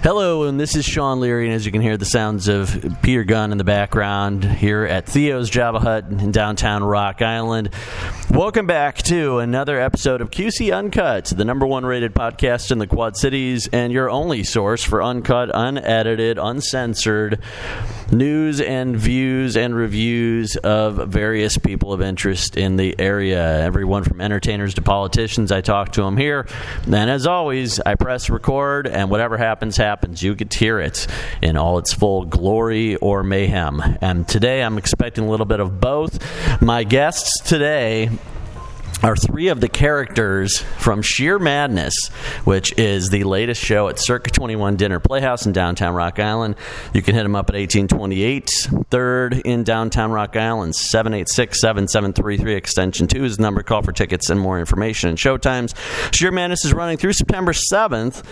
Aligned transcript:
Hello, 0.00 0.44
and 0.44 0.60
this 0.60 0.76
is 0.76 0.84
Sean 0.84 1.18
Leary, 1.18 1.46
and 1.46 1.54
as 1.54 1.66
you 1.66 1.72
can 1.72 1.80
hear 1.80 1.96
the 1.96 2.04
sounds 2.04 2.46
of 2.46 2.96
Peter 3.02 3.24
Gunn 3.24 3.50
in 3.50 3.58
the 3.58 3.64
background 3.64 4.44
here 4.44 4.84
at 4.84 5.06
Theo's 5.06 5.50
Java 5.50 5.80
Hut 5.80 6.04
in 6.08 6.30
downtown 6.30 6.84
Rock 6.84 7.20
Island. 7.20 7.70
Welcome 8.30 8.68
back 8.68 8.98
to 8.98 9.40
another 9.40 9.80
episode 9.80 10.20
of 10.20 10.30
QC 10.30 10.72
Uncut, 10.72 11.24
the 11.26 11.44
number 11.44 11.66
one 11.66 11.84
rated 11.84 12.14
podcast 12.14 12.70
in 12.70 12.78
the 12.78 12.86
Quad 12.86 13.16
Cities, 13.16 13.68
and 13.72 13.92
your 13.92 14.08
only 14.08 14.44
source 14.44 14.84
for 14.84 15.02
uncut, 15.02 15.50
unedited, 15.52 16.38
uncensored 16.38 17.40
news 18.10 18.60
and 18.60 18.96
views 18.96 19.56
and 19.56 19.74
reviews 19.74 20.56
of 20.56 21.08
various 21.08 21.58
people 21.58 21.92
of 21.92 22.00
interest 22.00 22.56
in 22.56 22.76
the 22.76 22.98
area. 22.98 23.60
Everyone 23.62 24.04
from 24.04 24.20
entertainers 24.20 24.74
to 24.74 24.82
politicians, 24.82 25.52
I 25.52 25.60
talk 25.60 25.92
to 25.92 26.02
them 26.02 26.16
here. 26.16 26.46
And 26.86 27.10
as 27.10 27.26
always, 27.26 27.80
I 27.80 27.94
press 27.94 28.30
record, 28.30 28.86
and 28.86 29.10
whatever 29.10 29.36
happens, 29.36 29.76
happens. 29.76 30.22
You 30.22 30.34
get 30.34 30.50
to 30.50 30.58
hear 30.58 30.80
it 30.80 31.06
in 31.42 31.56
all 31.56 31.78
its 31.78 31.92
full 31.92 32.24
glory 32.24 32.96
or 32.96 33.22
mayhem. 33.22 33.82
And 34.00 34.26
today 34.26 34.62
I'm 34.62 34.78
expecting 34.78 35.24
a 35.24 35.30
little 35.30 35.46
bit 35.46 35.60
of 35.60 35.80
both. 35.80 36.62
My 36.62 36.84
guests 36.84 37.42
today 37.42 38.10
are 39.02 39.14
three 39.14 39.48
of 39.48 39.60
the 39.60 39.68
characters 39.68 40.58
from 40.78 41.02
Shear 41.02 41.38
Madness, 41.38 41.94
which 42.44 42.76
is 42.76 43.10
the 43.10 43.24
latest 43.24 43.62
show 43.62 43.88
at 43.88 43.98
Circa 43.98 44.30
21 44.30 44.76
Dinner 44.76 44.98
Playhouse 44.98 45.46
in 45.46 45.52
downtown 45.52 45.94
Rock 45.94 46.18
Island. 46.18 46.56
You 46.92 47.02
can 47.02 47.14
hit 47.14 47.22
them 47.22 47.36
up 47.36 47.48
at 47.48 47.54
1828 47.54 48.46
3rd 48.90 49.42
in 49.44 49.62
downtown 49.62 50.10
Rock 50.10 50.36
Island. 50.36 50.74
786 50.74 51.60
7733 51.60 52.54
extension 52.54 53.06
2 53.06 53.24
is 53.24 53.36
the 53.36 53.42
number. 53.42 53.62
Call 53.62 53.82
for 53.82 53.92
tickets 53.92 54.30
and 54.30 54.40
more 54.40 54.58
information 54.58 55.10
and 55.10 55.18
showtimes. 55.18 55.74
Shear 56.14 56.32
Madness 56.32 56.64
is 56.64 56.72
running 56.72 56.96
through 56.96 57.12
September 57.12 57.52
7th. 57.52 58.24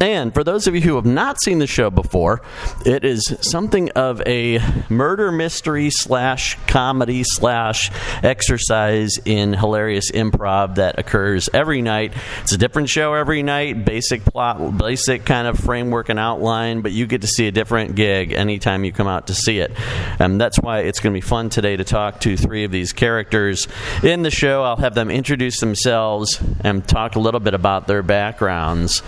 And 0.00 0.32
for 0.32 0.44
those 0.44 0.66
of 0.66 0.74
you 0.74 0.80
who 0.80 0.94
have 0.96 1.06
not 1.06 1.40
seen 1.40 1.58
the 1.58 1.66
show 1.66 1.90
before, 1.90 2.40
it 2.86 3.04
is 3.04 3.36
something 3.40 3.90
of 3.90 4.22
a 4.26 4.60
murder 4.88 5.32
mystery 5.32 5.90
slash 5.90 6.56
comedy 6.66 7.24
slash 7.24 7.90
exercise 8.22 9.18
in 9.24 9.52
hilarious 9.52 10.07
improv 10.10 10.76
that 10.76 10.98
occurs 10.98 11.48
every 11.52 11.82
night. 11.82 12.12
It's 12.42 12.52
a 12.52 12.58
different 12.58 12.88
show 12.88 13.14
every 13.14 13.42
night, 13.42 13.84
basic 13.84 14.24
plot, 14.24 14.78
basic 14.78 15.24
kind 15.24 15.48
of 15.48 15.58
framework 15.58 16.08
and 16.08 16.18
outline, 16.18 16.80
but 16.82 16.92
you 16.92 17.06
get 17.06 17.22
to 17.22 17.26
see 17.26 17.46
a 17.46 17.50
different 17.50 17.94
gig 17.94 18.32
anytime 18.32 18.84
you 18.84 18.92
come 18.92 19.08
out 19.08 19.28
to 19.28 19.34
see 19.34 19.58
it. 19.58 19.72
And 20.18 20.40
that's 20.40 20.58
why 20.58 20.80
it's 20.80 21.00
going 21.00 21.12
to 21.12 21.16
be 21.16 21.26
fun 21.26 21.50
today 21.50 21.76
to 21.76 21.84
talk 21.84 22.20
to 22.20 22.36
three 22.36 22.64
of 22.64 22.70
these 22.70 22.92
characters 22.92 23.68
in 24.02 24.22
the 24.22 24.30
show. 24.30 24.62
I'll 24.62 24.76
have 24.76 24.94
them 24.94 25.10
introduce 25.10 25.60
themselves 25.60 26.40
and 26.60 26.86
talk 26.86 27.16
a 27.16 27.20
little 27.20 27.40
bit 27.40 27.54
about 27.54 27.86
their 27.86 28.02
backgrounds 28.02 29.02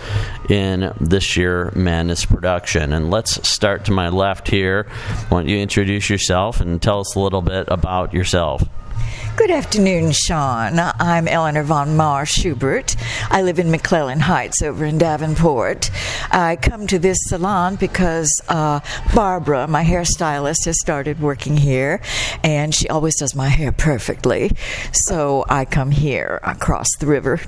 in 0.49 0.93
this 0.99 1.23
Shear 1.23 1.71
Madness 1.75 2.25
production. 2.25 2.93
And 2.93 3.09
let's 3.09 3.47
start 3.47 3.85
to 3.85 3.91
my 3.91 4.09
left 4.09 4.47
here. 4.47 4.83
Why 5.29 5.39
don't 5.39 5.47
you 5.47 5.57
introduce 5.57 6.09
yourself 6.09 6.61
and 6.61 6.81
tell 6.81 6.99
us 6.99 7.15
a 7.15 7.19
little 7.19 7.41
bit 7.41 7.67
about 7.69 8.13
yourself? 8.13 8.63
Good 9.37 9.49
afternoon, 9.49 10.11
Sean. 10.11 10.77
I'm 10.77 11.27
Eleanor 11.27 11.63
von 11.63 11.95
Mar 11.95 12.25
Schubert. 12.25 12.95
I 13.29 13.41
live 13.41 13.59
in 13.59 13.71
McClellan 13.71 14.19
Heights 14.19 14.61
over 14.61 14.83
in 14.83 14.97
Davenport. 14.97 15.89
I 16.31 16.57
come 16.57 16.85
to 16.87 16.99
this 16.99 17.17
salon 17.21 17.77
because 17.77 18.29
uh, 18.49 18.81
Barbara, 19.15 19.67
my 19.67 19.83
hairstylist, 19.83 20.65
has 20.65 20.79
started 20.79 21.21
working 21.21 21.57
here, 21.57 22.01
and 22.43 22.75
she 22.75 22.89
always 22.89 23.17
does 23.17 23.33
my 23.33 23.47
hair 23.47 23.71
perfectly. 23.71 24.51
So 24.91 25.45
I 25.49 25.65
come 25.65 25.91
here 25.91 26.39
across 26.43 26.87
the 26.99 27.07
river. 27.07 27.39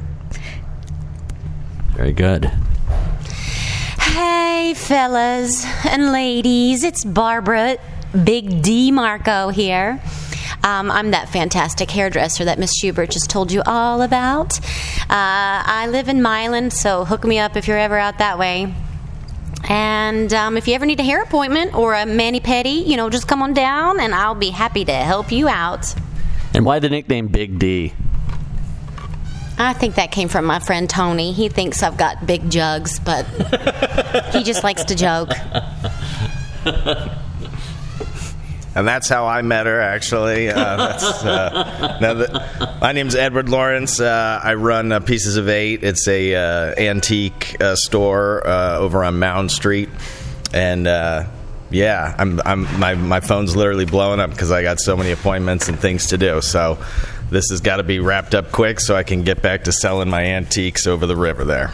Very 1.96 2.14
good. 2.14 2.46
Hey, 4.00 4.74
fellas 4.74 5.66
and 5.86 6.12
ladies, 6.12 6.84
it's 6.84 7.04
Barbara 7.04 7.78
Big 8.24 8.62
D 8.62 8.92
Marco 8.92 9.50
here. 9.50 10.02
Um, 10.64 10.90
I'm 10.90 11.12
that 11.12 11.30
fantastic 11.30 11.92
hairdresser 11.92 12.46
that 12.46 12.58
Miss 12.58 12.74
Schubert 12.74 13.10
just 13.12 13.30
told 13.30 13.52
you 13.52 13.62
all 13.66 14.02
about. 14.02 14.60
Uh, 15.02 15.62
I 15.66 15.88
live 15.92 16.08
in 16.08 16.22
Milan, 16.22 16.72
so 16.72 17.04
hook 17.04 17.26
me 17.26 17.38
up 17.38 17.58
if 17.58 17.68
you're 17.68 17.78
ever 17.78 17.98
out 17.98 18.20
that 18.20 18.40
way. 18.40 18.74
And 19.68 20.34
um, 20.34 20.58
if 20.58 20.68
you 20.68 20.74
ever 20.76 20.86
need 20.86 21.00
a 21.00 21.04
hair 21.04 21.22
appointment 21.22 21.74
or 21.74 21.94
a 21.94 22.06
mani 22.06 22.40
pedi, 22.40 22.86
you 22.86 22.98
know, 22.98 23.10
just 23.10 23.28
come 23.28 23.42
on 23.42 23.54
down 23.54 24.00
and 24.00 24.16
I'll 24.16 24.36
be 24.36 24.50
happy 24.50 24.86
to 24.86 24.94
help 24.94 25.32
you 25.32 25.48
out. 25.48 25.94
And 26.54 26.66
why 26.66 26.80
the 26.80 26.90
nickname 26.90 27.28
Big 27.28 27.60
D? 27.60 27.94
I 29.58 29.74
think 29.74 29.96
that 29.96 30.12
came 30.12 30.30
from 30.30 30.46
my 30.46 30.60
friend 30.60 30.90
Tony. 30.90 31.32
He 31.32 31.48
thinks 31.48 31.84
I've 31.84 31.98
got 31.98 32.26
big 32.26 32.50
jugs, 32.50 33.00
but 33.00 33.24
he 34.34 34.44
just 34.44 34.64
likes 34.64 34.84
to 34.86 34.96
joke. 34.96 35.30
and 38.76 38.88
that's 38.88 39.10
how 39.10 39.28
I 39.28 39.42
met 39.42 39.66
her. 39.66 39.80
Actually, 39.80 40.50
uh, 40.50 40.78
that's, 40.78 41.04
uh, 41.24 41.98
now 42.02 42.14
that, 42.16 42.78
my 42.82 42.92
name's 42.92 43.16
Edward 43.16 43.50
Lawrence. 43.50 44.00
Uh, 44.00 44.40
I 44.44 44.56
run 44.56 44.92
uh, 44.92 45.00
Pieces 45.00 45.38
of 45.38 45.50
Eight. 45.50 45.84
It's 45.84 46.08
a 46.08 46.36
uh, 46.36 46.76
antique 46.80 47.62
uh, 47.62 47.76
store 47.76 48.46
over 48.48 49.04
on 49.04 49.20
Mound 49.20 49.52
Street, 49.52 49.90
and 50.54 50.86
yeah, 51.70 52.16
I'm, 52.20 52.40
I'm 52.46 52.80
my 52.80 52.94
my 52.96 53.20
phone's 53.20 53.56
literally 53.56 53.86
blowing 53.86 54.20
up 54.20 54.30
because 54.30 54.52
I 54.52 54.62
got 54.62 54.80
so 54.80 54.96
many 54.96 55.12
appointments 55.12 55.68
and 55.70 55.80
things 55.80 56.08
to 56.08 56.18
do. 56.18 56.42
So 56.42 56.78
this 57.30 57.50
has 57.50 57.62
got 57.62 57.78
to 57.78 57.84
be 57.84 58.00
wrapped 58.00 58.36
up 58.36 58.52
quick 58.52 58.80
so 58.80 58.96
I 58.96 59.04
can 59.04 59.24
get 59.24 59.42
back 59.42 59.64
to 59.64 59.72
selling 59.72 60.10
my 60.10 60.24
antiques 60.24 60.86
over 60.86 61.08
the 61.08 61.16
river 61.16 61.44
there. 61.44 61.72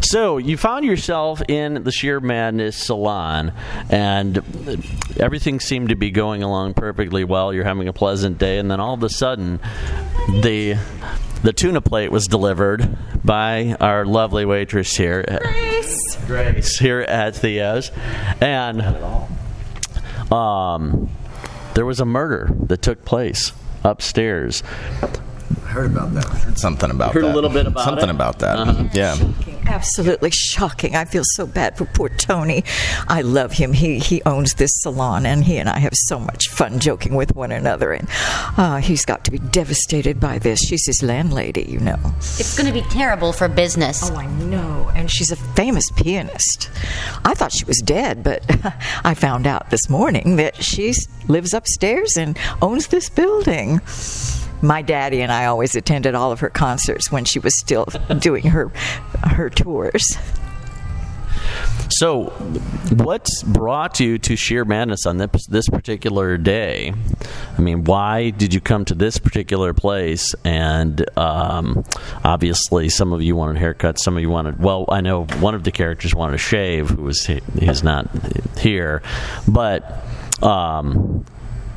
So 0.00 0.38
you 0.38 0.56
found 0.56 0.84
yourself 0.84 1.42
in 1.48 1.82
the 1.84 1.92
Shear 1.92 2.20
Madness 2.20 2.76
salon, 2.76 3.52
and 3.90 4.38
everything 5.18 5.60
seemed 5.60 5.90
to 5.90 5.96
be 5.96 6.10
going 6.10 6.42
along 6.42 6.74
perfectly 6.74 7.24
well. 7.24 7.52
You're 7.52 7.64
having 7.64 7.88
a 7.88 7.92
pleasant 7.92 8.38
day, 8.38 8.58
and 8.58 8.70
then 8.70 8.80
all 8.80 8.94
of 8.94 9.02
a 9.02 9.08
sudden, 9.08 9.60
the 10.42 10.76
the 11.42 11.52
tuna 11.52 11.80
plate 11.80 12.10
was 12.10 12.26
delivered 12.26 12.96
by 13.24 13.76
our 13.80 14.04
lovely 14.04 14.44
waitress 14.44 14.96
here, 14.96 15.24
Grace. 15.42 16.16
Grace 16.26 16.78
here 16.78 17.00
at 17.00 17.36
Theo's, 17.36 17.90
and 18.40 18.82
um, 20.32 21.08
there 21.74 21.84
was 21.86 22.00
a 22.00 22.04
murder 22.04 22.50
that 22.66 22.82
took 22.82 23.04
place 23.04 23.52
upstairs. 23.84 24.62
I 25.64 25.70
heard 25.70 25.90
about 25.92 26.14
that. 26.14 26.26
I 26.26 26.36
heard 26.38 26.58
something 26.58 26.90
about 26.90 27.12
heard 27.12 27.22
that. 27.22 27.26
Heard 27.26 27.32
a 27.32 27.34
little 27.34 27.50
bit 27.50 27.66
about 27.66 27.84
something 27.84 28.08
it? 28.08 28.14
about 28.14 28.38
that. 28.40 28.58
Uh-huh. 28.58 28.88
Yeah. 28.92 29.16
Absolutely 29.68 30.30
shocking. 30.30 30.96
I 30.96 31.04
feel 31.04 31.22
so 31.24 31.46
bad 31.46 31.76
for 31.76 31.84
poor 31.84 32.08
Tony. 32.08 32.64
I 33.06 33.20
love 33.20 33.52
him. 33.52 33.72
He 33.72 33.98
he 33.98 34.22
owns 34.24 34.54
this 34.54 34.70
salon, 34.80 35.26
and 35.26 35.44
he 35.44 35.58
and 35.58 35.68
I 35.68 35.78
have 35.78 35.92
so 35.94 36.18
much 36.18 36.48
fun 36.48 36.78
joking 36.78 37.14
with 37.14 37.34
one 37.36 37.52
another. 37.52 37.92
And 37.92 38.08
uh, 38.56 38.78
he's 38.78 39.04
got 39.04 39.24
to 39.24 39.30
be 39.30 39.38
devastated 39.38 40.18
by 40.18 40.38
this. 40.38 40.60
She's 40.60 40.86
his 40.86 41.02
landlady, 41.02 41.66
you 41.68 41.80
know. 41.80 41.98
It's 42.18 42.56
going 42.56 42.66
to 42.66 42.72
be 42.72 42.86
terrible 42.88 43.32
for 43.32 43.48
business. 43.48 44.10
Oh, 44.10 44.16
I 44.16 44.26
know. 44.26 44.90
And 44.96 45.10
she's 45.10 45.30
a 45.30 45.36
famous 45.36 45.90
pianist. 45.90 46.70
I 47.24 47.34
thought 47.34 47.52
she 47.52 47.64
was 47.64 47.78
dead, 47.78 48.22
but 48.24 48.42
I 49.04 49.14
found 49.14 49.46
out 49.46 49.70
this 49.70 49.88
morning 49.88 50.36
that 50.36 50.62
she 50.62 50.94
lives 51.28 51.52
upstairs 51.52 52.16
and 52.16 52.38
owns 52.62 52.88
this 52.88 53.10
building. 53.10 53.80
My 54.62 54.82
daddy 54.82 55.20
and 55.20 55.30
I 55.30 55.46
always 55.46 55.74
attended 55.76 56.14
all 56.14 56.32
of 56.32 56.40
her 56.40 56.50
concerts 56.50 57.12
when 57.12 57.24
she 57.24 57.38
was 57.38 57.58
still 57.58 57.86
doing 58.18 58.44
her 58.46 58.68
her 59.24 59.50
tours. 59.50 60.18
So, 61.90 62.24
what 62.94 63.28
brought 63.46 63.98
you 63.98 64.18
to 64.18 64.36
Shear 64.36 64.64
Madness 64.64 65.06
on 65.06 65.16
this, 65.16 65.46
this 65.46 65.68
particular 65.68 66.36
day? 66.36 66.92
I 67.56 67.60
mean, 67.60 67.84
why 67.84 68.30
did 68.30 68.52
you 68.52 68.60
come 68.60 68.84
to 68.86 68.94
this 68.94 69.18
particular 69.18 69.72
place? 69.72 70.34
And 70.44 71.04
um, 71.18 71.84
obviously, 72.24 72.88
some 72.88 73.12
of 73.12 73.22
you 73.22 73.36
wanted 73.36 73.60
haircuts, 73.60 73.98
some 74.00 74.16
of 74.16 74.22
you 74.22 74.28
wanted. 74.28 74.60
Well, 74.60 74.84
I 74.88 75.00
know 75.00 75.24
one 75.24 75.54
of 75.54 75.64
the 75.64 75.72
characters 75.72 76.14
wanted 76.14 76.34
a 76.34 76.38
shave, 76.38 76.90
who 76.90 77.02
was 77.02 77.24
he's 77.26 77.82
not 77.82 78.08
here, 78.58 79.02
but. 79.46 80.04
Um, 80.42 81.24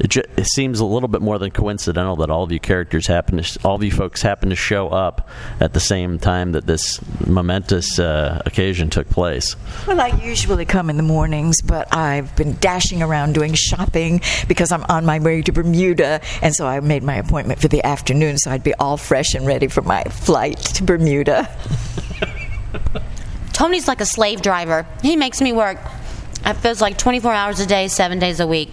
it, 0.01 0.09
ju- 0.09 0.23
it, 0.35 0.47
seems 0.47 0.79
a 0.79 0.85
little 0.85 1.07
bit 1.07 1.21
more 1.21 1.37
than 1.37 1.51
coincidental 1.51 2.15
that 2.17 2.31
all 2.31 2.43
of 2.43 2.51
you 2.51 2.59
characters 2.59 3.05
happen 3.05 3.37
to, 3.37 3.43
sh- 3.43 3.57
all 3.63 3.75
of 3.75 3.83
you 3.83 3.91
folks 3.91 4.23
happen 4.23 4.49
to 4.49 4.55
show 4.55 4.89
up 4.89 5.29
at 5.59 5.73
the 5.73 5.79
same 5.79 6.17
time 6.17 6.53
that 6.53 6.65
this 6.65 6.99
momentous 7.27 7.99
uh, 7.99 8.41
occasion 8.45 8.89
took 8.89 9.07
place. 9.09 9.55
Well, 9.85 10.01
I 10.01 10.07
usually 10.23 10.65
come 10.65 10.89
in 10.89 10.97
the 10.97 11.03
mornings, 11.03 11.61
but 11.61 11.93
I've 11.95 12.35
been 12.35 12.53
dashing 12.53 13.03
around 13.03 13.33
doing 13.33 13.53
shopping 13.53 14.21
because 14.47 14.71
I'm 14.71 14.83
on 14.89 15.05
my 15.05 15.19
way 15.19 15.43
to 15.43 15.51
Bermuda, 15.51 16.21
and 16.41 16.55
so 16.55 16.65
I 16.65 16.79
made 16.79 17.03
my 17.03 17.15
appointment 17.15 17.59
for 17.59 17.67
the 17.67 17.85
afternoon, 17.85 18.39
so 18.39 18.49
I'd 18.49 18.63
be 18.63 18.73
all 18.75 18.97
fresh 18.97 19.35
and 19.35 19.45
ready 19.45 19.67
for 19.67 19.83
my 19.83 20.03
flight 20.05 20.57
to 20.57 20.83
Bermuda. 20.83 21.47
Tony's 23.53 23.87
like 23.87 24.01
a 24.01 24.05
slave 24.07 24.41
driver. 24.41 24.87
He 25.03 25.15
makes 25.15 25.41
me 25.41 25.53
work. 25.53 25.77
It 26.43 26.55
feels 26.55 26.81
like 26.81 26.97
24 26.97 27.31
hours 27.31 27.59
a 27.59 27.67
day, 27.67 27.87
seven 27.87 28.17
days 28.17 28.39
a 28.39 28.47
week. 28.47 28.71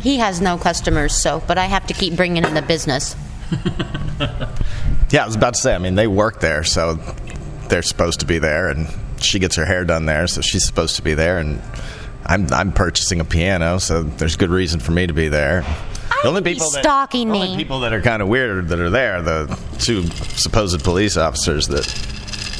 He 0.00 0.18
has 0.18 0.40
no 0.40 0.56
customers, 0.58 1.14
so 1.14 1.42
but 1.46 1.58
I 1.58 1.66
have 1.66 1.86
to 1.88 1.94
keep 1.94 2.14
bringing 2.16 2.44
in 2.44 2.54
the 2.54 2.62
business. 2.62 3.16
Yeah, 5.10 5.22
I 5.22 5.26
was 5.26 5.36
about 5.36 5.54
to 5.54 5.60
say. 5.60 5.74
I 5.74 5.78
mean, 5.78 5.94
they 5.94 6.06
work 6.06 6.40
there, 6.40 6.62
so 6.64 6.98
they're 7.68 7.80
supposed 7.80 8.20
to 8.20 8.26
be 8.26 8.38
there, 8.38 8.68
and 8.68 8.88
she 9.22 9.38
gets 9.38 9.56
her 9.56 9.64
hair 9.64 9.86
done 9.86 10.04
there, 10.04 10.26
so 10.26 10.42
she's 10.42 10.66
supposed 10.66 10.96
to 10.96 11.02
be 11.02 11.14
there, 11.14 11.38
and 11.38 11.62
I'm 12.26 12.52
I'm 12.52 12.72
purchasing 12.72 13.18
a 13.20 13.24
piano, 13.24 13.78
so 13.78 14.02
there's 14.02 14.36
good 14.36 14.50
reason 14.50 14.80
for 14.80 14.92
me 14.92 15.06
to 15.06 15.14
be 15.14 15.28
there. 15.28 15.62
The 16.22 16.28
only 16.28 16.52
He's 16.52 16.62
stalking 16.62 17.28
the 17.28 17.34
only 17.36 17.48
me. 17.52 17.56
people 17.56 17.80
that 17.80 17.94
are 17.94 18.02
kind 18.02 18.20
of 18.20 18.28
weird 18.28 18.68
that 18.68 18.80
are 18.80 18.90
there, 18.90 19.22
the 19.22 19.58
two 19.78 20.02
supposed 20.36 20.84
police 20.84 21.16
officers 21.16 21.68
that 21.68 21.86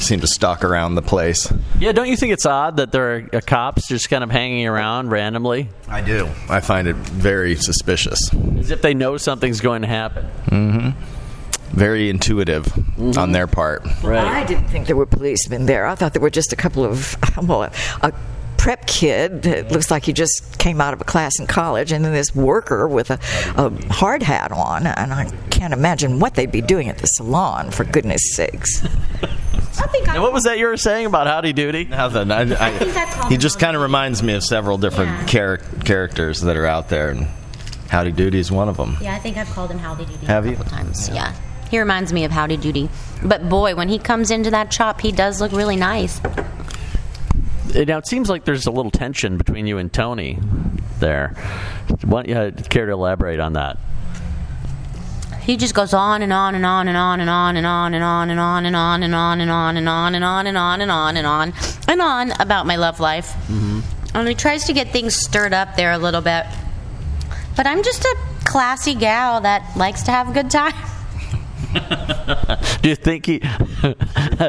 seem 0.03 0.19
to 0.21 0.27
stalk 0.27 0.63
around 0.63 0.95
the 0.95 1.01
place. 1.01 1.51
Yeah, 1.79 1.91
don't 1.91 2.07
you 2.07 2.17
think 2.17 2.33
it's 2.33 2.45
odd 2.45 2.77
that 2.77 2.91
there 2.91 3.15
are 3.15 3.29
uh, 3.33 3.41
cops 3.45 3.87
just 3.87 4.09
kind 4.09 4.23
of 4.23 4.31
hanging 4.31 4.67
around 4.67 5.09
randomly, 5.09 5.69
I 5.87 6.01
do. 6.01 6.29
I 6.49 6.59
find 6.61 6.87
it 6.87 6.95
very 6.95 7.55
suspicious, 7.55 8.19
as 8.57 8.71
if 8.71 8.81
they 8.81 8.93
know 8.93 9.17
something's 9.17 9.61
going 9.61 9.81
to 9.81 9.87
happen? 9.87 10.27
Mm-hmm. 10.47 11.75
Very 11.75 12.09
intuitive 12.09 12.67
on 13.17 13.31
their 13.31 13.47
part. 13.47 13.83
Right. 14.03 14.17
I 14.25 14.45
didn't 14.45 14.67
think 14.69 14.87
there 14.87 14.95
were 14.95 15.05
policemen 15.05 15.65
there. 15.67 15.85
I 15.85 15.95
thought 15.95 16.13
there 16.13 16.21
were 16.21 16.29
just 16.31 16.51
a 16.51 16.55
couple 16.55 16.83
of, 16.83 17.15
well, 17.47 17.63
a, 17.63 17.71
a 18.01 18.11
prep 18.57 18.85
kid 18.87 19.43
that 19.43 19.71
looks 19.71 19.89
like 19.89 20.03
he 20.03 20.11
just 20.11 20.59
came 20.59 20.81
out 20.81 20.93
of 20.93 20.99
a 20.99 21.03
class 21.05 21.39
in 21.39 21.47
college, 21.47 21.91
and 21.91 22.03
then 22.03 22.11
this 22.11 22.35
worker 22.35 22.87
with 22.87 23.09
a, 23.09 23.19
a 23.55 23.69
hard 23.93 24.21
hat 24.21 24.51
on. 24.51 24.85
And 24.85 25.13
I 25.13 25.29
can't 25.49 25.73
imagine 25.73 26.19
what 26.19 26.35
they'd 26.35 26.51
be 26.51 26.61
doing 26.61 26.89
at 26.89 26.97
the 26.97 27.07
salon, 27.07 27.71
for 27.71 27.83
goodness 27.85 28.35
sakes. 28.35 28.85
I 29.79 29.87
think 29.87 30.07
And 30.09 30.21
what 30.21 30.33
was 30.33 30.43
that 30.43 30.57
you 30.59 30.67
were 30.67 30.77
saying 30.77 31.05
about 31.05 31.27
Howdy 31.27 31.53
Doody? 31.53 31.85
Nothing. 31.85 32.31
I, 32.31 32.41
I, 32.41 32.77
think 32.77 32.95
I 32.97 33.05
called 33.05 33.31
he 33.31 33.37
just 33.37 33.59
kind 33.59 33.75
of 33.75 33.81
reminds 33.81 34.21
me 34.21 34.33
of 34.33 34.43
several 34.43 34.77
different 34.77 35.11
Yeah. 35.11 35.25
char- 35.25 35.57
characters 35.85 36.41
that 36.41 36.57
are 36.57 36.65
out 36.65 36.89
there, 36.89 37.09
and 37.09 37.27
Howdy 37.89 38.11
Doody 38.11 38.39
is 38.39 38.51
one 38.51 38.67
of 38.69 38.77
them. 38.77 38.97
Yeah, 39.01 39.15
I 39.15 39.19
think 39.19 39.37
I've 39.37 39.49
called 39.49 39.71
him 39.71 39.79
Howdy 39.79 40.05
Doody 40.05 40.25
Have 40.25 40.45
a 40.45 40.49
you? 40.51 40.55
couple 40.57 40.71
times. 40.71 41.09
Yeah. 41.09 41.33
He 41.71 41.79
reminds 41.79 42.11
me 42.11 42.23
of 42.25 42.31
Howdy 42.31 42.57
Doody. 42.57 42.89
But 43.23 43.47
boy, 43.47 43.75
when 43.75 43.89
he 43.89 43.99
comes 43.99 44.31
into 44.31 44.49
that 44.51 44.73
shop, 44.73 45.01
he 45.01 45.11
does 45.11 45.39
look 45.39 45.51
really 45.51 45.75
nice. 45.75 46.19
Uh, 47.75 47.83
Now 47.87 47.97
it 47.99 48.07
seems 48.07 48.29
like 48.29 48.43
there's 48.45 48.65
a 48.65 48.71
little 48.71 48.91
tension 48.91 49.37
between 49.37 49.67
you 49.67 49.77
and 49.77 49.93
Tony 49.93 50.39
there. 50.99 51.35
Want 52.05 52.27
you 52.27 52.51
care 52.69 52.87
to 52.87 52.91
elaborate 52.91 53.39
on 53.39 53.53
that? 53.53 53.77
He 55.49 55.57
just 55.57 55.73
goes 55.73 55.95
on 55.95 56.21
and 56.21 56.31
on 56.31 56.53
and 56.53 56.63
on 56.63 56.87
and 56.87 56.95
on 56.95 57.19
and 57.19 57.27
on 57.27 57.57
and 57.57 57.65
on 57.65 57.95
and 57.95 58.05
on 58.05 58.29
and 58.29 58.39
on 58.39 58.65
and 58.67 58.75
on 58.75 59.01
and 59.01 59.15
on 59.15 59.41
and 59.41 59.49
on 59.49 59.79
and 59.79 59.89
on 59.89 60.15
and 60.15 60.23
on 60.23 60.45
and 60.45 60.55
on 60.55 60.79
and 60.81 60.91
on 60.91 61.17
and 61.17 61.25
on 61.25 61.53
and 61.87 62.01
on 62.01 62.31
about 62.39 62.67
my 62.67 62.75
love 62.75 62.99
life. 62.99 63.33
And 63.49 64.27
he 64.27 64.35
tries 64.35 64.65
to 64.65 64.73
get 64.73 64.91
things 64.91 65.15
stirred 65.15 65.51
up 65.51 65.75
there 65.75 65.91
a 65.91 65.97
little 65.97 66.21
bit. 66.21 66.45
But 67.57 67.65
I'm 67.65 67.81
just 67.81 68.05
a 68.05 68.15
classy 68.45 68.93
gal 68.93 69.41
that 69.41 69.75
likes 69.75 70.03
to 70.03 70.11
have 70.11 70.29
a 70.29 70.33
good 70.33 70.51
time. 70.51 70.75
Do 72.83 72.89
you 72.89 72.95
think 72.95 73.25
he? 73.25 73.41
I 73.43 74.43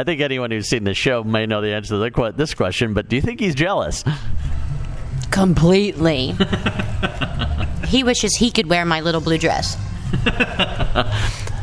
I 0.00 0.04
think 0.04 0.22
anyone 0.22 0.52
who's 0.52 0.68
seen 0.68 0.84
the 0.84 0.94
show 0.94 1.22
may 1.22 1.44
know 1.44 1.60
the 1.60 1.74
answer 1.74 1.90
to 1.90 1.98
the 1.98 2.10
que- 2.10 2.32
this 2.32 2.54
question, 2.54 2.94
but 2.94 3.10
do 3.10 3.16
you 3.16 3.20
think 3.20 3.40
he's 3.40 3.54
jealous? 3.54 4.04
Completely. 5.32 6.36
he 7.86 8.04
wishes 8.04 8.36
he 8.36 8.52
could 8.52 8.68
wear 8.68 8.84
my 8.84 9.00
little 9.00 9.20
blue 9.20 9.38
dress. 9.38 9.76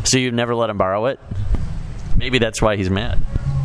So 0.10 0.18
you 0.18 0.32
never 0.32 0.56
let 0.56 0.72
him 0.72 0.78
borrow 0.78 1.06
it? 1.06 1.20
Maybe 2.16 2.40
that's 2.40 2.62
why 2.62 2.76
he's 2.76 2.90
mad. 2.90 3.20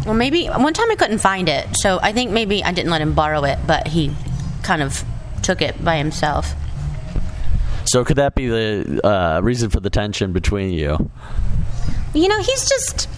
Well, 0.04 0.14
maybe 0.14 0.46
one 0.46 0.74
time 0.74 0.90
I 0.90 0.96
couldn't 0.96 1.18
find 1.18 1.48
it, 1.48 1.66
so 1.78 1.98
I 2.02 2.12
think 2.12 2.30
maybe 2.30 2.62
I 2.62 2.72
didn't 2.72 2.90
let 2.90 3.00
him 3.00 3.14
borrow 3.14 3.44
it, 3.44 3.58
but 3.66 3.88
he 3.88 4.14
kind 4.62 4.82
of 4.82 5.02
took 5.42 5.62
it 5.62 5.82
by 5.82 5.96
himself. 5.96 6.52
So 7.86 8.04
could 8.04 8.16
that 8.16 8.34
be 8.34 8.48
the 8.48 9.06
uh, 9.06 9.40
reason 9.40 9.70
for 9.70 9.80
the 9.80 9.88
tension 9.88 10.32
between 10.32 10.72
you? 10.72 11.10
You 12.12 12.28
know, 12.28 12.42
he's 12.42 12.68
just 12.68 13.08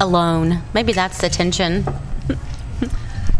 alone. 0.00 0.60
Maybe 0.74 0.92
that's 0.92 1.18
the 1.20 1.30
tension. 1.30 1.86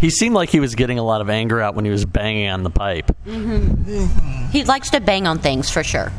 He 0.05 0.11
seemed 0.11 0.35
like 0.35 0.51
he 0.51 0.61
was 0.61 0.75
getting 0.75 0.99
a 0.99 1.03
lot 1.03 1.23
of 1.23 1.31
anger 1.31 1.63
out 1.63 1.75
when 1.75 1.87
he 1.87 1.91
was 1.91 2.05
banging 2.05 2.51
on 2.51 2.63
the 2.63 2.69
pipe. 2.69 3.11
Mm-hmm. 3.27 4.51
He 4.51 4.63
likes 4.63 4.91
to 4.91 5.01
bang 5.01 5.27
on 5.27 5.39
things 5.39 5.71
for 5.71 5.83
sure. 5.83 6.13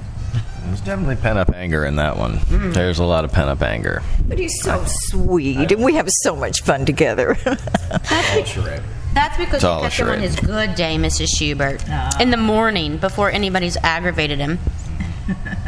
There's 0.65 0.81
definitely 0.81 1.17
pent 1.17 1.37
up 1.37 1.53
anger 1.53 1.85
in 1.85 1.97
that 1.97 2.17
one. 2.17 2.37
Mm-hmm. 2.37 2.71
There's 2.71 2.97
a 2.97 3.03
lot 3.03 3.25
of 3.25 3.31
pent 3.31 3.47
up 3.47 3.61
anger. 3.61 4.01
But 4.27 4.39
he's 4.39 4.59
so 4.63 4.83
sweet, 4.87 5.71
and 5.71 5.83
we 5.83 5.93
have 5.93 6.07
so 6.23 6.35
much 6.35 6.63
fun 6.63 6.87
together. 6.87 7.37
That's 7.43 9.37
because 9.37 9.63
all 9.63 9.81
you 9.81 9.85
a 9.85 9.89
kept 9.91 9.99
him 9.99 10.09
on 10.09 10.19
his 10.19 10.35
good 10.35 10.73
day, 10.73 10.97
Mrs. 10.97 11.27
Schubert. 11.37 11.87
In 12.19 12.31
the 12.31 12.37
morning, 12.37 12.97
before 12.97 13.29
anybody's 13.29 13.77
aggravated 13.83 14.39
him. 14.39 14.57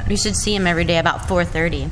you 0.09 0.17
should 0.17 0.35
see 0.35 0.55
him 0.55 0.65
every 0.65 0.85
day 0.85 0.97
about 0.97 1.19
4.30. 1.27 1.91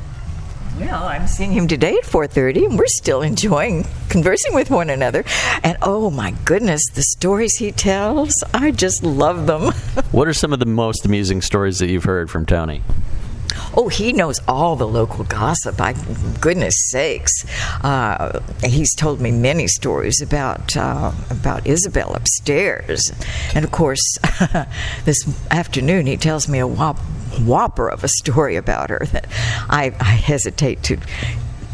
Well, 0.78 1.04
I'm 1.04 1.26
seeing 1.26 1.52
him 1.52 1.68
today 1.68 1.96
at 1.96 2.04
4:30, 2.04 2.66
and 2.66 2.78
we're 2.78 2.84
still 2.86 3.22
enjoying 3.22 3.86
conversing 4.10 4.52
with 4.54 4.68
one 4.70 4.90
another. 4.90 5.24
And 5.62 5.78
oh 5.80 6.10
my 6.10 6.32
goodness, 6.44 6.82
the 6.92 7.02
stories 7.16 7.56
he 7.56 7.72
tells, 7.72 8.34
I 8.52 8.72
just 8.72 9.02
love 9.02 9.46
them. 9.46 9.72
What 10.12 10.28
are 10.28 10.34
some 10.34 10.52
of 10.52 10.58
the 10.58 10.66
most 10.66 11.06
amusing 11.06 11.40
stories 11.40 11.78
that 11.78 11.88
you've 11.88 12.04
heard 12.04 12.30
from 12.30 12.44
Tony? 12.44 12.82
Oh, 13.76 13.88
he 13.88 14.12
knows 14.12 14.40
all 14.48 14.76
the 14.76 14.86
local 14.86 15.24
gossip. 15.24 15.80
I 15.80 15.94
goodness 16.40 16.90
sakes, 16.90 17.32
uh, 17.82 18.40
he's 18.64 18.94
told 18.94 19.20
me 19.20 19.30
many 19.30 19.66
stories 19.68 20.20
about 20.20 20.76
uh, 20.76 21.12
about 21.30 21.66
Isabel 21.66 22.14
upstairs, 22.14 23.12
and 23.54 23.64
of 23.64 23.70
course, 23.72 24.02
this 25.04 25.18
afternoon 25.50 26.06
he 26.06 26.16
tells 26.16 26.48
me 26.48 26.58
a 26.58 26.66
whop, 26.66 26.98
whopper 27.44 27.88
of 27.88 28.04
a 28.04 28.08
story 28.08 28.56
about 28.56 28.90
her 28.90 29.00
that 29.12 29.26
I, 29.68 29.94
I 30.00 30.04
hesitate 30.04 30.82
to. 30.84 30.98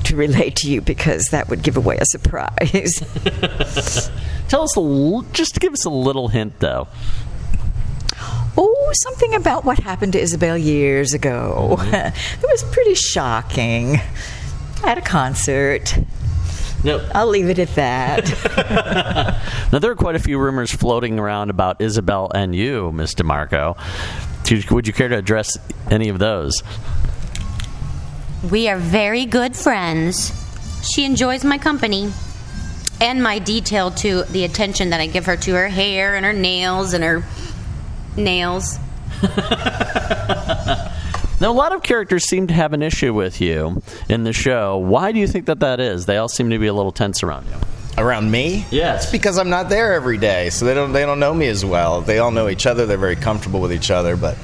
To 0.07 0.17
relate 0.17 0.57
to 0.57 0.71
you 0.71 0.81
because 0.81 1.29
that 1.29 1.49
would 1.49 1.63
give 1.63 1.77
away 1.77 1.97
a 1.97 2.05
surprise. 2.07 2.99
Tell 4.49 4.63
us 4.63 4.77
a 4.77 4.81
l- 4.81 5.25
just 5.33 5.61
give 5.61 5.73
us 5.73 5.85
a 5.85 5.91
little 5.91 6.27
hint, 6.27 6.59
though. 6.59 6.89
Oh, 8.93 8.95
something 8.95 9.35
about 9.35 9.65
what 9.65 9.79
happened 9.79 10.13
to 10.13 10.21
Isabel 10.21 10.59
years 10.59 11.15
ago. 11.15 11.77
Mm-hmm. 11.79 11.95
it 12.45 12.47
was 12.47 12.63
pretty 12.65 12.95
shocking. 12.95 14.01
At 14.85 14.99
a 14.99 15.01
concert. 15.01 15.99
No. 16.85 17.09
I'll 17.15 17.29
leave 17.29 17.49
it 17.49 17.59
at 17.59 17.75
that. 17.77 19.39
Now 19.73 19.79
there 19.79 19.91
are 19.91 19.97
quite 19.97 20.17
a 20.17 20.19
few 20.19 20.39
rumors 20.39 20.71
floating 20.71 21.19
around 21.19 21.49
about 21.49 21.81
Isabel 21.81 22.31
and 22.35 22.55
you, 22.55 22.93
Miss 22.93 23.15
DeMarco. 23.15 23.75
Would 24.71 24.87
you 24.87 24.93
care 24.93 25.09
to 25.09 25.17
address 25.17 25.57
any 25.91 26.11
of 26.11 26.19
those? 26.19 26.63
We 28.51 28.69
are 28.69 28.77
very 28.77 29.25
good 29.25 29.57
friends. 29.57 30.31
She 30.93 31.07
enjoys 31.07 31.43
my 31.43 31.57
company 31.57 32.13
and 33.01 33.23
my 33.23 33.39
detail 33.39 33.93
to 33.93 34.25
the 34.25 34.45
attention 34.45 34.91
that 34.91 35.01
I 35.01 35.07
give 35.07 35.25
her 35.25 35.39
to 35.39 35.55
her 35.55 35.69
hair 35.69 36.17
and 36.17 36.27
her 36.27 36.35
nails 36.35 36.93
and 36.93 37.03
her 37.03 37.25
nails. 38.17 38.79
Now, 41.43 41.51
a 41.51 41.53
lot 41.53 41.73
of 41.73 41.83
characters 41.83 42.29
seem 42.29 42.47
to 42.47 42.55
have 42.55 42.73
an 42.73 42.83
issue 42.83 43.13
with 43.13 43.41
you 43.41 43.83
in 44.09 44.23
the 44.23 44.33
show. 44.33 44.79
Why 44.79 45.11
do 45.11 45.19
you 45.19 45.27
think 45.27 45.47
that 45.47 45.59
that 45.59 45.81
is? 45.81 46.07
They 46.07 46.17
all 46.17 46.29
seem 46.29 46.51
to 46.51 46.59
be 46.61 46.69
a 46.69 46.73
little 46.73 46.93
tense 46.93 47.25
around 47.25 47.49
you. 47.49 47.57
Around 47.99 48.31
me? 48.31 48.65
Yes. 48.71 49.03
It's 49.03 49.11
because 49.13 49.39
I'm 49.39 49.51
not 49.51 49.69
there 49.69 49.95
every 49.95 50.19
day, 50.19 50.51
so 50.51 50.67
they 50.67 50.73
don't 50.73 50.93
they 50.93 51.05
don't 51.05 51.19
know 51.19 51.35
me 51.35 51.49
as 51.49 51.65
well. 51.65 52.01
They 52.01 52.21
all 52.21 52.31
know 52.31 52.49
each 52.49 52.65
other. 52.65 52.87
They're 52.87 52.97
very 52.97 53.17
comfortable 53.17 53.61
with 53.61 53.73
each 53.73 53.91
other, 53.91 54.17
but 54.17 54.39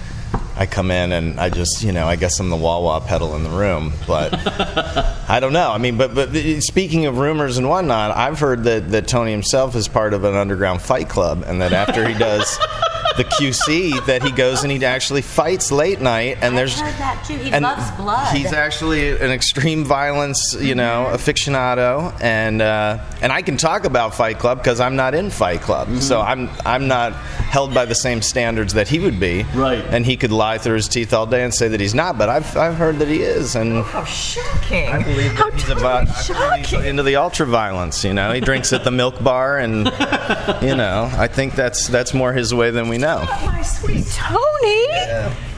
I 0.57 0.67
come 0.67 0.91
in 0.91 1.13
and 1.13 1.39
I 1.39 1.51
just, 1.51 1.85
you 1.85 1.93
know, 1.93 2.09
I 2.09 2.17
guess 2.17 2.41
I'm 2.41 2.51
the 2.51 2.57
wah 2.57 2.81
wah 2.81 2.99
pedal 2.99 3.37
in 3.37 3.45
the 3.45 3.51
room, 3.51 3.93
but 4.09 4.35
I 5.31 5.39
don't 5.39 5.53
know. 5.53 5.71
I 5.71 5.79
mean, 5.79 5.97
but 5.99 6.17
but 6.17 6.35
speaking 6.63 7.07
of 7.07 7.19
rumors 7.19 7.59
and 7.59 7.69
whatnot, 7.69 8.11
I've 8.17 8.41
heard 8.41 8.65
that 8.65 8.91
that 8.91 9.07
Tony 9.07 9.31
himself 9.31 9.77
is 9.77 9.87
part 9.87 10.15
of 10.15 10.25
an 10.25 10.35
underground 10.35 10.83
fight 10.83 11.09
club, 11.09 11.45
and 11.47 11.61
that 11.61 11.73
after 11.73 12.09
he 12.09 12.19
does 12.19 12.59
the 13.19 13.25
QC, 13.25 14.07
that 14.07 14.23
he 14.23 14.31
goes 14.31 14.63
and 14.63 14.73
he 14.73 14.83
actually 14.85 15.23
fights 15.23 15.71
late 15.71 16.01
night, 16.01 16.39
and 16.41 16.57
there's 16.57 16.81
heard 16.81 16.95
that 16.95 17.23
too. 17.27 17.37
He 17.37 17.51
loves 17.51 17.91
blood. 17.93 18.35
He's 18.35 18.53
actually 18.53 19.11
an 19.11 19.31
extreme 19.31 19.85
violence, 19.85 20.57
you 20.59 20.75
know, 20.75 21.11
aficionado, 21.13 22.17
and 22.23 22.63
uh, 22.63 22.99
and 23.21 23.33
I 23.33 23.43
can 23.43 23.57
talk 23.57 23.85
about 23.85 24.15
Fight 24.15 24.39
Club 24.39 24.59
because 24.59 24.81
I'm 24.81 24.97
not 24.97 25.15
in 25.15 25.31
Fight 25.31 25.61
Club, 25.61 25.99
so 25.99 26.21
I'm 26.21 26.49
I'm 26.65 26.89
not 26.89 27.13
held 27.49 27.73
by 27.75 27.85
the 27.85 27.95
same 27.95 28.21
standards 28.23 28.75
that 28.75 28.89
he 28.89 28.99
would 28.99 29.19
be, 29.19 29.43
Right. 29.55 29.85
And 29.87 30.05
he 30.05 30.17
could 30.17 30.31
lie 30.33 30.59
through 30.59 30.77
his 30.77 30.87
teeth 30.89 31.13
all 31.13 31.27
day 31.27 31.43
and 31.45 31.53
say 31.55 31.69
that 31.69 31.81
he's 31.81 31.95
not, 31.95 32.19
but 32.19 32.29
I've 32.29 32.57
I've 32.57 32.75
heard 32.77 32.99
that 32.99 33.09
he 33.09 33.23
is, 33.23 33.57
and. 33.57 33.79
Oh, 33.79 33.83
how 33.83 34.05
shocking. 34.05 34.89
I 34.89 35.03
believe 35.03 35.33
How 35.33 35.51
he's, 35.51 35.63
totally 35.65 35.81
about, 35.81 36.09
I 36.09 36.27
believe 36.27 36.59
he's 36.59 36.69
shocking. 36.69 36.85
into 36.89 37.03
the 37.03 37.17
ultra 37.17 37.47
violence. 37.47 38.05
You 38.05 38.13
know, 38.15 38.33
he 38.33 38.41
drinks 38.41 38.73
at 38.73 38.85
the 38.85 38.91
milk 38.91 39.23
bar, 39.23 39.59
and 39.59 39.87
you 40.63 40.77
know, 40.77 41.11
I 41.17 41.27
think 41.27 41.55
that's 41.55 41.89
that's 41.89 42.13
more 42.15 42.33
his 42.33 42.53
way 42.55 42.71
than 42.71 42.89
we 42.89 42.99
know. 42.99 43.25
Oh, 43.27 43.47
my 43.47 43.63
sweet 43.63 44.07
Tony. 44.13 44.87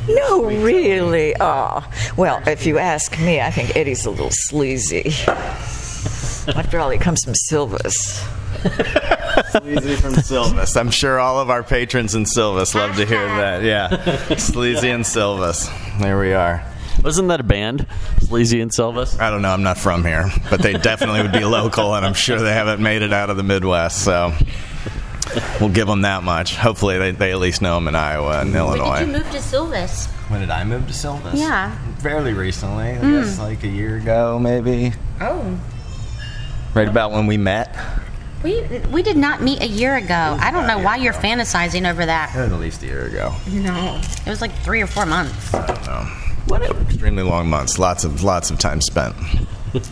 No, 0.09 0.45
really. 0.45 1.35
Oh, 1.41 1.85
well, 2.17 2.43
if 2.47 2.67
you 2.67 2.79
ask 2.79 3.19
me, 3.21 3.41
I 3.41 3.51
think 3.51 3.77
Eddie's 3.77 4.07
a 4.07 4.11
little 4.11 4.31
sleazy. 4.31 5.13
After 6.57 6.81
all, 6.81 6.91
he 6.91 6.99
comes 6.99 7.23
from 7.25 7.35
Silvis. 7.35 8.25
Sleazy 9.51 9.97
from 9.97 10.15
Silvis. 10.15 10.77
I'm 10.77 10.91
sure 10.91 11.19
all 11.19 11.41
of 11.41 11.51
our 11.51 11.63
patrons 11.63 12.15
in 12.15 12.27
Silvis 12.27 12.75
love 12.75 12.97
to 12.97 13.07
hear 13.07 13.27
that. 13.27 13.63
Yeah, 13.63 14.37
Sleazy 14.37 14.91
and 14.91 15.07
Silvis. 15.07 15.69
There 16.01 16.19
we 16.19 16.33
are. 16.33 16.65
Wasn't 17.03 17.29
that 17.29 17.41
a 17.41 17.45
band, 17.45 17.87
Sleazy 18.21 18.61
and 18.61 18.73
Silvis? 18.73 19.19
I 19.19 19.31
don't 19.31 19.43
know. 19.43 19.51
I'm 19.51 19.63
not 19.63 19.79
from 19.79 20.05
here, 20.05 20.31
but 20.51 20.61
they 20.61 20.75
definitely 20.75 21.23
would 21.23 21.33
be 21.33 21.45
local, 21.45 21.95
and 21.95 22.05
I'm 22.05 22.15
sure 22.15 22.39
they 22.39 22.53
haven't 22.53 22.83
made 22.83 23.03
it 23.03 23.13
out 23.13 23.31
of 23.31 23.37
the 23.37 23.43
Midwest. 23.43 24.05
So 24.05 24.33
we'll 25.61 25.71
give 25.71 25.87
them 25.87 26.03
that 26.03 26.23
much. 26.23 26.57
Hopefully, 26.57 26.99
they, 26.99 27.11
they 27.13 27.31
at 27.33 27.39
least 27.39 27.63
know 27.63 27.77
them 27.77 27.89
in 27.89 27.95
Iowa 27.95 28.41
and 28.41 28.55
Illinois. 28.55 29.01
You 29.01 29.07
move 29.07 29.31
to 29.31 29.41
Silvis? 29.41 30.09
when 30.31 30.41
did 30.41 30.51
I 30.51 30.63
move 30.63 30.87
to 30.87 30.93
Silvis? 30.93 31.35
Yeah. 31.35 31.77
fairly 31.99 32.33
recently. 32.33 32.93
I 32.93 32.99
mm. 32.99 33.25
guess 33.25 33.39
like 33.39 33.65
a 33.65 33.69
year 33.69 33.97
ago, 33.97 34.39
maybe. 34.39 34.93
Oh. 35.21 35.59
Right 36.73 36.87
about 36.87 37.11
when 37.11 37.27
we 37.27 37.37
met. 37.37 37.77
We 38.43 38.63
we 38.91 39.03
did 39.03 39.17
not 39.17 39.43
meet 39.43 39.61
a 39.61 39.67
year 39.67 39.97
ago. 39.97 40.37
I 40.41 40.51
don't 40.51 40.67
know 40.67 40.79
why 40.79 40.97
you're 40.97 41.13
fantasizing 41.13 41.89
over 41.91 42.07
that. 42.07 42.35
At 42.35 42.51
least 42.53 42.83
a 42.83 42.87
year 42.87 43.07
ago. 43.07 43.35
No, 43.49 44.01
it 44.25 44.29
was 44.29 44.41
like 44.41 44.53
three 44.59 44.81
or 44.81 44.87
four 44.87 45.05
months. 45.07 45.53
I 45.53 45.67
don't 45.67 45.87
know. 45.87 46.81
Extremely 46.81 47.23
long 47.23 47.49
months. 47.49 47.79
Lots 47.79 48.05
of 48.05 48.23
lots 48.25 48.51
of 48.51 48.59
time 48.59 48.81
spent. 48.81 49.15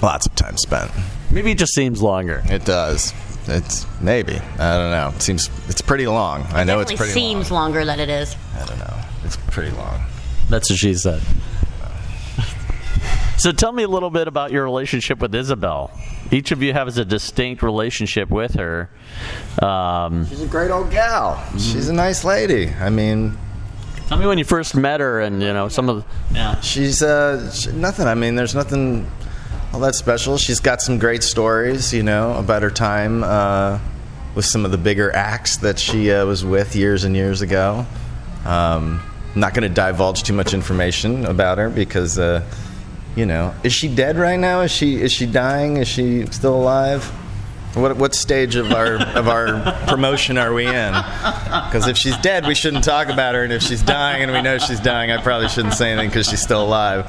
lots 0.02 0.26
of 0.26 0.34
time 0.34 0.56
spent. 0.56 0.90
Maybe 1.30 1.50
it 1.52 1.58
just 1.58 1.74
seems 1.74 2.02
longer. 2.02 2.42
It 2.46 2.64
does. 2.64 3.12
It's 3.46 3.86
maybe. 4.00 4.36
I 4.58 4.76
don't 4.78 4.90
know. 4.90 5.12
It 5.14 5.22
seems 5.22 5.48
it's 5.68 5.82
pretty 5.82 6.06
long. 6.06 6.46
I 6.50 6.64
know 6.64 6.80
it's 6.80 6.90
Definitely 6.90 6.96
pretty 6.96 7.12
seems 7.12 7.50
long. 7.50 7.64
longer 7.72 7.84
than 7.84 8.00
it 8.00 8.08
is. 8.08 8.34
I 8.58 8.64
don't 8.64 8.78
know. 8.78 8.94
It's 9.24 9.36
pretty 9.36 9.70
long. 9.76 10.00
That's 10.48 10.70
what 10.70 10.78
she 10.78 10.94
said. 10.94 11.20
So 13.38 13.52
tell 13.52 13.70
me 13.70 13.84
a 13.84 13.88
little 13.88 14.10
bit 14.10 14.26
about 14.26 14.50
your 14.50 14.64
relationship 14.64 15.20
with 15.20 15.32
Isabel. 15.34 15.92
Each 16.32 16.50
of 16.50 16.60
you 16.60 16.72
has 16.72 16.98
a 16.98 17.04
distinct 17.04 17.62
relationship 17.62 18.30
with 18.30 18.54
her. 18.54 18.90
Um, 19.62 20.26
She's 20.26 20.42
a 20.42 20.46
great 20.46 20.72
old 20.72 20.90
gal. 20.90 21.42
She's 21.52 21.88
a 21.88 21.92
nice 21.92 22.24
lady. 22.24 22.68
I 22.68 22.90
mean, 22.90 23.38
tell 24.08 24.18
me 24.18 24.26
when 24.26 24.38
you 24.38 24.44
first 24.44 24.74
met 24.74 24.98
her, 24.98 25.20
and 25.20 25.40
you 25.40 25.52
know 25.52 25.68
some 25.68 25.88
of. 25.88 26.04
The, 26.04 26.34
yeah. 26.34 26.60
she's 26.60 27.02
uh 27.02 27.50
sh 27.52 27.68
nothing. 27.68 28.08
I 28.08 28.14
mean, 28.14 28.34
there's 28.34 28.56
nothing 28.56 29.08
all 29.72 29.80
that 29.80 29.94
special. 29.94 30.38
She's 30.38 30.60
got 30.60 30.80
some 30.82 30.98
great 30.98 31.22
stories, 31.22 31.92
you 31.92 32.02
know, 32.02 32.34
about 32.36 32.62
her 32.62 32.70
time 32.70 33.22
uh, 33.22 33.78
with 34.34 34.44
some 34.44 34.64
of 34.64 34.70
the 34.70 34.78
bigger 34.78 35.14
acts 35.14 35.58
that 35.58 35.78
she 35.78 36.10
uh, 36.10 36.24
was 36.24 36.44
with 36.44 36.74
years 36.74 37.04
and 37.04 37.14
years 37.14 37.42
ago. 37.42 37.86
Um, 38.44 39.00
I'm 39.34 39.40
not 39.40 39.54
going 39.54 39.68
to 39.68 39.74
divulge 39.74 40.22
too 40.22 40.32
much 40.32 40.54
information 40.54 41.26
about 41.26 41.58
her 41.58 41.68
because, 41.68 42.18
uh, 42.18 42.42
you 43.18 43.26
know, 43.26 43.52
is 43.64 43.72
she 43.72 43.92
dead 43.92 44.16
right 44.16 44.38
now? 44.38 44.60
Is 44.60 44.70
she 44.70 45.02
is 45.02 45.12
she 45.12 45.26
dying? 45.26 45.78
Is 45.78 45.88
she 45.88 46.26
still 46.26 46.54
alive? 46.54 47.10
What, 47.74 47.96
what 47.96 48.14
stage 48.14 48.56
of 48.56 48.72
our 48.72 48.94
of 49.16 49.28
our 49.28 49.72
promotion 49.86 50.38
are 50.38 50.52
we 50.52 50.66
in? 50.66 50.92
Because 50.92 51.86
if 51.86 51.96
she's 51.96 52.16
dead, 52.18 52.46
we 52.46 52.54
shouldn't 52.54 52.82
talk 52.84 53.08
about 53.08 53.34
her, 53.34 53.44
and 53.44 53.52
if 53.52 53.62
she's 53.62 53.82
dying 53.82 54.22
and 54.22 54.32
we 54.32 54.42
know 54.42 54.58
she's 54.58 54.80
dying, 54.80 55.10
I 55.10 55.20
probably 55.22 55.48
shouldn't 55.48 55.74
say 55.74 55.92
anything 55.92 56.08
because 56.10 56.28
she's 56.28 56.40
still 56.42 56.62
alive. 56.64 57.06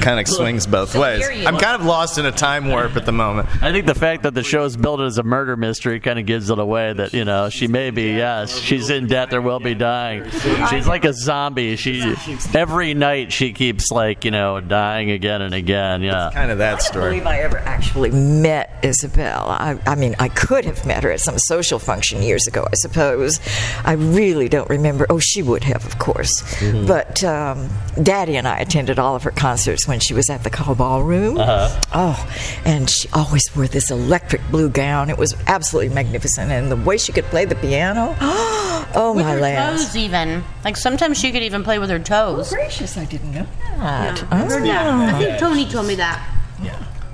Kind 0.00 0.18
of 0.20 0.26
swings 0.28 0.66
both 0.66 0.94
ways. 0.94 1.26
I'm 1.46 1.56
kind 1.58 1.80
of 1.80 1.84
lost 1.86 2.18
in 2.18 2.26
a 2.26 2.32
time 2.32 2.68
warp 2.68 2.96
at 2.96 3.06
the 3.06 3.12
moment. 3.12 3.48
I 3.62 3.72
think 3.72 3.86
the 3.86 3.94
fact 3.94 4.22
that 4.24 4.34
the 4.34 4.42
show 4.42 4.64
is 4.64 4.76
built 4.76 5.00
as 5.00 5.18
a 5.18 5.22
murder 5.22 5.56
mystery 5.56 6.00
kind 6.00 6.18
of 6.18 6.26
gives 6.26 6.50
it 6.50 6.58
away 6.58 6.92
that 6.92 7.12
you 7.14 7.24
know 7.24 7.48
she 7.48 7.68
may 7.68 7.90
be 7.90 8.12
yes 8.12 8.56
she's 8.58 8.90
in 8.90 9.06
death 9.06 9.32
or 9.32 9.40
will 9.40 9.60
be 9.60 9.74
dying. 9.74 10.28
She's 10.70 10.86
like 10.86 11.04
a 11.04 11.12
zombie. 11.12 11.76
She 11.76 12.14
every 12.54 12.94
night 12.94 13.32
she 13.32 13.52
keeps 13.52 13.90
like 13.90 14.24
you 14.24 14.30
know 14.30 14.60
dying 14.60 15.10
again 15.10 15.42
and 15.42 15.54
again. 15.54 16.02
Yeah. 16.02 16.30
Kind 16.32 16.50
of 16.50 16.58
that 16.58 16.68
I 16.68 16.76
don't 16.76 16.82
story. 16.82 17.10
believe 17.10 17.26
I 17.26 17.38
ever 17.40 17.58
actually 17.58 18.10
met 18.10 18.78
Isabel. 18.82 19.46
I, 19.48 19.78
I 19.86 19.94
mean, 19.98 20.16
I 20.18 20.28
could 20.28 20.64
have 20.64 20.86
met 20.86 21.02
her 21.02 21.10
at 21.10 21.20
some 21.20 21.38
social 21.38 21.78
function 21.78 22.22
years 22.22 22.46
ago, 22.46 22.66
I 22.70 22.74
suppose. 22.76 23.38
I 23.84 23.92
really 23.92 24.48
don't 24.48 24.68
remember. 24.70 25.06
Oh, 25.10 25.18
she 25.18 25.42
would 25.42 25.64
have, 25.64 25.84
of 25.84 25.98
course. 25.98 26.40
Mm-hmm. 26.60 26.86
But 26.86 27.22
um, 27.24 27.68
Daddy 28.02 28.36
and 28.36 28.48
I 28.48 28.58
attended 28.58 28.98
all 28.98 29.14
of 29.14 29.22
her 29.24 29.30
concerts 29.30 29.86
when 29.86 30.00
she 30.00 30.14
was 30.14 30.30
at 30.30 30.44
the 30.44 30.50
Col 30.50 30.74
Ballroom. 30.74 31.36
Uh-huh. 31.38 31.80
Oh, 31.94 32.32
and 32.64 32.88
she 32.88 33.08
always 33.12 33.44
wore 33.54 33.66
this 33.66 33.90
electric 33.90 34.40
blue 34.50 34.70
gown. 34.70 35.10
It 35.10 35.18
was 35.18 35.34
absolutely 35.46 35.94
magnificent. 35.94 36.50
And 36.50 36.70
the 36.70 36.76
way 36.76 36.96
she 36.96 37.12
could 37.12 37.24
play 37.24 37.44
the 37.44 37.56
piano, 37.56 38.16
oh, 38.20 39.12
With 39.14 39.26
my 39.26 39.32
her 39.32 39.40
lands. 39.40 39.84
toes, 39.86 39.96
even 39.96 40.44
like 40.64 40.76
sometimes 40.76 41.18
she 41.18 41.32
could 41.32 41.42
even 41.42 41.64
play 41.64 41.78
with 41.78 41.90
her 41.90 41.98
toes. 41.98 42.50
Gracious, 42.50 42.96
I 42.96 43.04
didn't 43.04 43.32
know 43.34 43.46
that. 43.76 44.22
I 44.32 44.36
heard 44.38 44.64
that. 44.64 44.86
I 44.86 45.14
Oh. 45.14 45.18
think 45.18 45.38
Tony 45.38 45.66
told 45.68 45.86
me 45.86 45.96
that. 45.96 46.24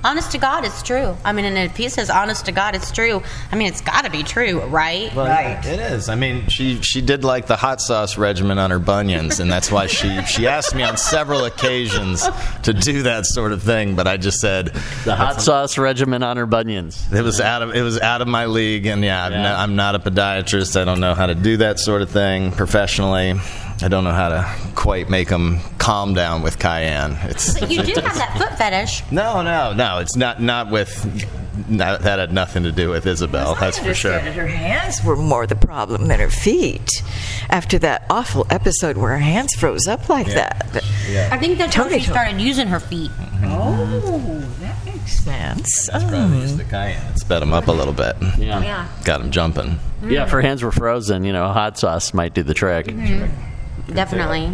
Honest 0.05 0.31
to 0.33 0.37
God, 0.37 0.65
it's 0.65 0.83
true. 0.83 1.17
I 1.25 1.31
mean, 1.33 1.45
and 1.45 1.57
if 1.57 1.75
he 1.75 1.89
says 1.89 2.11
honest 2.11 2.45
to 2.45 2.51
God, 2.51 2.75
it's 2.75 2.91
true. 2.91 3.23
I 3.51 3.55
mean, 3.55 3.67
it's 3.69 3.81
got 3.81 4.05
to 4.05 4.11
be 4.11 4.21
true, 4.21 4.61
right? 4.65 5.11
Right. 5.15 5.59
It 5.65 5.79
is. 5.79 6.09
I 6.09 6.15
mean, 6.15 6.47
she 6.47 6.79
she 6.83 7.01
did 7.01 7.23
like 7.23 7.47
the 7.47 7.55
hot 7.55 7.81
sauce 7.81 8.15
regimen 8.15 8.59
on 8.59 8.69
her 8.69 8.77
bunions, 8.77 9.39
and 9.39 9.51
that's 9.51 9.71
why 9.71 9.87
she 9.87 10.21
she 10.25 10.45
asked 10.45 10.75
me 10.75 10.83
on 10.83 10.97
several 10.97 11.45
occasions 11.45 12.23
to 12.61 12.71
do 12.71 13.01
that 13.01 13.25
sort 13.25 13.51
of 13.51 13.63
thing. 13.63 13.95
But 13.95 14.07
I 14.07 14.17
just 14.17 14.39
said 14.39 14.67
The 15.05 15.15
hot 15.15 15.41
sauce 15.41 15.75
regimen 15.79 16.21
on 16.21 16.37
her 16.37 16.45
bunions. 16.45 17.11
it 17.11 17.23
was 17.23 17.41
out 17.41 17.63
of 17.63 17.73
it 17.73 17.81
was 17.81 17.99
out 17.99 18.21
of 18.21 18.27
my 18.27 18.45
league, 18.45 18.85
and 18.85 19.03
yeah, 19.03 19.25
I'm, 19.25 19.31
not, 19.31 19.59
I'm 19.59 19.75
not 19.75 19.95
a 19.95 19.99
podiatrist. 19.99 20.79
I 20.79 20.85
don't 20.85 20.99
know 20.99 21.15
how 21.15 21.25
to 21.25 21.33
do 21.35 21.57
that 21.57 21.79
sort 21.79 22.03
of 22.03 22.11
thing 22.11 22.51
professionally. 22.51 23.33
I 23.81 23.87
don't 23.89 24.03
know 24.05 24.11
how 24.11 24.29
to 24.29 24.55
quite 24.75 25.09
make 25.09 25.27
them 25.27 25.59
calm 25.77 26.13
down 26.13 26.41
with 26.41 26.59
cayenne. 26.59 27.17
It's 27.23 27.59
But 27.59 27.69
you 27.69 27.83
do 27.83 27.93
have 28.01 28.15
that 28.15 28.37
foot 28.37 28.57
fetish. 28.57 29.03
no, 29.11 29.41
no, 29.41 29.73
no. 29.73 29.99
It's 29.99 30.15
not 30.15 30.41
not 30.41 30.71
with. 30.71 31.31
Not, 31.69 32.01
that 32.01 32.19
had 32.19 32.33
nothing 32.33 32.63
to 32.63 32.71
do 32.73 32.89
with 32.89 33.05
Isabel. 33.05 33.55
That's 33.55 33.79
for 33.79 33.93
sure. 33.93 34.11
that 34.11 34.35
Her 34.35 34.45
hands 34.45 35.01
were 35.05 35.15
more 35.15 35.47
the 35.47 35.55
problem 35.55 36.09
than 36.09 36.19
her 36.19 36.29
feet. 36.29 37.01
After 37.49 37.79
that 37.79 38.05
awful 38.09 38.45
episode 38.49 38.97
where 38.97 39.11
her 39.11 39.17
hands 39.19 39.53
froze 39.55 39.87
up 39.87 40.09
like 40.09 40.27
that. 40.27 40.67
But- 40.73 40.83
I 41.31 41.37
think 41.37 41.57
that's 41.57 41.73
how 41.73 41.83
Tony 41.83 41.99
she 41.99 42.09
started 42.09 42.41
using 42.41 42.67
her 42.67 42.81
feet. 42.81 43.09
Mm-hmm. 43.11 43.45
Oh, 43.47 44.39
that 44.59 44.85
makes 44.85 45.17
sense. 45.23 45.87
That's 45.87 46.03
Probably 46.03 46.39
oh. 46.39 46.41
just 46.41 46.57
the 46.57 46.65
cayenne. 46.65 47.15
Sped 47.15 47.41
them 47.41 47.53
up 47.53 47.69
a 47.69 47.71
little 47.71 47.93
bit. 47.93 48.17
Yeah. 48.37 48.61
Yeah, 48.61 48.87
Got 49.05 49.21
them 49.21 49.31
jumping. 49.31 49.79
Yeah. 50.03 50.23
If 50.23 50.31
her 50.31 50.41
hands 50.41 50.61
were 50.61 50.73
frozen, 50.73 51.23
you 51.23 51.31
know, 51.31 51.47
hot 51.53 51.77
sauce 51.77 52.13
might 52.13 52.33
do 52.33 52.43
the 52.43 52.53
trick. 52.53 52.87
Mm-hmm. 52.87 53.54
Definitely. 53.93 54.51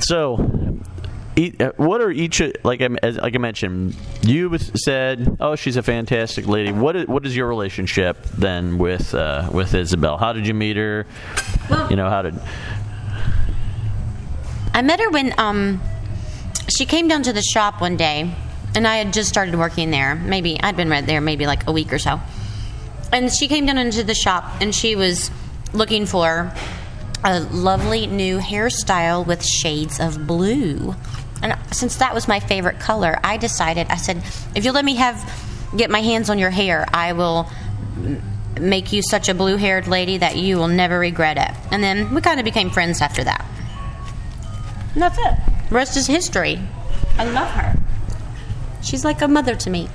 So, 0.00 0.78
e- 1.36 1.54
uh, 1.60 1.70
what 1.76 2.00
are 2.00 2.10
each 2.10 2.42
like 2.64 2.80
I 2.82 2.88
as- 3.02 3.16
like 3.16 3.34
I 3.34 3.38
mentioned? 3.38 3.94
You 4.22 4.56
said, 4.58 5.36
"Oh, 5.40 5.54
she's 5.56 5.76
a 5.76 5.82
fantastic 5.82 6.46
lady." 6.46 6.72
What 6.72 6.96
is, 6.96 7.06
what 7.06 7.24
is 7.26 7.36
your 7.36 7.46
relationship 7.48 8.22
then 8.36 8.78
with 8.78 9.14
uh, 9.14 9.48
with 9.52 9.74
Isabel? 9.74 10.18
How 10.18 10.32
did 10.32 10.46
you 10.46 10.54
meet 10.54 10.76
her? 10.76 11.06
Well- 11.70 11.88
you 11.90 11.96
know, 11.96 12.08
how 12.10 12.22
did 12.22 12.34
I 14.74 14.82
met 14.82 15.00
her 15.00 15.10
when 15.10 15.34
um, 15.38 15.80
she 16.68 16.86
came 16.86 17.06
down 17.08 17.22
to 17.24 17.32
the 17.32 17.42
shop 17.42 17.80
one 17.80 17.96
day, 17.96 18.34
and 18.74 18.86
I 18.88 18.96
had 18.96 19.12
just 19.12 19.28
started 19.28 19.54
working 19.56 19.90
there. 19.90 20.14
Maybe 20.14 20.58
I'd 20.60 20.76
been 20.76 20.88
right 20.88 21.04
there 21.04 21.20
maybe 21.20 21.46
like 21.46 21.66
a 21.66 21.72
week 21.72 21.92
or 21.92 21.98
so. 21.98 22.20
And 23.12 23.30
she 23.30 23.46
came 23.48 23.66
down 23.66 23.76
into 23.78 24.02
the 24.02 24.14
shop, 24.14 24.44
and 24.62 24.74
she 24.74 24.96
was 24.96 25.30
looking 25.74 26.06
for 26.06 26.52
a 27.24 27.40
lovely 27.40 28.06
new 28.06 28.38
hairstyle 28.38 29.26
with 29.26 29.44
shades 29.44 30.00
of 30.00 30.26
blue. 30.26 30.94
And 31.42 31.56
since 31.72 31.96
that 31.96 32.14
was 32.14 32.28
my 32.28 32.40
favorite 32.40 32.78
color, 32.78 33.18
I 33.22 33.36
decided. 33.36 33.88
I 33.88 33.96
said, 33.96 34.22
if 34.54 34.64
you'll 34.64 34.74
let 34.74 34.84
me 34.84 34.96
have 34.96 35.18
get 35.76 35.90
my 35.90 36.00
hands 36.00 36.30
on 36.30 36.38
your 36.38 36.50
hair, 36.50 36.86
I 36.92 37.12
will 37.12 37.48
make 38.60 38.92
you 38.92 39.02
such 39.02 39.28
a 39.28 39.34
blue-haired 39.34 39.88
lady 39.88 40.18
that 40.18 40.36
you 40.36 40.58
will 40.58 40.68
never 40.68 40.98
regret 40.98 41.38
it. 41.38 41.72
And 41.72 41.82
then 41.82 42.14
we 42.14 42.20
kind 42.20 42.38
of 42.38 42.44
became 42.44 42.70
friends 42.70 43.00
after 43.00 43.24
that. 43.24 43.44
And 44.94 45.02
that's 45.02 45.18
it. 45.18 45.68
The 45.68 45.74
rest 45.74 45.96
is 45.96 46.06
history. 46.06 46.60
I 47.18 47.24
love 47.24 47.48
her. 47.48 47.74
She's 48.82 49.04
like 49.04 49.22
a 49.22 49.28
mother 49.28 49.54
to 49.54 49.70
me. 49.70 49.88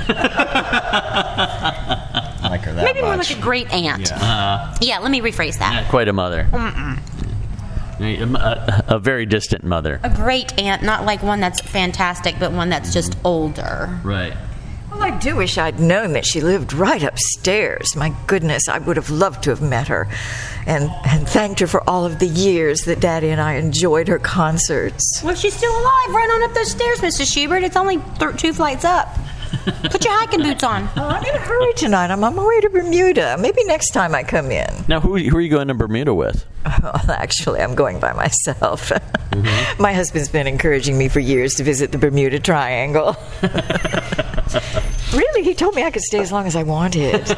like 2.48 2.62
her 2.62 2.72
that 2.72 2.84
Maybe 2.84 3.00
more 3.00 3.16
much. 3.16 3.30
like 3.30 3.38
a 3.38 3.42
great 3.42 3.72
aunt. 3.72 4.08
Yeah. 4.08 4.16
Uh-huh. 4.16 4.74
Yeah, 4.80 4.98
let 4.98 5.10
me 5.10 5.20
rephrase 5.20 5.58
that. 5.58 5.88
quite 5.90 6.08
a 6.08 6.12
mother? 6.12 6.48
A, 8.00 8.84
a 8.88 8.98
very 8.98 9.26
distant 9.26 9.62
mother. 9.62 10.00
A 10.02 10.08
great 10.08 10.58
aunt, 10.58 10.82
not 10.82 11.04
like 11.04 11.22
one 11.22 11.40
that's 11.40 11.60
fantastic, 11.60 12.36
but 12.38 12.52
one 12.52 12.70
that's 12.70 12.94
just 12.94 13.12
mm-hmm. 13.12 13.26
older. 13.26 14.00
Right. 14.02 14.34
Well, 14.90 15.02
I 15.02 15.16
do 15.18 15.36
wish 15.36 15.56
I'd 15.56 15.78
known 15.78 16.14
that 16.14 16.26
she 16.26 16.40
lived 16.40 16.72
right 16.72 17.02
upstairs. 17.02 17.94
My 17.94 18.12
goodness, 18.26 18.68
I 18.68 18.78
would 18.78 18.96
have 18.96 19.08
loved 19.10 19.44
to 19.44 19.50
have 19.50 19.62
met 19.62 19.86
her 19.88 20.08
and, 20.66 20.90
and 21.06 21.28
thanked 21.28 21.60
her 21.60 21.66
for 21.66 21.88
all 21.88 22.04
of 22.04 22.18
the 22.18 22.26
years 22.26 22.82
that 22.82 23.00
Daddy 23.00 23.28
and 23.28 23.40
I 23.40 23.54
enjoyed 23.54 24.08
her 24.08 24.18
concerts. 24.18 25.22
Well, 25.24 25.36
she's 25.36 25.54
still 25.54 25.72
alive. 25.72 26.08
Run 26.10 26.30
on 26.30 26.42
up 26.50 26.54
those 26.54 26.72
stairs, 26.72 27.00
Mrs. 27.00 27.32
Schubert. 27.32 27.62
It's 27.62 27.76
only 27.76 27.98
th- 28.18 28.36
two 28.36 28.52
flights 28.52 28.84
up. 28.84 29.16
Put 29.64 30.04
your 30.04 30.14
hiking 30.18 30.42
boots 30.42 30.62
on. 30.62 30.88
Oh, 30.96 31.08
I'm 31.08 31.24
in 31.24 31.34
a 31.34 31.38
hurry 31.38 31.72
tonight. 31.74 32.10
I'm 32.10 32.22
on 32.22 32.34
my 32.34 32.44
way 32.44 32.60
to 32.60 32.70
Bermuda. 32.70 33.36
Maybe 33.38 33.64
next 33.64 33.90
time 33.90 34.14
I 34.14 34.22
come 34.22 34.50
in. 34.50 34.68
Now, 34.88 35.00
who, 35.00 35.16
who 35.18 35.36
are 35.36 35.40
you 35.40 35.48
going 35.48 35.68
to 35.68 35.74
Bermuda 35.74 36.14
with? 36.14 36.46
Well, 36.82 37.00
actually, 37.08 37.60
I'm 37.60 37.74
going 37.74 38.00
by 38.00 38.12
myself. 38.12 38.90
Mm-hmm. 38.90 39.82
My 39.82 39.92
husband's 39.92 40.28
been 40.28 40.46
encouraging 40.46 40.98
me 40.98 41.08
for 41.08 41.20
years 41.20 41.54
to 41.54 41.64
visit 41.64 41.92
the 41.92 41.98
Bermuda 41.98 42.38
Triangle. 42.38 43.16
really, 45.12 45.42
he 45.42 45.54
told 45.54 45.74
me 45.74 45.82
I 45.82 45.90
could 45.90 46.02
stay 46.02 46.20
as 46.20 46.32
long 46.32 46.46
as 46.46 46.56
I 46.56 46.62
wanted. 46.62 47.36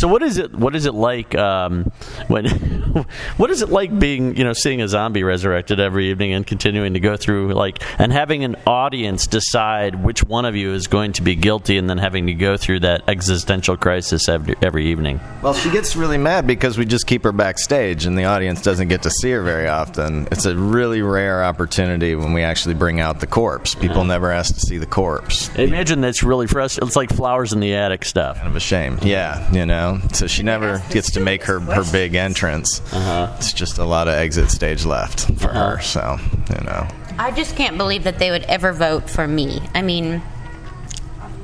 So 0.00 0.08
what 0.08 0.22
is 0.22 0.38
it? 0.38 0.54
What 0.54 0.74
is 0.74 0.86
it 0.86 0.94
like 0.94 1.34
um, 1.34 1.92
when? 2.28 2.46
what 3.36 3.50
is 3.50 3.60
it 3.60 3.68
like 3.68 3.96
being 3.98 4.34
you 4.34 4.44
know 4.44 4.54
seeing 4.54 4.80
a 4.80 4.88
zombie 4.88 5.22
resurrected 5.22 5.78
every 5.78 6.08
evening 6.08 6.32
and 6.32 6.46
continuing 6.46 6.94
to 6.94 7.00
go 7.00 7.18
through 7.18 7.52
like 7.52 7.82
and 7.98 8.10
having 8.10 8.42
an 8.42 8.56
audience 8.66 9.26
decide 9.26 10.02
which 10.02 10.24
one 10.24 10.46
of 10.46 10.56
you 10.56 10.72
is 10.72 10.86
going 10.86 11.12
to 11.12 11.22
be 11.22 11.34
guilty 11.34 11.76
and 11.76 11.90
then 11.90 11.98
having 11.98 12.26
to 12.28 12.32
go 12.32 12.56
through 12.56 12.80
that 12.80 13.02
existential 13.08 13.76
crisis 13.76 14.26
every, 14.26 14.56
every 14.62 14.86
evening. 14.86 15.20
Well, 15.42 15.52
she 15.52 15.70
gets 15.70 15.94
really 15.94 16.16
mad 16.16 16.46
because 16.46 16.78
we 16.78 16.86
just 16.86 17.06
keep 17.06 17.22
her 17.24 17.32
backstage 17.32 18.06
and 18.06 18.16
the 18.16 18.24
audience 18.24 18.62
doesn't 18.62 18.88
get 18.88 19.02
to 19.02 19.10
see 19.10 19.30
her 19.32 19.42
very 19.42 19.68
often. 19.68 20.28
It's 20.32 20.46
a 20.46 20.56
really 20.56 21.02
rare 21.02 21.44
opportunity 21.44 22.14
when 22.14 22.32
we 22.32 22.42
actually 22.42 22.74
bring 22.74 23.00
out 23.00 23.20
the 23.20 23.26
corpse. 23.26 23.74
People 23.74 24.04
never 24.04 24.30
ask 24.30 24.54
to 24.54 24.60
see 24.60 24.78
the 24.78 24.86
corpse. 24.86 25.50
I 25.58 25.62
imagine 25.62 26.00
that's 26.00 26.22
really 26.22 26.46
frustrating. 26.46 26.88
It's 26.88 26.96
like 26.96 27.10
flowers 27.10 27.52
in 27.52 27.60
the 27.60 27.74
attic 27.74 28.06
stuff. 28.06 28.36
Kind 28.36 28.48
of 28.48 28.56
a 28.56 28.60
shame. 28.60 28.98
Yeah, 29.02 29.52
you 29.52 29.66
know. 29.66 29.89
So 30.12 30.26
she 30.26 30.42
never 30.42 30.82
gets 30.90 31.10
to 31.12 31.20
make 31.20 31.44
her, 31.44 31.60
her 31.60 31.84
big 31.90 32.14
entrance. 32.14 32.80
Uh-huh. 32.92 33.34
It's 33.36 33.52
just 33.52 33.78
a 33.78 33.84
lot 33.84 34.08
of 34.08 34.14
exit 34.14 34.50
stage 34.50 34.84
left 34.84 35.32
for 35.38 35.48
her. 35.48 35.80
So, 35.80 36.18
you 36.56 36.64
know. 36.64 36.88
I 37.18 37.30
just 37.32 37.56
can't 37.56 37.76
believe 37.76 38.04
that 38.04 38.18
they 38.18 38.30
would 38.30 38.44
ever 38.44 38.72
vote 38.72 39.10
for 39.10 39.28
me. 39.28 39.60
I 39.74 39.82
mean, 39.82 40.22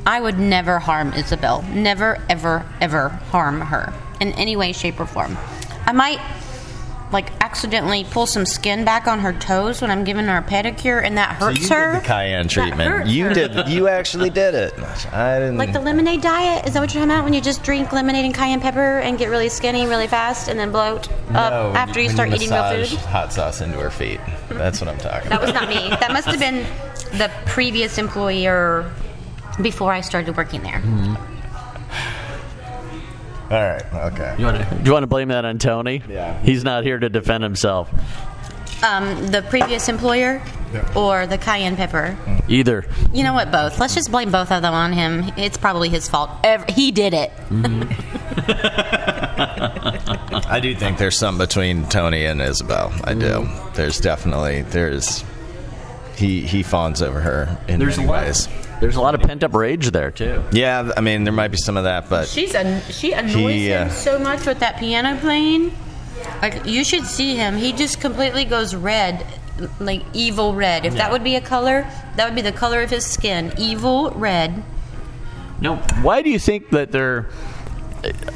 I 0.06 0.20
would 0.20 0.38
never 0.38 0.78
harm 0.78 1.12
Isabel. 1.12 1.62
Never, 1.72 2.22
ever, 2.28 2.64
ever 2.80 3.08
harm 3.08 3.60
her 3.60 3.92
in 4.20 4.32
any 4.32 4.56
way, 4.56 4.72
shape, 4.72 5.00
or 5.00 5.06
form. 5.06 5.36
I 5.84 5.92
might, 5.92 6.20
like, 7.12 7.30
accidentally 7.40 8.04
pull 8.04 8.26
some 8.26 8.44
skin 8.44 8.84
back 8.84 9.06
on 9.06 9.20
her 9.20 9.32
toes 9.32 9.80
when 9.80 9.90
I'm 9.92 10.02
giving 10.04 10.24
her 10.26 10.38
a 10.38 10.42
pedicure, 10.42 11.02
and 11.04 11.16
that 11.16 11.38
So 11.38 11.46
hurts 11.46 11.60
you 11.70 11.74
her. 11.76 11.92
did 11.94 12.02
the 12.02 12.06
cayenne 12.06 12.48
treatment. 12.48 13.06
You 13.06 13.32
did. 13.32 13.68
You 13.68 13.86
actually 13.88 14.30
did 14.30 14.54
it. 14.54 14.74
I 15.12 15.38
didn't. 15.38 15.56
Like 15.56 15.72
the 15.72 15.80
lemonade 15.80 16.20
diet? 16.20 16.66
Is 16.66 16.74
that 16.74 16.80
what 16.80 16.92
you're 16.92 17.00
talking 17.02 17.10
about? 17.14 17.24
When 17.24 17.32
you 17.32 17.40
just 17.40 17.62
drink 17.62 17.92
lemonade 17.92 18.24
and 18.24 18.34
cayenne 18.34 18.60
pepper 18.60 18.98
and 18.98 19.16
get 19.18 19.30
really 19.30 19.48
skinny 19.48 19.86
really 19.86 20.08
fast 20.08 20.48
and 20.48 20.58
then 20.58 20.72
bloat 20.72 21.08
up 21.32 21.52
No, 21.52 21.66
when 21.68 21.76
after 21.76 22.00
you 22.00 22.06
when 22.06 22.14
start 22.16 22.32
eating 22.34 22.50
real 22.50 22.84
food? 22.86 22.98
Hot 22.98 23.32
sauce 23.32 23.60
into 23.60 23.78
her 23.78 23.90
feet. 23.90 24.20
That's 24.48 24.80
what 24.80 24.88
I'm 24.88 24.98
talking 24.98 25.28
about. 25.28 25.42
That 25.42 25.50
about. 25.50 25.62
was 25.62 25.74
not 25.74 25.90
me. 25.90 25.90
That 26.00 26.12
must 26.12 26.26
have 26.26 26.40
been 26.40 26.66
the 27.18 27.30
previous 27.46 27.98
employer 27.98 28.90
before 29.62 29.92
I 29.92 30.00
started 30.00 30.36
working 30.36 30.62
there. 30.62 30.80
Mm-hmm. 30.80 31.35
All 33.50 33.62
right. 33.62 33.84
Okay. 34.12 34.34
You 34.38 34.44
want 34.46 34.58
to, 34.68 34.74
do 34.76 34.82
you 34.84 34.92
want 34.92 35.02
to 35.04 35.06
blame 35.08 35.28
that 35.28 35.44
on 35.44 35.58
Tony? 35.58 36.02
Yeah. 36.08 36.40
He's 36.42 36.64
not 36.64 36.82
here 36.84 36.98
to 36.98 37.08
defend 37.08 37.44
himself. 37.44 37.88
Um, 38.84 39.28
the 39.28 39.42
previous 39.48 39.88
employer 39.88 40.42
or 40.94 41.26
the 41.26 41.38
cayenne 41.38 41.76
pepper? 41.76 42.16
Either. 42.48 42.84
You 43.12 43.22
know 43.24 43.32
what? 43.32 43.50
Both. 43.50 43.78
Let's 43.80 43.94
just 43.94 44.10
blame 44.10 44.30
both 44.30 44.52
of 44.52 44.60
them 44.62 44.74
on 44.74 44.92
him. 44.92 45.32
It's 45.38 45.56
probably 45.56 45.88
his 45.88 46.08
fault. 46.08 46.30
Ev- 46.44 46.68
he 46.68 46.90
did 46.92 47.14
it. 47.14 47.32
I 50.48 50.60
do 50.62 50.74
think 50.74 50.98
there's 50.98 51.16
something 51.18 51.38
between 51.46 51.86
Tony 51.88 52.24
and 52.26 52.40
Isabel. 52.42 52.92
I 53.04 53.14
do. 53.14 53.20
Mm-hmm. 53.26 53.74
There's 53.74 53.98
definitely 54.00 54.62
there's 54.62 55.24
he 56.16 56.42
he 56.42 56.62
fawns 56.62 57.02
over 57.02 57.20
her 57.20 57.58
in 57.68 57.78
There's 57.80 57.96
a 57.96 58.00
many 58.00 58.12
lot. 58.12 58.24
ways. 58.24 58.48
There's 58.80 58.96
a 58.96 59.00
lot 59.00 59.14
of 59.14 59.22
pent 59.22 59.42
up 59.42 59.54
rage 59.54 59.90
there 59.90 60.10
too. 60.10 60.42
Yeah, 60.52 60.92
I 60.96 61.00
mean 61.00 61.24
there 61.24 61.32
might 61.32 61.48
be 61.48 61.56
some 61.56 61.76
of 61.76 61.84
that, 61.84 62.08
but 62.10 62.28
She's 62.28 62.54
an- 62.54 62.82
she 62.90 63.12
annoys 63.12 63.54
He, 63.54 63.72
uh, 63.72 63.84
him 63.84 63.90
so 63.90 64.18
much 64.18 64.44
with 64.46 64.58
that 64.60 64.78
piano 64.78 65.18
playing. 65.20 65.74
Like 66.42 66.66
you 66.66 66.84
should 66.84 67.04
see 67.06 67.36
him. 67.36 67.56
He 67.56 67.72
just 67.72 68.00
completely 68.00 68.44
goes 68.44 68.74
red, 68.74 69.24
like 69.80 70.02
evil 70.12 70.54
red. 70.54 70.84
If 70.84 70.92
Yeah. 70.94 70.98
that 71.00 71.12
would 71.12 71.24
be 71.24 71.36
a 71.36 71.40
color, 71.40 71.86
that 72.16 72.24
would 72.26 72.34
be 72.34 72.42
the 72.42 72.52
color 72.52 72.82
of 72.82 72.90
his 72.90 73.04
skin. 73.06 73.52
Evil 73.58 74.10
red. 74.10 74.62
No. 75.60 75.76
Why 76.02 76.20
do 76.22 76.28
you 76.30 76.38
think 76.38 76.70
that 76.70 76.92
there 76.92 77.26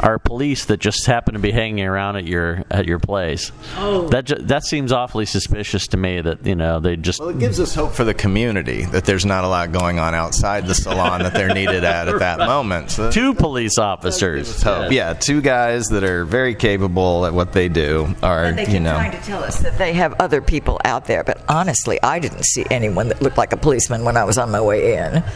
are 0.01 0.19
police 0.19 0.65
that 0.67 0.79
just 0.79 1.07
happen 1.07 1.35
to 1.35 1.41
be 1.41 1.51
hanging 1.51 1.85
around 1.85 2.17
at 2.17 2.25
your 2.27 2.65
at 2.71 2.87
your 2.87 2.99
place? 2.99 3.53
Oh. 3.77 4.09
That 4.09 4.25
ju- 4.27 4.37
that 4.43 4.65
seems 4.65 4.93
awfully 4.93 5.27
suspicious 5.27 5.87
to 5.89 5.97
me. 5.97 6.21
That 6.21 6.45
you 6.47 6.55
know 6.55 6.81
they 6.81 6.97
just. 6.97 7.21
well, 7.21 7.29
it 7.31 7.39
gives 7.39 7.61
us 7.61 7.75
hope 7.75 7.93
for 7.93 8.05
the 8.05 8.15
community 8.15 8.85
that 8.87 9.05
there's 9.05 9.25
not 9.27 9.45
a 9.45 9.49
lot 9.49 9.73
going 9.73 9.99
on 9.99 10.15
outside 10.15 10.67
the 10.67 10.75
salon 10.75 11.23
that 11.23 11.35
they're 11.35 11.55
needed 11.55 11.85
at 11.85 12.09
at 12.09 12.19
that 12.19 12.39
moment. 12.47 12.91
So 12.91 13.11
Two 13.11 13.35
police 13.35 13.79
officers. 13.79 14.49
gives 14.49 14.63
hope. 14.63 14.93
Yeah, 14.93 15.13
two 15.15 15.41
guys 15.41 15.87
that 15.89 16.05
are 16.05 16.25
very 16.25 16.55
capable 16.55 17.27
at 17.27 17.33
what 17.35 17.53
they 17.53 17.69
do 17.69 18.15
are 18.23 18.45
And 18.45 18.59
they 18.59 18.65
keep 18.65 18.75
you 18.75 18.81
know 18.81 18.93
trying 18.95 19.13
to 19.13 19.19
tell 19.23 19.43
us 19.45 19.61
that 19.61 19.79
they 19.79 19.93
have 19.95 20.15
other 20.21 20.41
people 20.41 20.81
out 20.85 21.07
there, 21.07 21.25
but 21.25 21.43
honestly, 21.49 21.99
I 22.03 22.19
didn't 22.19 22.45
see 22.45 22.65
anyone 22.71 23.09
that 23.09 23.21
looked 23.23 23.39
like 23.39 23.53
a 23.53 23.57
policeman 23.57 24.05
when 24.05 24.17
I 24.17 24.25
was 24.25 24.39
on 24.39 24.51
my 24.51 24.61
way 24.61 24.97
in. 24.97 25.17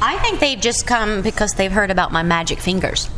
I 0.00 0.18
think 0.22 0.40
they've 0.40 0.60
just 0.60 0.86
come 0.86 1.22
because 1.22 1.52
they've 1.54 1.70
heard 1.72 1.90
about 1.90 2.12
my 2.12 2.22
magic 2.22 2.58
fingers. 2.58 3.08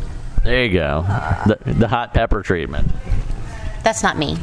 There 0.47 0.65
you 0.65 0.73
go. 0.73 1.03
The, 1.47 1.59
the 1.73 1.89
hot 1.89 2.15
pepper 2.15 2.41
treatment. 2.41 2.89
That's 3.83 4.03
not 4.03 4.17
me. 4.17 4.39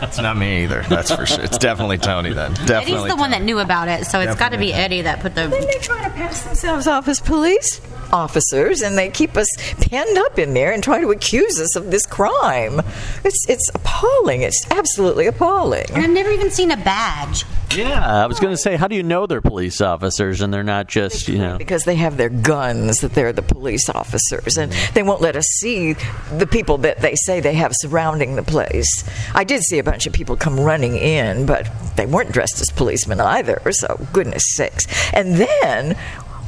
it's 0.00 0.18
not 0.18 0.36
me 0.36 0.64
either. 0.64 0.82
That's 0.88 1.14
for 1.14 1.26
sure. 1.26 1.44
It's 1.44 1.58
definitely 1.58 1.98
Tony 1.98 2.32
then. 2.32 2.54
Definitely. 2.54 2.94
Eddie's 2.94 3.10
the 3.10 3.16
one 3.16 3.30
that 3.32 3.42
knew 3.42 3.58
about 3.58 3.88
it, 3.88 4.06
so 4.06 4.20
it's 4.20 4.34
got 4.34 4.52
to 4.52 4.58
be 4.58 4.68
Definitely. 4.68 4.96
Eddie 4.96 5.02
that 5.02 5.20
put 5.20 5.34
the. 5.34 5.42
Then 5.42 5.60
the. 5.60 5.66
they 5.66 5.78
try 5.78 6.04
to 6.04 6.10
pass 6.10 6.42
themselves 6.42 6.86
off 6.86 7.06
as 7.06 7.20
police 7.20 7.82
officers, 8.12 8.80
and 8.80 8.96
they 8.96 9.10
keep 9.10 9.36
us 9.36 9.46
penned 9.80 10.16
up 10.16 10.38
in 10.38 10.54
there 10.54 10.72
and 10.72 10.82
try 10.82 11.00
to 11.00 11.10
accuse 11.10 11.60
us 11.60 11.76
of 11.76 11.90
this 11.90 12.06
crime. 12.06 12.80
It's 13.24 13.44
it's 13.48 13.70
appalling. 13.74 14.40
It's 14.42 14.66
absolutely 14.70 15.26
appalling. 15.26 15.86
And 15.92 16.02
I've 16.02 16.10
never 16.10 16.30
even 16.30 16.50
seen 16.50 16.70
a 16.70 16.76
badge. 16.78 17.44
Yeah, 17.74 18.22
I 18.22 18.26
was 18.26 18.38
going 18.38 18.52
to 18.52 18.56
say, 18.56 18.76
how 18.76 18.88
do 18.88 18.94
you 18.94 19.02
know 19.02 19.26
they're 19.26 19.40
police 19.40 19.80
officers 19.80 20.40
and 20.40 20.52
they're 20.52 20.62
not 20.62 20.86
just 20.86 21.28
you 21.28 21.38
know? 21.38 21.58
because 21.58 21.84
they 21.84 21.96
have 21.96 22.16
their 22.16 22.28
guns 22.28 22.98
that 22.98 23.14
they're 23.14 23.32
the 23.32 23.42
police 23.42 23.88
officers 23.88 24.56
and 24.56 24.70
mm-hmm. 24.70 24.94
they 24.94 25.02
won't 25.02 25.20
let 25.20 25.36
us 25.36 25.46
see 25.58 25.94
the 26.36 26.46
people 26.46 26.78
that 26.78 27.00
they 27.00 27.14
say 27.16 27.40
they 27.40 27.54
have 27.54 27.72
surrounding 27.74 28.36
the 28.36 28.42
place. 28.42 29.04
I 29.34 29.44
did 29.44 29.62
see 29.62 29.78
a 29.78 29.84
bunch 29.84 30.06
of 30.06 30.12
people 30.12 30.36
come 30.36 30.58
running 30.58 30.96
in, 30.96 31.46
but 31.46 31.68
they 31.96 32.06
weren't 32.06 32.32
dressed 32.32 32.60
as 32.60 32.70
policemen 32.70 33.20
either, 33.20 33.60
so 33.72 34.06
goodness 34.12 34.44
sakes. 34.54 34.86
And 35.12 35.36
then 35.36 35.96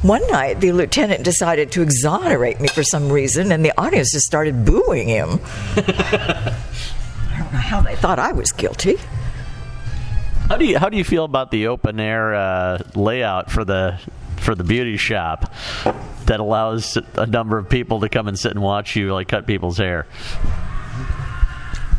one 0.01 0.25
night 0.29 0.61
the 0.61 0.71
lieutenant 0.71 1.23
decided 1.23 1.71
to 1.73 1.81
exonerate 1.81 2.61
me 2.61 2.67
for 2.67 2.83
some 2.83 3.11
reason 3.11 3.51
and 3.51 3.65
the 3.65 3.73
audience 3.79 4.11
just 4.11 4.25
started 4.25 4.63
booing 4.63 5.09
him. 5.09 5.39
I 5.75 6.55
don't 7.37 7.51
know 7.51 7.59
how 7.59 7.81
they 7.81 7.95
thought 7.95 8.19
I 8.19 8.31
was 8.31 8.51
guilty. 8.51 8.97
How 10.47 10.55
do 10.55 10.65
you 10.65 10.79
how 10.79 10.87
do 10.87 10.95
you 10.95 11.03
feel 11.03 11.25
about 11.25 11.51
the 11.51 11.67
open 11.67 11.99
air 11.99 12.33
uh, 12.33 12.77
layout 12.95 13.51
for 13.51 13.65
the 13.65 13.99
for 14.37 14.55
the 14.55 14.63
beauty 14.63 14.95
shop 14.95 15.51
that 16.25 16.39
allows 16.39 16.97
a 17.15 17.25
number 17.25 17.57
of 17.57 17.67
people 17.67 17.99
to 17.99 18.07
come 18.07 18.29
and 18.29 18.39
sit 18.39 18.51
and 18.51 18.61
watch 18.61 18.95
you 18.95 19.13
like 19.13 19.27
cut 19.27 19.45
people's 19.45 19.77
hair? 19.77 20.07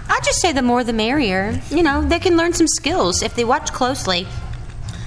I 0.08 0.20
just 0.24 0.40
say 0.40 0.52
the 0.52 0.62
more 0.62 0.82
the 0.82 0.94
merrier. 0.94 1.60
You 1.68 1.82
know, 1.82 2.02
they 2.02 2.18
can 2.18 2.38
learn 2.38 2.54
some 2.54 2.68
skills 2.68 3.22
if 3.22 3.34
they 3.34 3.44
watch 3.44 3.70
closely. 3.72 4.26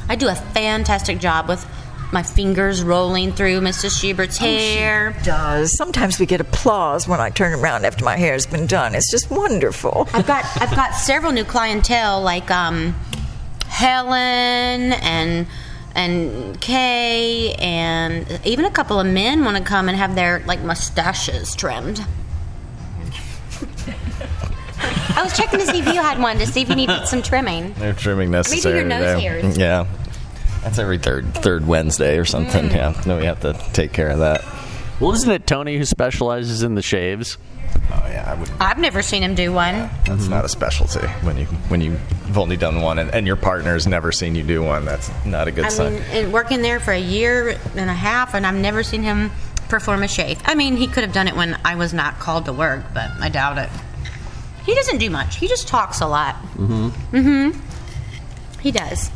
I 0.07 0.15
do 0.15 0.27
a 0.27 0.35
fantastic 0.35 1.19
job 1.19 1.47
with 1.47 1.65
my 2.13 2.21
fingers 2.21 2.83
rolling 2.83 3.31
through 3.31 3.61
Mrs. 3.61 3.99
Schubert's 3.99 4.37
hair. 4.37 5.15
Does 5.23 5.75
sometimes 5.75 6.19
we 6.19 6.27
get 6.27 6.41
applause 6.41 7.07
when 7.07 7.19
I 7.19 7.31
turn 7.31 7.59
around 7.59 7.85
after 7.85 8.05
my 8.05 8.17
hair's 8.17 8.45
been 8.45 8.67
done. 8.67 8.93
It's 8.93 9.09
just 9.09 9.31
wonderful. 9.31 10.07
I've 10.13 10.27
got 10.27 10.45
I've 10.61 10.75
got 10.75 10.91
several 10.91 11.31
new 11.31 11.45
clientele 11.45 12.21
like 12.21 12.51
um, 12.51 12.93
Helen 13.71 14.91
and 14.91 15.47
and 15.95 16.59
Kay 16.59 17.53
and 17.53 18.39
even 18.45 18.65
a 18.65 18.69
couple 18.69 18.99
of 18.99 19.07
men 19.07 19.45
want 19.45 19.57
to 19.57 19.63
come 19.63 19.87
and 19.87 19.97
have 19.97 20.13
their 20.13 20.41
like 20.45 20.61
mustaches 20.61 21.55
trimmed. 21.55 21.99
I 25.15 25.23
was 25.23 25.35
checking 25.35 25.59
to 25.59 25.65
see 25.65 25.79
if 25.79 25.87
you 25.87 26.01
had 26.01 26.19
one 26.19 26.37
to 26.37 26.45
see 26.45 26.61
if 26.61 26.69
you 26.69 26.75
needed 26.75 27.07
some 27.07 27.21
trimming. 27.21 27.73
They're 27.73 27.93
trimming 27.93 28.29
necessary. 28.29 28.79
your 28.79 28.85
nose 28.85 29.01
there. 29.01 29.19
hairs. 29.19 29.57
Yeah. 29.57 29.87
That's 30.63 30.77
every 30.77 30.97
third 30.97 31.33
third 31.33 31.65
Wednesday 31.65 32.17
or 32.17 32.25
something. 32.25 32.69
Mm. 32.69 32.75
Yeah. 32.75 33.01
No, 33.05 33.17
we 33.17 33.25
have 33.25 33.39
to 33.41 33.53
take 33.73 33.93
care 33.93 34.09
of 34.09 34.19
that. 34.19 34.43
Well, 35.01 35.13
isn't 35.13 35.31
it 35.31 35.47
Tony 35.47 35.77
who 35.77 35.85
specializes 35.85 36.61
in 36.61 36.75
the 36.75 36.81
shaves? 36.83 37.37
Oh 37.91 38.05
yeah, 38.07 38.31
I 38.31 38.39
would. 38.39 38.49
I've 38.59 38.77
never 38.77 39.01
seen 39.01 39.23
him 39.23 39.33
do 39.35 39.51
one. 39.51 39.89
That's 40.05 40.27
not 40.27 40.45
a 40.45 40.49
specialty 40.49 41.05
when 41.23 41.37
you 41.37 41.45
when 41.69 41.81
you've 41.81 42.37
only 42.37 42.55
done 42.55 42.81
one 42.81 42.99
and, 42.99 43.09
and 43.13 43.25
your 43.25 43.35
partner's 43.35 43.87
never 43.87 44.11
seen 44.11 44.35
you 44.35 44.43
do 44.43 44.61
one. 44.63 44.85
That's 44.85 45.09
not 45.25 45.47
a 45.47 45.51
good 45.51 45.65
I 45.65 45.69
sign. 45.69 45.93
mean, 45.93 46.03
and 46.11 46.33
working 46.33 46.61
there 46.61 46.79
for 46.79 46.91
a 46.91 46.99
year 46.99 47.57
and 47.75 47.89
a 47.89 47.93
half, 47.93 48.35
and 48.35 48.45
I've 48.45 48.55
never 48.55 48.83
seen 48.83 49.01
him 49.03 49.31
perform 49.69 50.03
a 50.03 50.07
shave. 50.07 50.39
I 50.45 50.53
mean, 50.53 50.77
he 50.77 50.87
could 50.87 51.03
have 51.03 51.13
done 51.13 51.27
it 51.27 51.35
when 51.35 51.59
I 51.65 51.75
was 51.75 51.93
not 51.93 52.19
called 52.19 52.45
to 52.45 52.53
work, 52.53 52.83
but 52.93 53.09
I 53.19 53.29
doubt 53.29 53.57
it. 53.57 53.69
He 54.65 54.75
doesn't 54.75 54.99
do 54.99 55.09
much. 55.09 55.37
He 55.37 55.47
just 55.47 55.67
talks 55.67 56.01
a 56.01 56.07
lot. 56.07 56.35
Mm-hmm. 56.55 57.15
Mm-hmm. 57.15 58.59
He 58.59 58.71
does. 58.71 59.09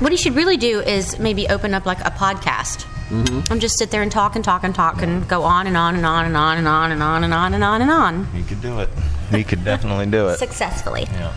What 0.00 0.10
he 0.10 0.18
should 0.18 0.34
really 0.34 0.56
do 0.56 0.80
is 0.80 1.18
maybe 1.18 1.46
open 1.48 1.74
up 1.74 1.86
like 1.86 2.00
a 2.00 2.10
podcast. 2.10 2.86
Mm-hmm. 3.10 3.52
And 3.52 3.60
just 3.60 3.76
sit 3.76 3.90
there 3.90 4.02
and 4.02 4.10
talk 4.12 4.36
and 4.36 4.44
talk 4.44 4.62
and 4.62 4.72
talk 4.72 5.02
and 5.02 5.28
go 5.28 5.42
on 5.42 5.66
and 5.66 5.76
on 5.76 5.96
and 5.96 6.06
on 6.06 6.24
and 6.26 6.36
on 6.36 6.58
and 6.58 6.68
on 6.68 6.92
and 6.92 7.02
on 7.02 7.24
and 7.24 7.34
on 7.34 7.54
and 7.54 7.64
on 7.64 7.82
and 7.82 7.90
on 7.90 8.24
he 8.26 8.44
could 8.44 8.62
do 8.62 8.78
it. 8.78 8.88
He 9.30 9.42
could 9.42 9.64
definitely 9.64 10.06
do 10.06 10.28
it. 10.28 10.38
successfully. 10.38 11.08
Yeah. 11.10 11.32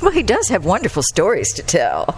Well, 0.00 0.12
he 0.12 0.22
does 0.22 0.48
have 0.48 0.64
wonderful 0.64 1.02
stories 1.02 1.52
to 1.54 1.62
tell. 1.62 2.14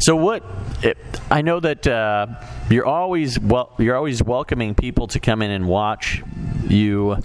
So 0.00 0.16
what? 0.16 0.42
It, 0.82 0.98
I 1.30 1.40
know 1.40 1.60
that 1.60 1.86
uh, 1.86 2.26
you're 2.70 2.86
always 2.86 3.38
well 3.38 3.70
you're 3.78 3.96
always 3.96 4.22
welcoming 4.22 4.74
people 4.74 5.06
to 5.08 5.20
come 5.20 5.42
in 5.42 5.50
and 5.50 5.66
watch 5.66 6.22
you 6.68 7.16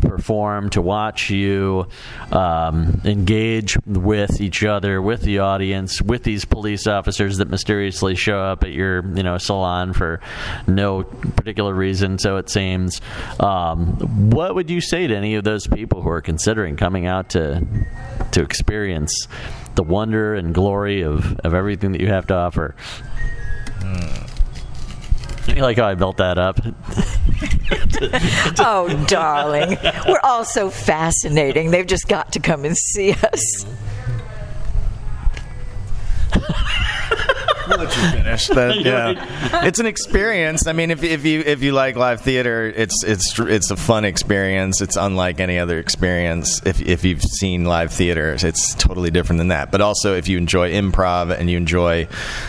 perform 0.00 0.68
to 0.70 0.82
watch 0.82 1.30
you 1.30 1.86
um, 2.32 3.00
engage 3.04 3.76
with 3.86 4.40
each 4.40 4.64
other 4.64 5.00
with 5.00 5.22
the 5.22 5.38
audience 5.38 6.02
with 6.02 6.24
these 6.24 6.44
police 6.44 6.86
officers 6.86 7.38
that 7.38 7.48
mysteriously 7.48 8.14
show 8.14 8.40
up 8.40 8.64
at 8.64 8.72
your 8.72 9.04
you 9.16 9.22
know 9.22 9.38
salon 9.38 9.92
for 9.92 10.20
no 10.66 11.04
particular 11.04 11.72
reason 11.72 12.18
so 12.18 12.36
it 12.36 12.50
seems. 12.50 13.00
Um, 13.38 14.30
what 14.30 14.54
would 14.54 14.70
you 14.70 14.80
say 14.80 15.06
to 15.06 15.14
any 15.14 15.36
of 15.36 15.44
those 15.44 15.66
people 15.66 16.02
who 16.02 16.10
are 16.10 16.20
considering 16.20 16.76
coming 16.76 17.06
out 17.06 17.30
to 17.30 17.66
to 18.32 18.42
experience 18.42 19.28
the 19.76 19.82
wonder 19.82 20.34
and 20.34 20.52
glory 20.52 21.02
of, 21.02 21.38
of 21.40 21.54
everything 21.54 21.92
that 21.92 22.00
you 22.00 22.08
have 22.08 22.26
to 22.26 22.34
offer 22.34 22.74
you 25.56 25.62
like 25.62 25.78
how 25.78 25.86
I 25.86 25.94
built 25.94 26.18
that 26.18 26.38
up? 26.38 26.60
oh, 28.60 29.06
darling. 29.08 29.78
We're 30.06 30.20
all 30.22 30.44
so 30.44 30.70
fascinating. 30.70 31.70
They've 31.70 31.86
just 31.86 32.08
got 32.08 32.32
to 32.32 32.40
come 32.40 32.64
and 32.64 32.76
see 32.76 33.12
us. 33.12 33.66
We'll 37.70 37.78
let 37.78 37.96
you 37.96 38.02
finish. 38.10 38.50
That, 38.60 38.80
yeah, 38.84 39.64
it's 39.64 39.78
an 39.78 39.86
experience. 39.86 40.66
I 40.66 40.72
mean, 40.72 40.90
if, 40.90 41.02
if 41.02 41.24
you 41.24 41.40
if 41.40 41.62
you 41.62 41.72
like 41.72 41.96
live 41.96 42.20
theater, 42.20 42.72
it's 42.74 43.04
it's 43.04 43.38
it's 43.38 43.70
a 43.70 43.76
fun 43.76 44.04
experience. 44.04 44.80
It's 44.80 44.96
unlike 44.96 45.40
any 45.40 45.58
other 45.58 45.78
experience. 45.78 46.60
If 46.64 46.80
if 46.80 47.04
you've 47.04 47.22
seen 47.22 47.64
live 47.64 47.92
theater, 47.92 48.36
it's 48.40 48.74
totally 48.74 49.10
different 49.10 49.38
than 49.38 49.48
that. 49.48 49.70
But 49.70 49.80
also, 49.82 50.16
if 50.16 50.28
you 50.28 50.36
enjoy 50.36 50.72
improv 50.72 51.30
and 51.36 51.48
you 51.48 51.56
enjoy 51.56 52.06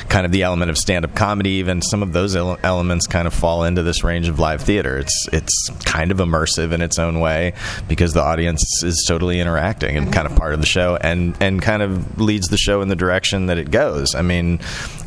kind 0.10 0.26
of 0.26 0.32
the 0.32 0.44
element 0.44 0.72
of 0.72 0.78
stand 0.78 1.06
up 1.06 1.14
comedy, 1.16 1.52
even 1.52 1.82
some 1.82 2.02
of 2.02 2.14
those 2.14 2.36
ele- 2.36 2.58
elements 2.64 3.06
kind 3.06 3.28
of 3.28 3.34
fall 3.34 3.64
into 3.64 3.84
this 3.84 4.04
range 4.04 4.28
of 4.28 4.40
live 4.40 4.62
theater. 4.62 4.98
It's 4.98 5.28
it's 5.32 5.70
kind 5.86 6.12
of 6.12 6.18
immersive 6.18 6.72
in 6.72 6.82
its 6.82 6.98
own 6.98 7.20
way 7.20 7.54
because 7.88 8.14
the 8.14 8.22
audience 8.22 8.82
is 8.84 9.06
totally 9.08 9.40
interacting 9.40 9.98
and 9.98 10.12
kind 10.12 10.28
of 10.28 10.36
part 10.36 10.54
of 10.54 10.62
the 10.62 10.66
show, 10.66 10.98
and 11.00 11.36
and 11.40 11.62
kind 11.62 11.84
of 11.84 12.20
leads 12.20 12.48
the 12.48 12.58
show 12.58 12.82
in 12.82 12.88
the 12.88 12.96
direction 12.96 13.48
that 13.48 13.58
it 13.58 13.70
goes. 13.72 14.16
I 14.16 14.22
mean 14.22 14.60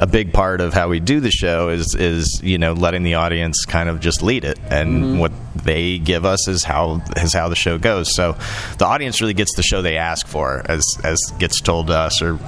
a 0.04 0.06
big 0.06 0.34
part 0.34 0.60
of 0.60 0.74
how 0.74 0.90
we 0.90 1.00
do 1.00 1.18
the 1.18 1.30
show 1.30 1.70
is 1.70 1.94
is 1.94 2.38
you 2.42 2.58
know 2.58 2.74
letting 2.74 3.04
the 3.04 3.14
audience 3.14 3.64
kind 3.64 3.88
of 3.88 4.00
just 4.00 4.22
lead 4.22 4.44
it, 4.44 4.58
and 4.68 5.02
mm-hmm. 5.02 5.18
what 5.18 5.32
they 5.64 5.98
give 5.98 6.26
us 6.26 6.46
is 6.46 6.62
how 6.62 7.00
is 7.16 7.32
how 7.32 7.48
the 7.48 7.56
show 7.56 7.78
goes. 7.78 8.14
So 8.14 8.36
the 8.76 8.84
audience 8.84 9.22
really 9.22 9.32
gets 9.32 9.56
the 9.56 9.62
show 9.62 9.80
they 9.80 9.96
ask 9.96 10.26
for, 10.26 10.62
as 10.68 10.84
as 11.02 11.18
gets 11.38 11.58
told 11.62 11.86
to 11.86 11.94
us, 11.94 12.20
or 12.20 12.38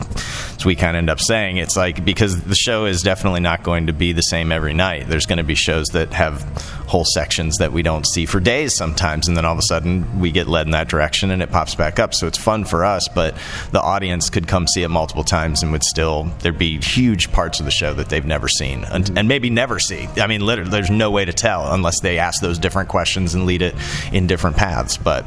as 0.55 0.67
we 0.67 0.77
kind 0.77 0.97
of 0.97 0.99
end 0.99 1.09
up 1.09 1.19
saying. 1.19 1.57
It's 1.57 1.79
like 1.79 2.05
because 2.05 2.43
the 2.43 2.55
show 2.55 2.85
is 2.85 3.01
definitely 3.01 3.41
not 3.41 3.63
going 3.63 3.87
to 3.87 3.95
be 3.95 4.13
the 4.13 4.21
same 4.21 4.53
every 4.53 4.75
night. 4.75 5.09
There's 5.09 5.25
going 5.25 5.39
to 5.39 5.45
be 5.45 5.55
shows 5.55 5.87
that 5.95 6.13
have 6.13 6.45
whole 6.87 7.05
sections 7.05 7.57
that 7.59 7.73
we 7.73 7.83
don't 7.83 8.07
see 8.07 8.27
for 8.27 8.41
days 8.41 8.77
sometimes, 8.77 9.29
and 9.29 9.37
then 9.37 9.45
all 9.45 9.53
of 9.53 9.59
a 9.59 9.63
sudden 9.63 10.21
we 10.21 10.31
get 10.31 10.47
led 10.47 10.67
in 10.67 10.73
that 10.73 10.89
direction 10.89 11.31
and 11.31 11.43
it 11.43 11.51
pops 11.51 11.75
back 11.75 11.99
up. 11.99 12.15
So 12.15 12.27
it's 12.27 12.39
fun 12.39 12.65
for 12.65 12.85
us, 12.85 13.09
but 13.09 13.37
the 13.73 13.81
audience 13.81 14.31
could 14.31 14.49
come 14.49 14.67
see 14.67 14.83
it 14.83 14.89
multiple 14.89 15.25
times 15.25 15.63
and 15.63 15.73
would 15.73 15.85
still 15.85 16.25
there'd 16.41 16.59
be 16.59 16.79
huge 16.79 17.33
parts 17.33 17.59
of 17.61 17.65
the 17.65 17.73
show 17.73 17.93
that 17.95 18.09
they've 18.09 18.25
never 18.25 18.49
seen 18.49 18.85
and, 18.85 19.19
and 19.19 19.29
maybe 19.29 19.51
never 19.51 19.79
see. 19.79 20.09
I 20.17 20.27
mean, 20.27 20.41
literally, 20.41 20.71
there's 20.71 20.91
no 20.91 21.11
way 21.11 21.25
to 21.25 21.33
tell 21.33 21.73
unless 21.73 22.01
they 22.01 22.19
ask 22.19 22.41
those 22.41 22.59
different 22.59 22.89
questions 22.89 23.35
and 23.35 23.47
lead 23.47 23.63
it 23.63 23.75
in 24.13 24.27
different 24.27 24.57
paths. 24.57 24.97
But 24.97 25.27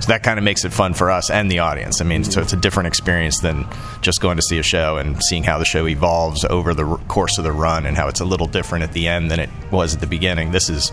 so 0.00 0.06
that 0.08 0.22
kind 0.22 0.38
of 0.38 0.44
makes 0.44 0.64
it 0.64 0.72
fun 0.72 0.94
for 0.94 1.10
us 1.10 1.30
and 1.30 1.50
the 1.50 1.58
audience. 1.60 2.00
I 2.00 2.04
mean, 2.04 2.24
so 2.24 2.40
it's 2.40 2.52
a 2.52 2.56
different 2.56 2.86
experience 2.86 3.40
than 3.40 3.66
just 4.00 4.20
going 4.20 4.36
to 4.36 4.42
see 4.42 4.58
a 4.58 4.62
show 4.62 4.96
and 4.96 5.22
seeing 5.24 5.42
how 5.44 5.58
the 5.58 5.64
show 5.64 5.86
evolves 5.86 6.44
over 6.44 6.74
the 6.74 6.84
r- 6.86 6.96
course 7.08 7.38
of 7.38 7.44
the 7.44 7.52
run 7.52 7.86
and 7.86 7.96
how 7.96 8.08
it's 8.08 8.20
a 8.20 8.24
little 8.24 8.46
different 8.46 8.82
at 8.84 8.92
the 8.92 9.08
end 9.08 9.30
than 9.30 9.38
it 9.38 9.50
was 9.70 9.94
at 9.94 10.00
the 10.00 10.06
beginning. 10.06 10.52
This 10.52 10.70
is 10.70 10.90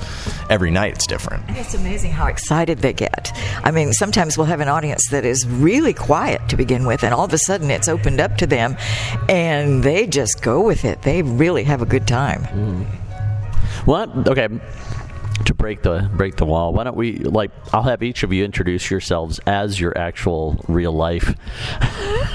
every 0.49 0.71
night 0.71 0.93
it's 0.93 1.07
different. 1.07 1.43
It's 1.49 1.73
amazing 1.73 2.11
how 2.11 2.27
excited 2.27 2.79
they 2.79 2.93
get. 2.93 3.31
I 3.63 3.71
mean, 3.71 3.93
sometimes 3.93 4.37
we'll 4.37 4.47
have 4.47 4.59
an 4.59 4.67
audience 4.67 5.07
that 5.11 5.25
is 5.25 5.47
really 5.47 5.93
quiet 5.93 6.41
to 6.49 6.57
begin 6.57 6.85
with, 6.85 7.03
and 7.03 7.13
all 7.13 7.25
of 7.25 7.33
a 7.33 7.37
sudden 7.37 7.71
it's 7.71 7.87
opened 7.87 8.19
up 8.19 8.37
to 8.37 8.45
them, 8.47 8.75
and 9.29 9.83
they 9.83 10.05
just 10.05 10.41
go 10.41 10.61
with 10.61 10.83
it. 10.85 11.01
They 11.03 11.21
really 11.21 11.63
have 11.63 11.81
a 11.81 11.85
good 11.85 12.07
time. 12.07 12.43
Mm. 12.43 12.85
What? 13.85 14.27
Okay. 14.27 14.49
Break 15.57 15.81
the 15.81 16.09
break 16.13 16.35
the 16.35 16.45
wall, 16.45 16.71
why 16.71 16.83
don't 16.83 16.95
we 16.95 17.17
like? 17.17 17.51
I'll 17.73 17.83
have 17.83 18.03
each 18.03 18.23
of 18.23 18.31
you 18.31 18.45
introduce 18.45 18.91
yourselves 18.91 19.39
as 19.47 19.79
your 19.79 19.97
actual 19.97 20.63
real 20.67 20.91
life, 20.91 21.25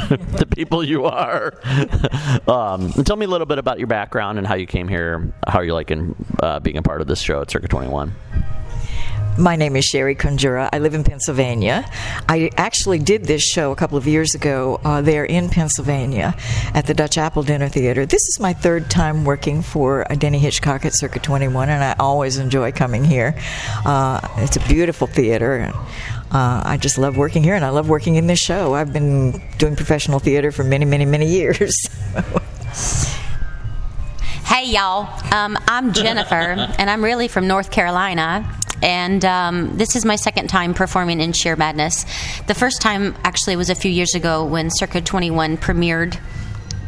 the 0.09 0.47
people 0.51 0.83
you 0.83 1.05
are. 1.05 1.55
um, 2.49 2.93
tell 3.05 3.17
me 3.17 3.27
a 3.27 3.29
little 3.29 3.47
bit 3.47 3.59
about 3.59 3.79
your 3.79 3.87
background 3.87 4.39
and 4.39 4.47
how 4.47 4.55
you 4.55 4.67
came 4.67 4.89
here, 4.89 5.33
how 5.47 5.61
are 5.61 5.65
you 5.65 5.73
like 5.73 5.91
in 5.91 6.17
uh, 6.43 6.59
being 6.59 6.77
a 6.77 6.83
part 6.83 7.01
of 7.01 7.07
this 7.07 7.21
show 7.21 7.41
at 7.43 7.51
Circa 7.51 7.69
Twenty 7.69 7.89
One. 7.89 8.13
My 9.39 9.57
name 9.57 9.77
is 9.77 9.87
Sherry 9.87 10.15
Conjura. 10.15 10.69
I 10.75 10.79
live 10.79 10.93
in 10.93 11.05
Pennsylvania. 11.05 11.91
I 12.29 12.51
actually 12.59 12.99
did 12.99 13.25
this 13.25 13.43
show 13.43 13.73
a 13.73 13.77
couple 13.77 13.97
of 13.97 14.07
years 14.07 14.35
ago 14.35 14.79
uh, 14.85 15.01
there 15.01 15.25
in 15.25 15.49
Pennsylvania 15.49 16.37
at 16.75 16.87
the 16.87 16.93
Dutch 16.93 17.17
Apple 17.17 17.43
Dinner 17.43 17.71
Theater. 17.71 18.05
This 18.05 18.21
is 18.29 18.39
my 18.41 18.53
third 18.53 18.91
time 18.91 19.25
working 19.25 19.63
for 19.63 20.05
Denny 20.19 20.39
Hitchcock 20.39 20.85
at 20.85 20.93
Circa 20.95 21.19
21, 21.19 21.71
and 21.71 21.83
I 21.83 21.97
always 21.99 22.37
enjoy 22.37 22.73
coming 22.73 23.05
here. 23.05 23.35
Uh, 23.87 24.21
it's 24.37 24.57
a 24.57 24.69
beautiful 24.69 25.07
theater. 25.07 25.57
And, 25.57 25.75
uh, 26.31 26.63
I 26.65 26.77
just 26.77 26.99
love 26.99 27.17
working 27.17 27.43
here, 27.43 27.55
and 27.55 27.65
I 27.65 27.71
love 27.71 27.89
working 27.89 28.17
in 28.17 28.27
this 28.27 28.39
show. 28.39 28.75
I've 28.75 28.93
been 28.93 29.43
doing 29.57 29.77
professional 29.77 30.19
theater 30.19 30.53
for 30.53 30.63
many, 30.63 30.85
many, 30.85 31.07
many 31.07 31.27
years. 31.27 31.75
Hey, 34.45 34.67
y'all. 34.67 35.09
Um, 35.33 35.59
I'm 35.67 35.95
Jennifer, 35.95 36.35
and 36.79 36.91
I'm 36.91 37.03
really 37.03 37.29
from 37.29 37.49
North 37.49 37.71
Carolina. 37.71 38.59
And 38.83 39.25
um, 39.25 39.77
this 39.79 39.97
is 39.97 40.05
my 40.05 40.17
second 40.17 40.49
time 40.49 40.75
performing 40.75 41.21
in 41.21 41.33
Shear 41.33 41.57
Madness. 41.57 42.05
The 42.47 42.55
first 42.55 42.83
time 42.83 43.15
actually 43.25 43.57
was 43.57 43.71
a 43.71 43.75
few 43.75 43.91
years 43.91 44.15
ago 44.15 44.45
when 44.45 44.71
Circa 44.71 45.01
21 45.01 45.57
premiered 45.57 46.19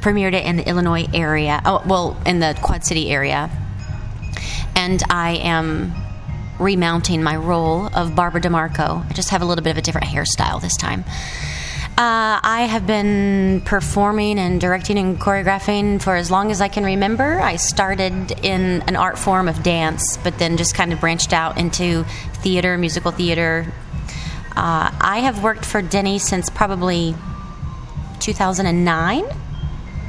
premiered 0.01 0.35
it 0.35 0.45
in 0.45 0.57
the 0.57 0.69
Illinois 0.69 1.07
area. 1.15 1.63
Oh, 1.65 1.83
well, 1.87 2.21
in 2.27 2.39
the 2.39 2.55
Quad 2.61 2.85
City 2.85 3.11
area. 3.11 3.51
And 4.77 5.03
I 5.09 5.37
am 5.37 5.95
remounting 6.59 7.23
my 7.23 7.37
role 7.37 7.87
of 7.95 8.15
Barbara 8.15 8.43
DeMarco. 8.43 9.09
I 9.09 9.13
just 9.15 9.31
have 9.31 9.41
a 9.41 9.47
little 9.47 9.65
bit 9.65 9.71
of 9.71 9.79
a 9.79 9.83
different 9.83 10.09
hairstyle 10.09 10.61
this 10.61 10.77
time. 10.77 11.05
Uh, 11.97 12.41
I 12.43 12.67
have 12.69 12.89
been 12.89 13.61
performing 13.65 14.41
and 14.41 14.61
directing 14.61 14.99
and 14.99 15.17
choreographing 15.17 16.03
for 16.03 16.17
as 16.17 16.29
long 16.29 16.51
as 16.51 16.61
I 16.61 16.67
can 16.67 16.83
remember. 16.83 17.41
I 17.41 17.55
started 17.55 18.33
in 18.43 18.83
an 18.89 18.97
art 18.97 19.17
form 19.17 19.47
of 19.47 19.63
dance, 19.63 20.17
but 20.17 20.37
then 20.37 20.57
just 20.57 20.75
kind 20.75 20.93
of 20.93 20.99
branched 20.99 21.33
out 21.33 21.57
into 21.57 22.03
theater, 22.43 22.77
musical 22.77 23.13
theater. 23.13 23.73
Uh, 24.57 24.91
I 25.01 25.21
have 25.21 25.45
worked 25.45 25.65
for 25.65 25.83
Denny 25.83 26.19
since 26.19 26.51
probably 26.51 27.15
2009, 28.19 29.25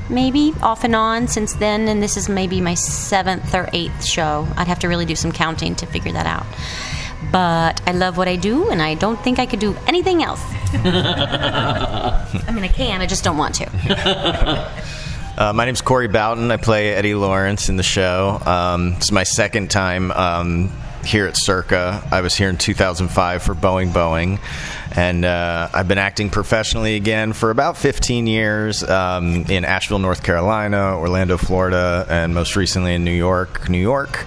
maybe 0.10 0.54
off 0.64 0.84
and 0.86 0.96
on 0.96 1.28
since 1.28 1.54
then, 1.54 1.88
and 1.88 2.02
this 2.02 2.18
is 2.18 2.28
maybe 2.28 2.62
my 2.62 2.74
seventh 2.74 3.54
or 3.54 3.70
eighth 3.74 4.04
show. 4.04 4.48
I'd 4.58 4.68
have 4.68 4.80
to 4.80 4.88
really 4.88 5.06
do 5.06 5.16
some 5.16 5.32
counting 5.32 5.76
to 5.76 5.86
figure 5.86 6.14
that 6.14 6.26
out. 6.26 6.48
But 7.32 7.82
I 7.88 7.92
love 7.92 8.18
what 8.18 8.28
I 8.28 8.36
do, 8.36 8.70
and 8.70 8.82
I 8.82 8.96
don't 8.96 9.20
think 9.22 9.40
I 9.40 9.46
could 9.46 9.60
do 9.60 9.76
anything 9.88 10.24
else. 10.24 10.42
I 10.74 12.52
mean, 12.54 12.64
I 12.64 12.68
can, 12.68 13.02
I 13.02 13.06
just 13.06 13.24
don't 13.24 13.38
want 13.38 13.56
to. 13.56 14.72
Uh, 15.38 15.52
my 15.52 15.66
name's 15.66 15.82
Corey 15.82 16.08
Boughton. 16.08 16.50
I 16.50 16.56
play 16.56 16.94
Eddie 16.94 17.14
Lawrence 17.14 17.68
in 17.68 17.76
the 17.76 17.84
show. 17.84 18.42
Um, 18.46 18.94
it's 18.94 19.12
my 19.12 19.24
second 19.24 19.70
time 19.70 20.12
um, 20.12 20.72
here 21.06 21.28
at 21.28 21.36
Circa. 21.38 22.08
I 22.12 22.22
was 22.22 22.36
here 22.36 22.50
in 22.50 22.58
2005 22.58 23.44
for 23.44 23.54
Boeing 23.54 23.92
Boeing, 23.92 24.40
and 24.96 25.24
uh, 25.24 25.70
I've 25.74 25.88
been 25.88 25.98
acting 25.98 26.30
professionally 26.30 26.96
again 26.96 27.34
for 27.34 27.52
about 27.52 27.78
15 27.78 28.28
years 28.28 28.84
um, 28.84 29.46
in 29.50 29.66
Asheville, 29.66 30.00
North 30.00 30.24
Carolina, 30.24 30.98
Orlando, 30.98 31.38
Florida, 31.38 32.06
and 32.10 32.34
most 32.34 32.56
recently 32.56 32.96
in 32.96 33.04
New 33.04 33.12
York, 33.12 33.70
New 33.70 33.80
York. 33.80 34.26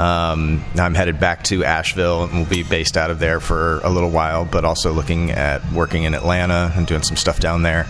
Um, 0.00 0.64
I'm 0.76 0.94
headed 0.94 1.20
back 1.20 1.44
to 1.44 1.64
Asheville 1.64 2.24
and 2.24 2.34
will 2.34 2.44
be 2.46 2.62
based 2.62 2.96
out 2.96 3.10
of 3.10 3.20
there 3.20 3.38
for 3.38 3.78
a 3.80 3.90
little 3.90 4.10
while, 4.10 4.44
but 4.44 4.64
also 4.64 4.92
looking 4.92 5.30
at 5.30 5.62
working 5.72 6.04
in 6.04 6.14
Atlanta 6.14 6.72
and 6.74 6.86
doing 6.86 7.02
some 7.02 7.16
stuff 7.16 7.38
down 7.38 7.62
there. 7.62 7.86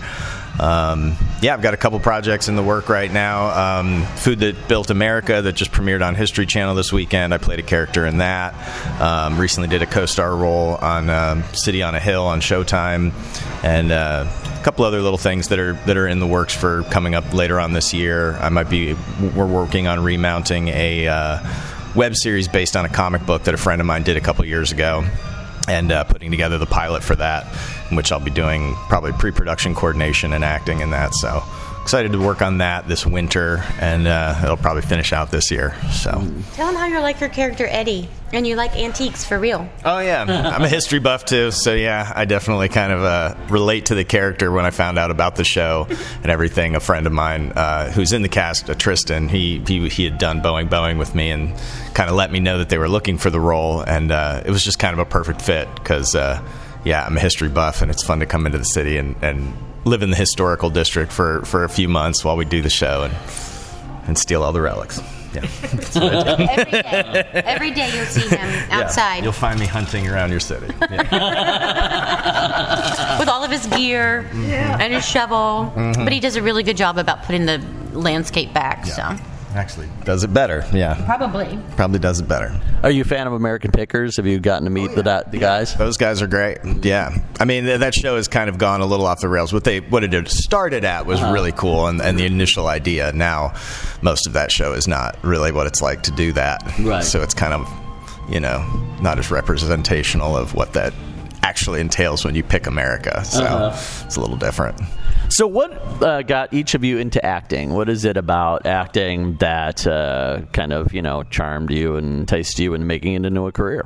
Um, 0.59 1.15
yeah, 1.41 1.53
I've 1.53 1.61
got 1.61 1.73
a 1.73 1.77
couple 1.77 1.99
projects 1.99 2.47
in 2.47 2.55
the 2.55 2.63
work 2.63 2.89
right 2.89 3.11
now. 3.11 3.79
Um, 3.79 4.05
Food 4.15 4.39
That 4.39 4.67
Built 4.67 4.89
America 4.89 5.41
that 5.41 5.53
just 5.53 5.71
premiered 5.71 6.05
on 6.05 6.15
History 6.15 6.45
Channel 6.45 6.75
this 6.75 6.93
weekend. 6.93 7.33
I 7.33 7.37
played 7.37 7.59
a 7.59 7.63
character 7.63 8.05
in 8.05 8.19
that. 8.19 8.53
Um, 9.01 9.37
recently 9.37 9.67
did 9.67 9.81
a 9.81 9.85
co-star 9.85 10.35
role 10.35 10.75
on 10.75 11.09
um, 11.09 11.43
City 11.53 11.83
on 11.83 11.93
a 11.93 11.99
Hill 11.99 12.25
on 12.25 12.39
Showtime, 12.39 13.11
and 13.63 13.91
uh, 13.91 14.25
a 14.27 14.63
couple 14.63 14.85
other 14.85 15.01
little 15.01 15.17
things 15.17 15.49
that 15.49 15.59
are 15.59 15.73
that 15.73 15.97
are 15.97 16.07
in 16.07 16.19
the 16.19 16.27
works 16.27 16.55
for 16.55 16.83
coming 16.83 17.15
up 17.15 17.33
later 17.33 17.59
on 17.59 17.73
this 17.73 17.93
year. 17.93 18.33
I 18.35 18.49
might 18.49 18.69
be. 18.69 18.93
We're 19.35 19.45
working 19.45 19.87
on 19.87 20.03
remounting 20.03 20.69
a. 20.69 21.07
Uh, 21.07 21.39
web 21.95 22.13
series 22.13 22.49
based 22.49 22.75
on 22.75 22.83
a 22.83 22.89
comic 22.89 23.25
book 23.25 23.45
that 23.45 23.53
a 23.53 23.57
friend 23.57 23.79
of 23.79 23.87
mine 23.87 24.03
did 24.03 24.17
a 24.17 24.19
couple 24.19 24.43
years 24.43 24.73
ago 24.73 25.05
and 25.67 25.91
uh, 25.91 26.03
putting 26.03 26.31
together 26.31 26.57
the 26.57 26.65
pilot 26.65 27.03
for 27.03 27.15
that, 27.15 27.45
which 27.91 28.11
I'll 28.11 28.19
be 28.19 28.31
doing 28.31 28.75
probably 28.89 29.11
pre 29.13 29.31
production 29.31 29.75
coordination 29.75 30.33
and 30.33 30.43
acting 30.43 30.81
in 30.81 30.91
that. 30.91 31.13
So, 31.13 31.43
excited 31.85 32.11
to 32.13 32.19
work 32.19 32.41
on 32.41 32.57
that 32.57 32.87
this 32.87 33.05
winter, 33.05 33.63
and 33.79 34.07
uh, 34.07 34.39
it'll 34.43 34.57
probably 34.57 34.81
finish 34.81 35.13
out 35.13 35.29
this 35.29 35.51
year. 35.51 35.75
So. 35.91 36.09
Tell 36.53 36.65
them 36.65 36.75
how 36.75 36.87
you're 36.87 36.99
like 36.99 37.19
your 37.19 37.29
character 37.29 37.67
Eddie, 37.69 38.09
and 38.33 38.47
you 38.47 38.55
like 38.55 38.75
antiques 38.75 39.23
for 39.23 39.37
real. 39.37 39.69
Oh 39.83 39.99
yeah, 39.99 40.23
I'm 40.23 40.63
a 40.63 40.67
history 40.67 40.97
buff 40.97 41.25
too, 41.25 41.51
so 41.51 41.75
yeah, 41.75 42.11
I 42.15 42.25
definitely 42.25 42.69
kind 42.69 42.91
of 42.91 43.03
uh, 43.03 43.35
relate 43.49 43.85
to 43.87 43.95
the 43.95 44.03
character 44.03 44.51
when 44.51 44.65
I 44.65 44.71
found 44.71 44.97
out 44.97 45.11
about 45.11 45.35
the 45.35 45.43
show 45.43 45.87
and 46.23 46.31
everything. 46.31 46.75
A 46.75 46.79
friend 46.79 47.05
of 47.05 47.13
mine 47.13 47.51
uh, 47.55 47.91
who's 47.91 48.13
in 48.13 48.23
the 48.23 48.29
cast, 48.29 48.67
uh, 48.67 48.73
Tristan, 48.73 49.29
he, 49.29 49.61
he 49.67 49.87
he 49.87 50.05
had 50.05 50.17
done 50.17 50.41
Boeing 50.41 50.67
Boeing 50.67 50.97
with 50.97 51.13
me 51.13 51.29
and 51.29 51.55
kind 51.93 52.09
of 52.09 52.15
let 52.15 52.31
me 52.31 52.39
know 52.39 52.57
that 52.57 52.69
they 52.69 52.79
were 52.79 52.89
looking 52.89 53.19
for 53.19 53.29
the 53.29 53.39
role, 53.39 53.81
and 53.81 54.11
uh, 54.11 54.41
it 54.43 54.49
was 54.49 54.63
just 54.63 54.79
kind 54.79 54.93
of 54.93 54.99
a 54.99 55.05
perfect 55.05 55.39
fit 55.39 55.67
because 55.75 56.15
uh, 56.15 56.41
yeah, 56.85 57.05
I'm 57.05 57.17
a 57.17 57.19
history 57.19 57.49
buff, 57.49 57.81
and 57.81 57.91
it's 57.91 58.01
fun 58.03 58.19
to 58.21 58.25
come 58.25 58.45
into 58.45 58.57
the 58.57 58.63
city 58.63 58.95
and, 58.97 59.15
and 59.21 59.53
live 59.83 60.01
in 60.03 60.09
the 60.11 60.15
historical 60.15 60.69
district 60.69 61.11
for, 61.11 61.43
for 61.45 61.65
a 61.65 61.69
few 61.69 61.89
months 61.89 62.23
while 62.23 62.37
we 62.37 62.45
do 62.45 62.61
the 62.61 62.69
show 62.69 63.03
and 63.03 63.13
and 64.07 64.17
steal 64.19 64.43
all 64.43 64.53
the 64.53 64.61
relics. 64.61 65.01
Yeah. 65.33 65.41
Every 65.95 66.71
day, 66.71 67.29
every 67.33 67.71
day 67.71 67.89
you'll 67.93 68.05
see 68.05 68.21
him 68.21 68.29
Yeah. 68.39 68.67
outside 68.83 69.21
You'll 69.23 69.33
find 69.33 69.59
me 69.59 69.65
hunting 69.65 70.07
around 70.07 70.29
your 70.31 70.39
city. 70.39 70.67
Yeah. 70.79 71.01
with 73.19 73.27
all 73.27 73.43
of 73.43 73.51
his 73.51 73.65
gear 73.67 74.29
and 74.33 74.93
his 74.93 75.05
shovel. 75.05 75.73
Mm-hmm. 75.75 76.03
But 76.05 76.13
he 76.13 76.21
does 76.21 76.37
a 76.37 76.41
really 76.41 76.63
good 76.63 76.77
job 76.77 76.97
about 76.97 77.23
putting 77.23 77.45
the 77.47 77.57
landscape 77.93 78.53
back. 78.53 78.85
So 78.85 79.17
Actually, 79.55 79.87
does 80.03 80.23
it 80.23 80.33
better. 80.33 80.65
Yeah. 80.73 81.01
probably. 81.05 81.57
Probably 81.77 81.99
does 81.99 82.19
it 82.19 82.27
better. 82.27 82.59
Are 82.83 82.91
you 82.91 83.01
a 83.03 83.05
fan 83.05 83.25
of 83.25 83.33
American 83.33 83.71
Pickers? 83.71 84.17
Have 84.17 84.27
you 84.27 84.37
gotten 84.39 84.65
to 84.65 84.69
meet 84.69 84.91
oh, 84.91 84.95
the, 84.95 85.25
the 85.31 85.37
guys? 85.37 85.75
Those 85.75 85.95
guys 85.95 86.21
are 86.21 86.27
great. 86.27 86.57
Yeah, 86.83 87.17
I 87.39 87.45
mean 87.45 87.63
th- 87.63 87.79
that 87.79 87.93
show 87.93 88.17
has 88.17 88.27
kind 88.27 88.49
of 88.49 88.57
gone 88.57 88.81
a 88.81 88.85
little 88.85 89.05
off 89.05 89.21
the 89.21 89.29
rails. 89.29 89.53
What 89.53 89.63
they 89.63 89.79
what 89.79 90.03
it 90.03 90.27
started 90.27 90.83
at 90.83 91.05
was 91.05 91.21
uh-huh. 91.21 91.31
really 91.31 91.53
cool, 91.53 91.87
and, 91.87 92.01
and 92.01 92.19
the 92.19 92.25
initial 92.25 92.67
idea. 92.67 93.11
Now, 93.13 93.53
most 94.01 94.27
of 94.27 94.33
that 94.33 94.51
show 94.51 94.73
is 94.73 94.87
not 94.87 95.17
really 95.23 95.51
what 95.51 95.67
it's 95.67 95.81
like 95.81 96.03
to 96.03 96.11
do 96.11 96.33
that. 96.33 96.61
Right. 96.79 97.03
So 97.03 97.21
it's 97.21 97.33
kind 97.33 97.53
of, 97.53 98.29
you 98.29 98.41
know, 98.41 98.61
not 99.01 99.19
as 99.19 99.31
representational 99.31 100.35
of 100.35 100.53
what 100.53 100.73
that 100.73 100.93
actually 101.45 101.79
entails 101.79 102.25
when 102.25 102.33
you 102.33 102.43
pick 102.43 102.65
America. 102.65 103.23
So 103.23 103.71
it's 104.05 104.15
a 104.15 104.19
little 104.19 104.37
different. 104.37 104.81
So, 105.29 105.47
what 105.47 105.71
uh, 106.03 106.21
got 106.23 106.53
each 106.53 106.73
of 106.75 106.83
you 106.83 106.97
into 106.97 107.23
acting? 107.25 107.73
What 107.73 107.89
is 107.89 108.05
it 108.05 108.17
about 108.17 108.65
acting 108.65 109.37
that 109.37 109.85
uh, 109.85 110.41
kind 110.53 110.73
of 110.73 110.93
you 110.93 111.01
know 111.01 111.23
charmed 111.23 111.71
you 111.71 111.95
and 111.95 112.19
enticed 112.19 112.59
you 112.59 112.73
into 112.73 112.85
making 112.85 113.13
it 113.13 113.25
into 113.25 113.47
a 113.47 113.51
career? 113.51 113.85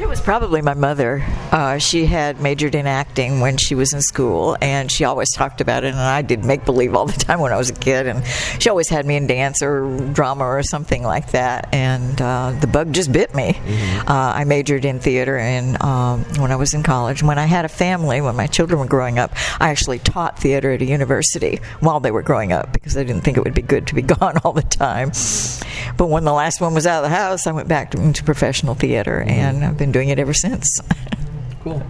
It 0.00 0.08
was 0.08 0.18
probably 0.18 0.62
my 0.62 0.72
mother. 0.72 1.22
Uh, 1.52 1.76
she 1.76 2.06
had 2.06 2.40
majored 2.40 2.74
in 2.74 2.86
acting 2.86 3.40
when 3.40 3.58
she 3.58 3.74
was 3.74 3.92
in 3.92 4.00
school, 4.00 4.56
and 4.62 4.90
she 4.90 5.04
always 5.04 5.30
talked 5.30 5.60
about 5.60 5.84
it. 5.84 5.88
And 5.88 5.98
I 5.98 6.22
did 6.22 6.42
make 6.42 6.64
believe 6.64 6.94
all 6.94 7.04
the 7.04 7.12
time 7.24 7.38
when 7.38 7.52
I 7.52 7.58
was 7.58 7.68
a 7.68 7.74
kid, 7.74 8.06
and 8.06 8.24
she 8.58 8.70
always 8.70 8.88
had 8.88 9.04
me 9.04 9.16
in 9.16 9.26
dance 9.26 9.60
or 9.60 9.98
drama 10.14 10.44
or 10.44 10.62
something 10.62 11.02
like 11.02 11.32
that. 11.32 11.68
And 11.74 12.18
uh, 12.22 12.52
the 12.58 12.66
bug 12.66 12.94
just 12.94 13.12
bit 13.12 13.34
me. 13.34 13.60
Uh, 14.06 14.32
I 14.36 14.44
majored 14.44 14.86
in 14.86 15.00
theater, 15.00 15.36
and 15.36 15.80
um, 15.82 16.24
when 16.38 16.50
I 16.50 16.56
was 16.56 16.72
in 16.72 16.82
college, 16.82 17.22
when 17.22 17.38
I 17.38 17.44
had 17.44 17.66
a 17.66 17.68
family, 17.68 18.22
when 18.22 18.36
my 18.36 18.46
children 18.46 18.80
were 18.80 18.86
growing 18.86 19.18
up, 19.18 19.32
I 19.60 19.68
actually 19.68 19.98
taught 19.98 20.38
theater 20.38 20.72
at 20.72 20.80
a 20.80 20.86
university 20.86 21.60
while 21.80 22.00
they 22.00 22.10
were 22.10 22.22
growing 22.22 22.52
up 22.52 22.72
because 22.72 22.96
I 22.96 23.04
didn't 23.04 23.20
think 23.20 23.36
it 23.36 23.44
would 23.44 23.54
be 23.54 23.60
good 23.60 23.86
to 23.88 23.94
be 23.94 24.02
gone 24.18 24.38
all 24.44 24.54
the 24.54 24.62
time. 24.62 25.12
But 25.98 26.06
when 26.06 26.24
the 26.24 26.32
last 26.32 26.60
one 26.62 26.72
was 26.72 26.86
out 26.86 27.04
of 27.04 27.10
the 27.10 27.14
house, 27.14 27.46
I 27.46 27.52
went 27.52 27.68
back 27.68 27.90
to, 27.90 28.00
into 28.00 28.24
professional 28.24 28.74
theater, 28.74 29.20
and 29.20 29.62
I've 29.62 29.76
been 29.76 29.89
doing 29.92 30.08
it 30.08 30.18
ever 30.18 30.34
since. 30.34 30.80
Cool. 31.62 31.82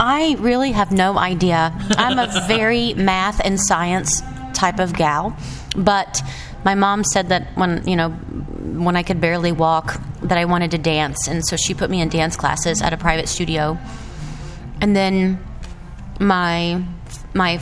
I 0.00 0.36
really 0.40 0.72
have 0.72 0.90
no 0.90 1.18
idea. 1.18 1.72
I'm 1.96 2.18
a 2.18 2.44
very 2.48 2.94
math 2.94 3.40
and 3.44 3.60
science 3.60 4.22
type 4.54 4.78
of 4.78 4.94
gal, 4.94 5.36
but 5.76 6.22
my 6.64 6.74
mom 6.74 7.04
said 7.04 7.28
that 7.28 7.56
when 7.56 7.86
you 7.86 7.96
know 7.96 8.10
when 8.10 8.96
I 8.96 9.02
could 9.02 9.20
barely 9.20 9.52
walk 9.52 10.00
that 10.22 10.38
I 10.38 10.44
wanted 10.44 10.70
to 10.72 10.78
dance, 10.78 11.28
and 11.28 11.46
so 11.46 11.56
she 11.56 11.74
put 11.74 11.90
me 11.90 12.00
in 12.00 12.08
dance 12.08 12.36
classes 12.36 12.80
at 12.82 12.92
a 12.92 12.96
private 12.96 13.28
studio, 13.28 13.78
and 14.80 14.96
then 14.96 15.38
my 16.18 16.82
my 17.34 17.60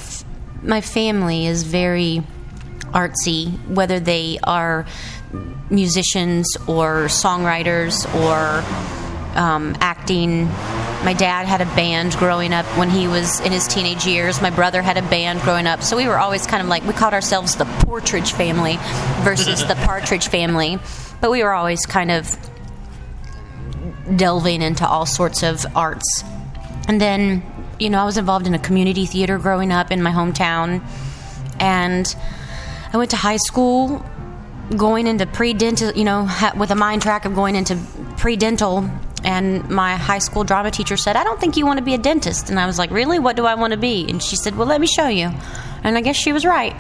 my 0.62 0.81
family 0.81 1.46
is 1.46 1.62
very 1.62 2.22
artsy, 2.92 3.53
whether 3.68 4.00
they 4.00 4.38
are 4.42 4.87
musicians 5.70 6.57
or 6.66 7.05
songwriters 7.07 8.05
or 8.14 8.64
um, 9.34 9.76
acting. 9.80 10.46
My 11.04 11.14
dad 11.16 11.46
had 11.46 11.60
a 11.60 11.66
band 11.76 12.12
growing 12.14 12.52
up 12.52 12.66
when 12.76 12.90
he 12.90 13.08
was 13.08 13.40
in 13.40 13.52
his 13.52 13.66
teenage 13.66 14.06
years. 14.06 14.40
My 14.42 14.50
brother 14.50 14.82
had 14.82 14.96
a 14.96 15.02
band 15.02 15.40
growing 15.40 15.66
up. 15.66 15.82
So 15.82 15.96
we 15.96 16.08
were 16.08 16.18
always 16.18 16.46
kind 16.46 16.62
of 16.62 16.68
like, 16.68 16.84
we 16.84 16.92
called 16.92 17.14
ourselves 17.14 17.56
the 17.56 17.64
Portridge 17.84 18.32
family 18.32 18.76
versus 19.22 19.66
the 19.66 19.74
Partridge 19.86 20.28
family. 20.28 20.78
But 21.20 21.30
we 21.30 21.42
were 21.42 21.52
always 21.52 21.86
kind 21.86 22.10
of 22.10 22.36
delving 24.16 24.62
into 24.62 24.86
all 24.86 25.06
sorts 25.06 25.42
of 25.42 25.64
arts. 25.74 26.24
And 26.88 27.00
then, 27.00 27.42
you 27.78 27.90
know, 27.90 28.00
I 28.00 28.04
was 28.04 28.16
involved 28.16 28.46
in 28.46 28.54
a 28.54 28.58
community 28.58 29.06
theater 29.06 29.38
growing 29.38 29.72
up 29.72 29.90
in 29.90 30.02
my 30.02 30.10
hometown. 30.10 30.82
And 31.58 32.14
I 32.92 32.96
went 32.96 33.10
to 33.10 33.16
high 33.16 33.36
school 33.36 34.04
going 34.76 35.06
into 35.06 35.26
pre-dental, 35.26 35.92
you 35.92 36.04
know, 36.04 36.28
with 36.56 36.70
a 36.70 36.74
mind 36.74 37.02
track 37.02 37.24
of 37.24 37.34
going 37.34 37.56
into 37.56 37.78
pre-dental. 38.16 38.88
And 39.24 39.68
my 39.68 39.96
high 39.96 40.18
school 40.18 40.44
drama 40.44 40.70
teacher 40.70 40.96
said, 40.96 41.16
I 41.16 41.24
don't 41.24 41.38
think 41.40 41.56
you 41.56 41.66
want 41.66 41.78
to 41.78 41.85
be 41.85 41.94
a 41.94 41.98
dentist. 41.98 42.50
And 42.50 42.59
I 42.59 42.66
was 42.66 42.78
like, 42.78 42.90
Really? 42.90 43.18
What 43.18 43.37
do 43.37 43.46
I 43.46 43.54
want 43.54 43.72
to 43.72 43.76
be? 43.76 44.06
And 44.09 44.22
she 44.22 44.37
said, 44.37 44.56
Well, 44.56 44.66
let 44.66 44.80
me 44.80 44.87
show 44.87 45.09
you. 45.09 45.30
And 45.83 45.96
I 45.96 46.00
guess 46.00 46.16
she 46.16 46.33
was 46.33 46.44
right. 46.44 46.74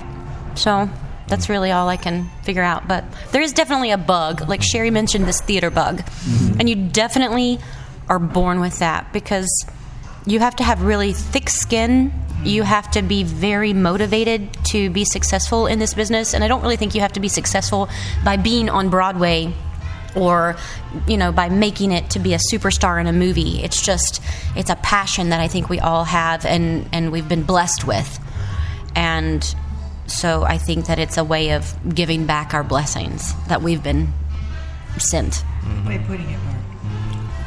So 0.54 0.88
that's 1.28 1.48
really 1.48 1.70
all 1.70 1.88
I 1.88 1.96
can 1.96 2.28
figure 2.42 2.62
out. 2.62 2.88
But 2.88 3.04
there 3.30 3.40
is 3.40 3.52
definitely 3.52 3.92
a 3.92 3.98
bug. 3.98 4.48
Like 4.48 4.62
Sherry 4.62 4.90
mentioned, 4.90 5.26
this 5.26 5.40
theater 5.40 5.70
bug. 5.70 5.98
Mm-hmm. 5.98 6.60
And 6.60 6.68
you 6.68 6.76
definitely 6.76 7.58
are 8.08 8.18
born 8.18 8.60
with 8.60 8.80
that 8.80 9.12
because 9.12 9.48
you 10.26 10.40
have 10.40 10.56
to 10.56 10.64
have 10.64 10.82
really 10.82 11.12
thick 11.12 11.48
skin. 11.48 12.12
You 12.42 12.62
have 12.64 12.90
to 12.92 13.02
be 13.02 13.22
very 13.22 13.72
motivated 13.72 14.52
to 14.70 14.90
be 14.90 15.04
successful 15.04 15.66
in 15.66 15.78
this 15.78 15.94
business. 15.94 16.34
And 16.34 16.42
I 16.42 16.48
don't 16.48 16.62
really 16.62 16.76
think 16.76 16.94
you 16.94 17.00
have 17.00 17.12
to 17.12 17.20
be 17.20 17.28
successful 17.28 17.88
by 18.24 18.36
being 18.36 18.68
on 18.68 18.90
Broadway 18.90 19.54
or 20.16 20.56
you 21.06 21.16
know 21.16 21.32
by 21.32 21.48
making 21.48 21.92
it 21.92 22.10
to 22.10 22.18
be 22.18 22.34
a 22.34 22.38
superstar 22.52 23.00
in 23.00 23.06
a 23.06 23.12
movie. 23.12 23.62
It's 23.62 23.82
just 23.82 24.22
it's 24.56 24.70
a 24.70 24.76
passion 24.76 25.30
that 25.30 25.40
i 25.40 25.48
think 25.48 25.68
we 25.68 25.78
all 25.80 26.04
have 26.04 26.44
and 26.44 26.88
and 26.92 27.12
we've 27.12 27.28
been 27.28 27.44
blessed 27.44 27.86
with. 27.86 28.18
And 28.94 29.42
so 30.06 30.42
i 30.42 30.58
think 30.58 30.86
that 30.86 30.98
it's 30.98 31.16
a 31.16 31.24
way 31.24 31.50
of 31.52 31.74
giving 31.94 32.26
back 32.26 32.54
our 32.54 32.64
blessings 32.64 33.32
that 33.46 33.62
we've 33.62 33.82
been 33.82 34.12
sent. 34.98 35.44
Of 35.64 36.06
putting 36.06 36.30
it. 36.30 36.59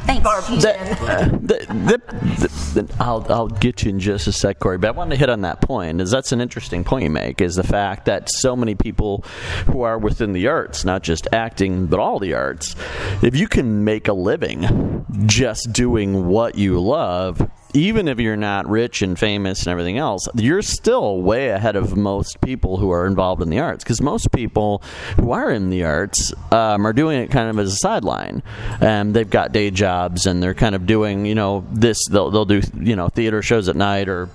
Thanks 0.05 0.23
That, 0.63 1.31
the, 1.41 1.57
the, 1.67 2.81
the, 2.81 2.95
I'll, 2.99 3.25
I'll 3.29 3.47
get 3.47 3.83
you 3.83 3.89
in 3.89 3.99
just 3.99 4.27
a 4.27 4.31
sec, 4.31 4.59
Corey. 4.59 4.77
But 4.77 4.89
I 4.89 4.91
wanted 4.91 5.11
to 5.11 5.17
hit 5.17 5.29
on 5.29 5.41
that 5.41 5.61
point. 5.61 6.01
Is 6.01 6.11
that's 6.11 6.31
an 6.31 6.41
interesting 6.41 6.83
point 6.83 7.03
you 7.03 7.09
make? 7.09 7.41
Is 7.41 7.55
the 7.55 7.63
fact 7.63 8.05
that 8.05 8.29
so 8.31 8.55
many 8.55 8.75
people 8.75 9.23
who 9.67 9.81
are 9.81 9.97
within 9.97 10.33
the 10.33 10.47
arts, 10.47 10.85
not 10.85 11.03
just 11.03 11.27
acting, 11.31 11.87
but 11.87 11.99
all 11.99 12.19
the 12.19 12.33
arts, 12.33 12.75
if 13.21 13.35
you 13.35 13.47
can 13.47 13.83
make 13.83 14.07
a 14.07 14.13
living 14.13 15.05
just 15.25 15.71
doing 15.71 16.27
what 16.27 16.55
you 16.55 16.79
love, 16.79 17.49
even 17.73 18.07
if 18.07 18.19
you're 18.19 18.37
not 18.37 18.67
rich 18.69 19.01
and 19.01 19.17
famous 19.17 19.61
and 19.61 19.69
everything 19.69 19.97
else, 19.97 20.27
you're 20.35 20.61
still 20.61 21.21
way 21.21 21.49
ahead 21.49 21.75
of 21.75 21.97
most 21.97 22.39
people 22.41 22.77
who 22.77 22.91
are 22.91 23.05
involved 23.05 23.41
in 23.41 23.49
the 23.49 23.59
arts. 23.59 23.83
Because 23.83 24.01
most 24.01 24.31
people 24.31 24.81
who 25.19 25.31
are 25.31 25.51
in 25.51 25.69
the 25.69 25.83
arts 25.83 26.33
um, 26.51 26.85
are 26.85 26.93
doing 26.93 27.19
it 27.19 27.31
kind 27.31 27.49
of 27.49 27.57
as 27.59 27.73
a 27.73 27.77
sideline. 27.77 28.43
Um, 28.81 29.13
they've 29.13 29.29
got 29.29 29.51
day 29.51 29.71
jobs 29.71 30.25
and 30.25 30.41
they're 30.41 30.53
kind 30.53 30.75
of 30.75 30.85
doing, 30.85 31.25
you 31.25 31.35
know, 31.35 31.65
this. 31.71 31.97
They'll, 32.09 32.29
they'll 32.29 32.45
do, 32.45 32.61
you 32.79 32.95
know, 32.95 33.09
theater 33.09 33.41
shows 33.41 33.67
at 33.69 33.75
night 33.75 34.07
or 34.07 34.29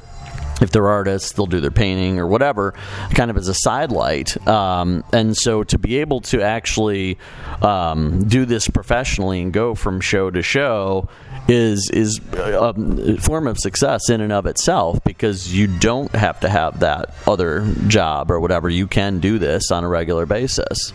if 0.61 0.73
they're 0.73 0.89
artists, 0.89 1.33
they'll 1.33 1.47
do 1.47 1.61
their 1.61 1.71
painting 1.71 2.19
or 2.19 2.27
whatever, 2.27 2.75
kind 3.15 3.31
of 3.31 3.37
as 3.37 3.49
a 3.49 3.55
sidelight. 3.55 4.37
Um, 4.49 5.05
and 5.13 5.37
so 5.37 5.63
to 5.65 5.79
be 5.79 5.99
able 5.99 6.21
to 6.23 6.43
actually 6.43 7.19
um, 7.63 8.25
do 8.25 8.45
this 8.45 8.69
professionally 8.69 9.41
and 9.41 9.53
go 9.53 9.75
from 9.75 10.01
show 10.01 10.31
to 10.31 10.43
show 10.43 11.09
is 11.49 11.91
is 11.91 12.21
a 12.35 12.59
a 12.59 13.17
form 13.17 13.47
of 13.47 13.59
success 13.59 14.11
in 14.11 14.21
and 14.21 14.33
of 14.33 14.47
itself 14.47 15.03
because 15.05 15.55
you 15.55 15.67
don't 15.67 16.15
have 16.15 16.41
to 16.41 16.49
have 16.49 16.81
that 16.81 17.15
other 17.27 17.73
job 17.87 18.31
or 18.31 18.39
whatever. 18.39 18.69
You 18.69 18.87
can 18.87 19.19
do 19.19 19.39
this 19.39 19.71
on 19.71 19.83
a 19.83 19.89
regular 19.89 20.27
basis. 20.27 20.93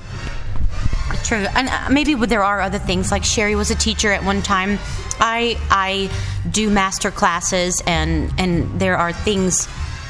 True, 1.23 1.45
and 1.55 1.67
uh, 1.67 1.89
maybe 1.91 2.15
there 2.15 2.43
are 2.43 2.61
other 2.61 2.79
things. 2.79 3.11
Like 3.11 3.23
Sherry 3.23 3.55
was 3.55 3.71
a 3.71 3.75
teacher 3.75 4.11
at 4.11 4.23
one 4.23 4.41
time. 4.41 4.79
I 5.19 5.57
I 5.69 6.11
do 6.49 6.69
master 6.69 7.11
classes, 7.11 7.81
and 7.85 8.31
and 8.37 8.79
there 8.79 8.97
are 8.97 9.11
things 9.11 9.67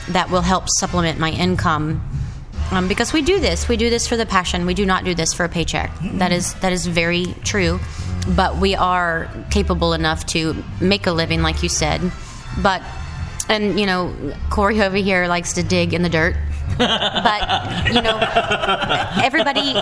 that 0.10 0.30
will 0.30 0.42
help 0.42 0.66
supplement 0.70 1.20
my 1.20 1.32
income. 1.32 2.02
Um, 2.72 2.88
because 2.88 3.14
we 3.14 3.22
do 3.22 3.40
this, 3.40 3.68
we 3.68 3.78
do 3.78 3.90
this 3.90 4.08
for 4.08 4.18
the 4.18 4.26
passion. 4.26 4.66
We 4.66 4.74
do 4.74 4.86
not 4.86 5.04
do 5.04 5.14
this 5.14 5.34
for 5.34 5.44
a 5.44 5.50
paycheck. 5.50 5.92
That 6.14 6.32
is 6.32 6.54
that 6.56 6.74
is 6.74 6.88
very 6.88 7.26
true. 7.44 7.80
But 8.28 8.58
we 8.58 8.76
are 8.76 9.30
capable 9.52 9.94
enough 9.94 10.26
to 10.28 10.64
make 10.80 11.08
a 11.08 11.12
living, 11.12 11.42
like 11.42 11.64
you 11.64 11.70
said. 11.70 12.02
But 12.62 12.82
and 13.50 13.80
you 13.80 13.86
know, 13.86 14.14
Corey 14.50 14.82
over 14.82 14.96
here 14.96 15.28
likes 15.28 15.54
to 15.54 15.64
dig 15.64 15.94
in 15.94 16.02
the 16.02 16.10
dirt 16.10 16.36
but 16.78 17.94
you 17.94 18.02
know, 18.02 18.18
everybody. 19.24 19.74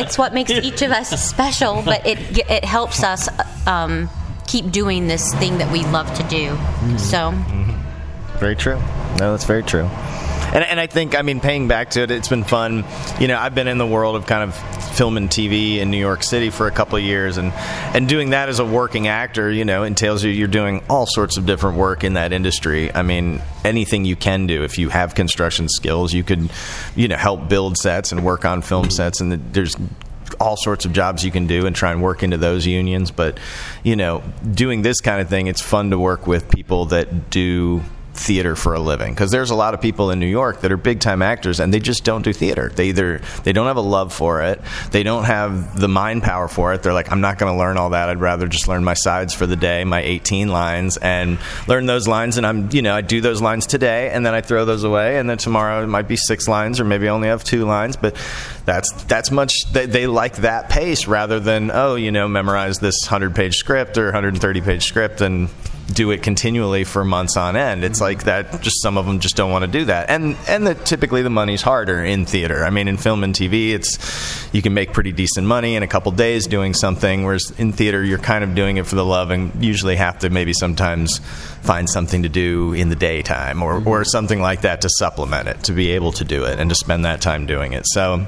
It's 0.00 0.18
what 0.18 0.34
makes 0.34 0.50
each 0.50 0.82
of 0.82 0.90
us 0.90 1.08
special, 1.28 1.82
but 1.82 2.06
it 2.06 2.18
it 2.50 2.64
helps 2.64 3.02
us 3.02 3.28
um, 3.66 4.08
keep 4.46 4.70
doing 4.70 5.06
this 5.06 5.34
thing 5.34 5.58
that 5.58 5.70
we 5.72 5.82
love 5.84 6.12
to 6.14 6.22
do. 6.24 6.56
So. 6.98 7.32
Very 8.38 8.56
true. 8.56 8.78
No, 9.18 9.32
that's 9.32 9.44
very 9.44 9.62
true. 9.62 9.88
And, 10.52 10.64
and 10.64 10.80
I 10.80 10.86
think, 10.86 11.16
I 11.16 11.22
mean, 11.22 11.40
paying 11.40 11.68
back 11.68 11.90
to 11.90 12.02
it, 12.02 12.10
it's 12.10 12.28
been 12.28 12.44
fun. 12.44 12.84
You 13.20 13.28
know, 13.28 13.38
I've 13.38 13.54
been 13.54 13.68
in 13.68 13.78
the 13.78 13.86
world 13.86 14.16
of 14.16 14.26
kind 14.26 14.42
of 14.42 14.56
film 14.96 15.16
and 15.16 15.30
TV 15.30 15.78
in 15.78 15.90
New 15.90 15.98
York 15.98 16.22
City 16.22 16.50
for 16.50 16.66
a 16.66 16.70
couple 16.70 16.96
of 16.96 17.04
years, 17.04 17.36
and 17.36 17.52
and 17.94 18.08
doing 18.08 18.30
that 18.30 18.48
as 18.48 18.58
a 18.58 18.64
working 18.64 19.08
actor, 19.08 19.50
you 19.50 19.64
know, 19.64 19.84
entails 19.84 20.24
you 20.24 20.30
you're 20.30 20.48
doing 20.48 20.82
all 20.90 21.06
sorts 21.06 21.36
of 21.36 21.46
different 21.46 21.76
work 21.76 22.04
in 22.04 22.14
that 22.14 22.32
industry. 22.32 22.92
I 22.92 23.02
mean, 23.02 23.40
anything 23.64 24.04
you 24.04 24.16
can 24.16 24.46
do 24.46 24.64
if 24.64 24.78
you 24.78 24.88
have 24.88 25.14
construction 25.14 25.68
skills, 25.68 26.12
you 26.12 26.24
could, 26.24 26.50
you 26.96 27.08
know, 27.08 27.16
help 27.16 27.48
build 27.48 27.78
sets 27.78 28.12
and 28.12 28.24
work 28.24 28.44
on 28.44 28.62
film 28.62 28.90
sets, 28.90 29.20
and 29.20 29.32
there's 29.52 29.76
all 30.38 30.56
sorts 30.56 30.84
of 30.84 30.92
jobs 30.92 31.24
you 31.24 31.30
can 31.30 31.46
do 31.46 31.66
and 31.66 31.74
try 31.76 31.92
and 31.92 32.02
work 32.02 32.22
into 32.22 32.38
those 32.38 32.66
unions. 32.66 33.10
But, 33.10 33.38
you 33.82 33.96
know, 33.96 34.22
doing 34.52 34.82
this 34.82 35.00
kind 35.00 35.20
of 35.20 35.28
thing, 35.28 35.46
it's 35.46 35.60
fun 35.60 35.90
to 35.90 35.98
work 35.98 36.26
with 36.26 36.48
people 36.50 36.86
that 36.86 37.30
do 37.30 37.82
theater 38.12 38.56
for 38.56 38.74
a 38.74 38.80
living 38.80 39.14
because 39.14 39.30
there's 39.30 39.50
a 39.50 39.54
lot 39.54 39.74
of 39.74 39.80
people 39.80 40.10
in 40.10 40.18
New 40.18 40.26
York 40.26 40.60
that 40.60 40.72
are 40.72 40.76
big 40.76 41.00
time 41.00 41.22
actors 41.22 41.60
and 41.60 41.72
they 41.72 41.78
just 41.78 42.04
don't 42.04 42.22
do 42.22 42.32
theater. 42.32 42.70
They 42.74 42.88
either 42.88 43.20
they 43.44 43.52
don't 43.52 43.66
have 43.66 43.76
a 43.76 43.82
love 43.82 44.12
for 44.12 44.42
it, 44.42 44.60
they 44.90 45.02
don't 45.02 45.24
have 45.24 45.78
the 45.78 45.88
mind 45.88 46.22
power 46.22 46.48
for 46.48 46.74
it. 46.74 46.82
They're 46.82 46.92
like, 46.92 47.10
I'm 47.10 47.20
not 47.20 47.38
going 47.38 47.52
to 47.52 47.58
learn 47.58 47.76
all 47.76 47.90
that. 47.90 48.08
I'd 48.08 48.20
rather 48.20 48.46
just 48.48 48.68
learn 48.68 48.84
my 48.84 48.94
sides 48.94 49.32
for 49.32 49.46
the 49.46 49.56
day, 49.56 49.84
my 49.84 50.02
18 50.02 50.48
lines, 50.48 50.96
and 50.96 51.38
learn 51.66 51.86
those 51.86 52.08
lines. 52.08 52.36
And 52.36 52.46
I'm 52.46 52.70
you 52.72 52.82
know 52.82 52.94
I 52.94 53.00
do 53.00 53.20
those 53.20 53.40
lines 53.40 53.66
today 53.66 54.10
and 54.10 54.24
then 54.24 54.34
I 54.34 54.40
throw 54.40 54.64
those 54.64 54.84
away, 54.84 55.18
and 55.18 55.28
then 55.28 55.38
tomorrow 55.38 55.82
it 55.82 55.86
might 55.86 56.08
be 56.08 56.16
six 56.16 56.48
lines 56.48 56.80
or 56.80 56.84
maybe 56.84 57.08
I 57.08 57.12
only 57.12 57.28
have 57.28 57.44
two 57.44 57.64
lines, 57.64 57.96
but 57.96 58.16
that's 58.64 58.92
that's 59.04 59.30
much 59.30 59.70
they, 59.72 59.86
they 59.86 60.06
like 60.06 60.36
that 60.36 60.68
pace 60.68 61.06
rather 61.06 61.40
than 61.40 61.70
oh 61.72 61.94
you 61.94 62.12
know 62.12 62.28
memorize 62.28 62.78
this 62.78 62.96
100 63.04 63.34
page 63.34 63.56
script 63.56 63.98
or 63.98 64.04
130 64.04 64.60
page 64.60 64.84
script 64.84 65.20
and 65.20 65.48
do 65.92 66.10
it 66.10 66.22
continually 66.22 66.84
for 66.84 67.04
months 67.04 67.36
on 67.36 67.56
end. 67.56 67.84
It's 67.84 68.00
like 68.00 68.24
that. 68.24 68.62
Just 68.62 68.82
some 68.82 68.96
of 68.96 69.06
them 69.06 69.20
just 69.20 69.36
don't 69.36 69.50
want 69.50 69.64
to 69.64 69.70
do 69.70 69.84
that, 69.86 70.10
and 70.10 70.36
and 70.48 70.66
the, 70.66 70.74
typically 70.74 71.22
the 71.22 71.30
money's 71.30 71.62
harder 71.62 72.04
in 72.04 72.26
theater. 72.26 72.64
I 72.64 72.70
mean, 72.70 72.88
in 72.88 72.96
film 72.96 73.24
and 73.24 73.34
TV, 73.34 73.70
it's 73.70 74.48
you 74.54 74.62
can 74.62 74.74
make 74.74 74.92
pretty 74.92 75.12
decent 75.12 75.46
money 75.46 75.76
in 75.76 75.82
a 75.82 75.88
couple 75.88 76.12
days 76.12 76.46
doing 76.46 76.74
something, 76.74 77.24
whereas 77.24 77.52
in 77.58 77.72
theater 77.72 78.04
you're 78.04 78.18
kind 78.18 78.44
of 78.44 78.54
doing 78.54 78.76
it 78.76 78.86
for 78.86 78.96
the 78.96 79.04
love, 79.04 79.30
and 79.30 79.64
usually 79.64 79.96
have 79.96 80.18
to 80.20 80.30
maybe 80.30 80.52
sometimes 80.52 81.18
find 81.62 81.88
something 81.88 82.22
to 82.22 82.28
do 82.28 82.72
in 82.72 82.88
the 82.88 82.96
daytime 82.96 83.62
or 83.62 83.82
or 83.86 84.04
something 84.04 84.40
like 84.40 84.62
that 84.62 84.80
to 84.82 84.88
supplement 84.88 85.48
it 85.48 85.62
to 85.64 85.72
be 85.72 85.90
able 85.90 86.12
to 86.12 86.24
do 86.24 86.44
it 86.44 86.58
and 86.58 86.70
to 86.70 86.74
spend 86.74 87.04
that 87.04 87.20
time 87.20 87.46
doing 87.46 87.72
it. 87.72 87.86
So 87.86 88.26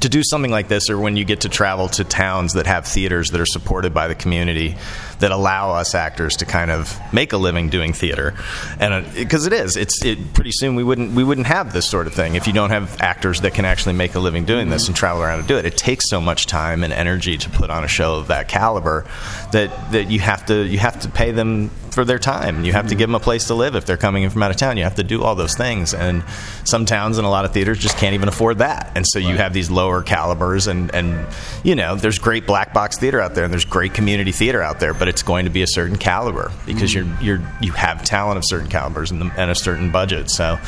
to 0.00 0.08
do 0.08 0.22
something 0.22 0.50
like 0.50 0.68
this, 0.68 0.90
or 0.90 0.98
when 0.98 1.16
you 1.16 1.24
get 1.24 1.42
to 1.42 1.48
travel 1.48 1.88
to 1.88 2.04
towns 2.04 2.54
that 2.54 2.66
have 2.66 2.86
theaters 2.86 3.30
that 3.30 3.40
are 3.40 3.46
supported 3.46 3.94
by 3.94 4.08
the 4.08 4.14
community, 4.14 4.76
that 5.24 5.32
allow 5.32 5.70
us 5.70 5.94
actors 5.94 6.36
to 6.36 6.44
kind 6.44 6.70
of 6.70 7.00
make 7.10 7.32
a 7.32 7.38
living 7.38 7.70
doing 7.70 7.94
theater, 7.94 8.34
and 8.78 8.92
uh, 8.92 9.02
because 9.14 9.46
it 9.46 9.54
is, 9.54 9.74
it's 9.74 10.04
it, 10.04 10.34
pretty 10.34 10.50
soon 10.52 10.74
we 10.74 10.84
wouldn't 10.84 11.12
we 11.12 11.24
wouldn't 11.24 11.46
have 11.46 11.72
this 11.72 11.88
sort 11.88 12.06
of 12.06 12.12
thing 12.12 12.34
if 12.34 12.46
you 12.46 12.52
don't 12.52 12.68
have 12.68 13.00
actors 13.00 13.40
that 13.40 13.54
can 13.54 13.64
actually 13.64 13.94
make 13.94 14.14
a 14.14 14.18
living 14.18 14.44
doing 14.44 14.68
this 14.68 14.86
and 14.86 14.94
travel 14.94 15.22
around 15.22 15.38
and 15.38 15.48
do 15.48 15.56
it. 15.56 15.64
It 15.64 15.78
takes 15.78 16.10
so 16.10 16.20
much 16.20 16.44
time 16.44 16.84
and 16.84 16.92
energy 16.92 17.38
to 17.38 17.48
put 17.48 17.70
on 17.70 17.84
a 17.84 17.88
show 17.88 18.16
of 18.16 18.26
that 18.26 18.48
caliber 18.48 19.06
that 19.52 19.92
that 19.92 20.10
you 20.10 20.20
have 20.20 20.44
to 20.44 20.66
you 20.66 20.76
have 20.76 21.00
to 21.00 21.08
pay 21.08 21.32
them 21.32 21.70
for 21.94 22.04
their 22.04 22.18
time. 22.18 22.64
You 22.64 22.72
have 22.72 22.88
to 22.88 22.94
give 22.94 23.08
them 23.08 23.14
a 23.14 23.20
place 23.20 23.46
to 23.46 23.54
live 23.54 23.76
if 23.76 23.86
they're 23.86 23.96
coming 23.96 24.24
in 24.24 24.30
from 24.30 24.42
out 24.42 24.50
of 24.50 24.56
town. 24.56 24.76
You 24.76 24.84
have 24.84 24.96
to 24.96 25.04
do 25.04 25.22
all 25.22 25.36
those 25.36 25.54
things, 25.54 25.94
and 25.94 26.22
some 26.64 26.84
towns 26.84 27.16
and 27.16 27.26
a 27.26 27.30
lot 27.30 27.44
of 27.44 27.52
theaters 27.52 27.78
just 27.78 27.96
can't 27.96 28.14
even 28.14 28.28
afford 28.28 28.58
that. 28.58 28.92
And 28.94 29.06
so 29.06 29.18
you 29.18 29.36
have 29.36 29.54
these 29.54 29.70
lower 29.70 30.02
calibers, 30.02 30.66
and 30.66 30.94
and 30.94 31.26
you 31.62 31.76
know 31.76 31.96
there's 31.96 32.18
great 32.18 32.46
black 32.46 32.74
box 32.74 32.98
theater 32.98 33.20
out 33.20 33.34
there, 33.34 33.44
and 33.44 33.52
there's 33.52 33.64
great 33.64 33.94
community 33.94 34.32
theater 34.32 34.60
out 34.60 34.80
there, 34.80 34.92
but 34.92 35.08
it's 35.14 35.22
going 35.22 35.44
to 35.44 35.50
be 35.50 35.62
a 35.62 35.66
certain 35.68 35.96
caliber 35.96 36.50
because 36.66 36.92
you're 36.92 37.06
you're 37.22 37.40
you 37.60 37.70
have 37.70 38.04
talent 38.04 38.36
of 38.36 38.44
certain 38.44 38.68
calibers 38.68 39.12
and, 39.12 39.20
the, 39.20 39.32
and 39.40 39.50
a 39.50 39.54
certain 39.54 39.90
budget. 39.90 40.28
So. 40.28 40.58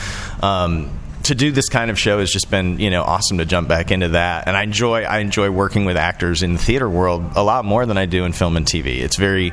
Um, 0.43 1.01
to 1.25 1.35
do 1.35 1.51
this 1.51 1.69
kind 1.69 1.91
of 1.91 1.99
show 1.99 2.21
has 2.21 2.31
just 2.31 2.53
been 2.53 2.79
you 2.79 2.89
know 2.89 3.03
awesome 3.03 3.39
to 3.39 3.45
jump 3.45 3.67
back 3.67 3.91
into 3.91 4.11
that. 4.11 4.47
And 4.47 4.57
I 4.57 4.63
enjoy 4.63 5.03
I 5.03 5.19
enjoy 5.19 5.51
working 5.51 5.85
with 5.85 5.97
actors 5.97 6.45
in 6.45 6.53
the 6.53 6.59
theater 6.61 6.89
world 6.89 7.33
a 7.35 7.43
lot 7.43 7.65
more 7.65 7.85
than 7.85 7.99
I 7.99 8.07
do 8.07 8.25
in 8.25 8.33
film 8.33 8.57
and 8.57 8.65
TV 8.65 9.01
it's 9.01 9.17
very 9.17 9.53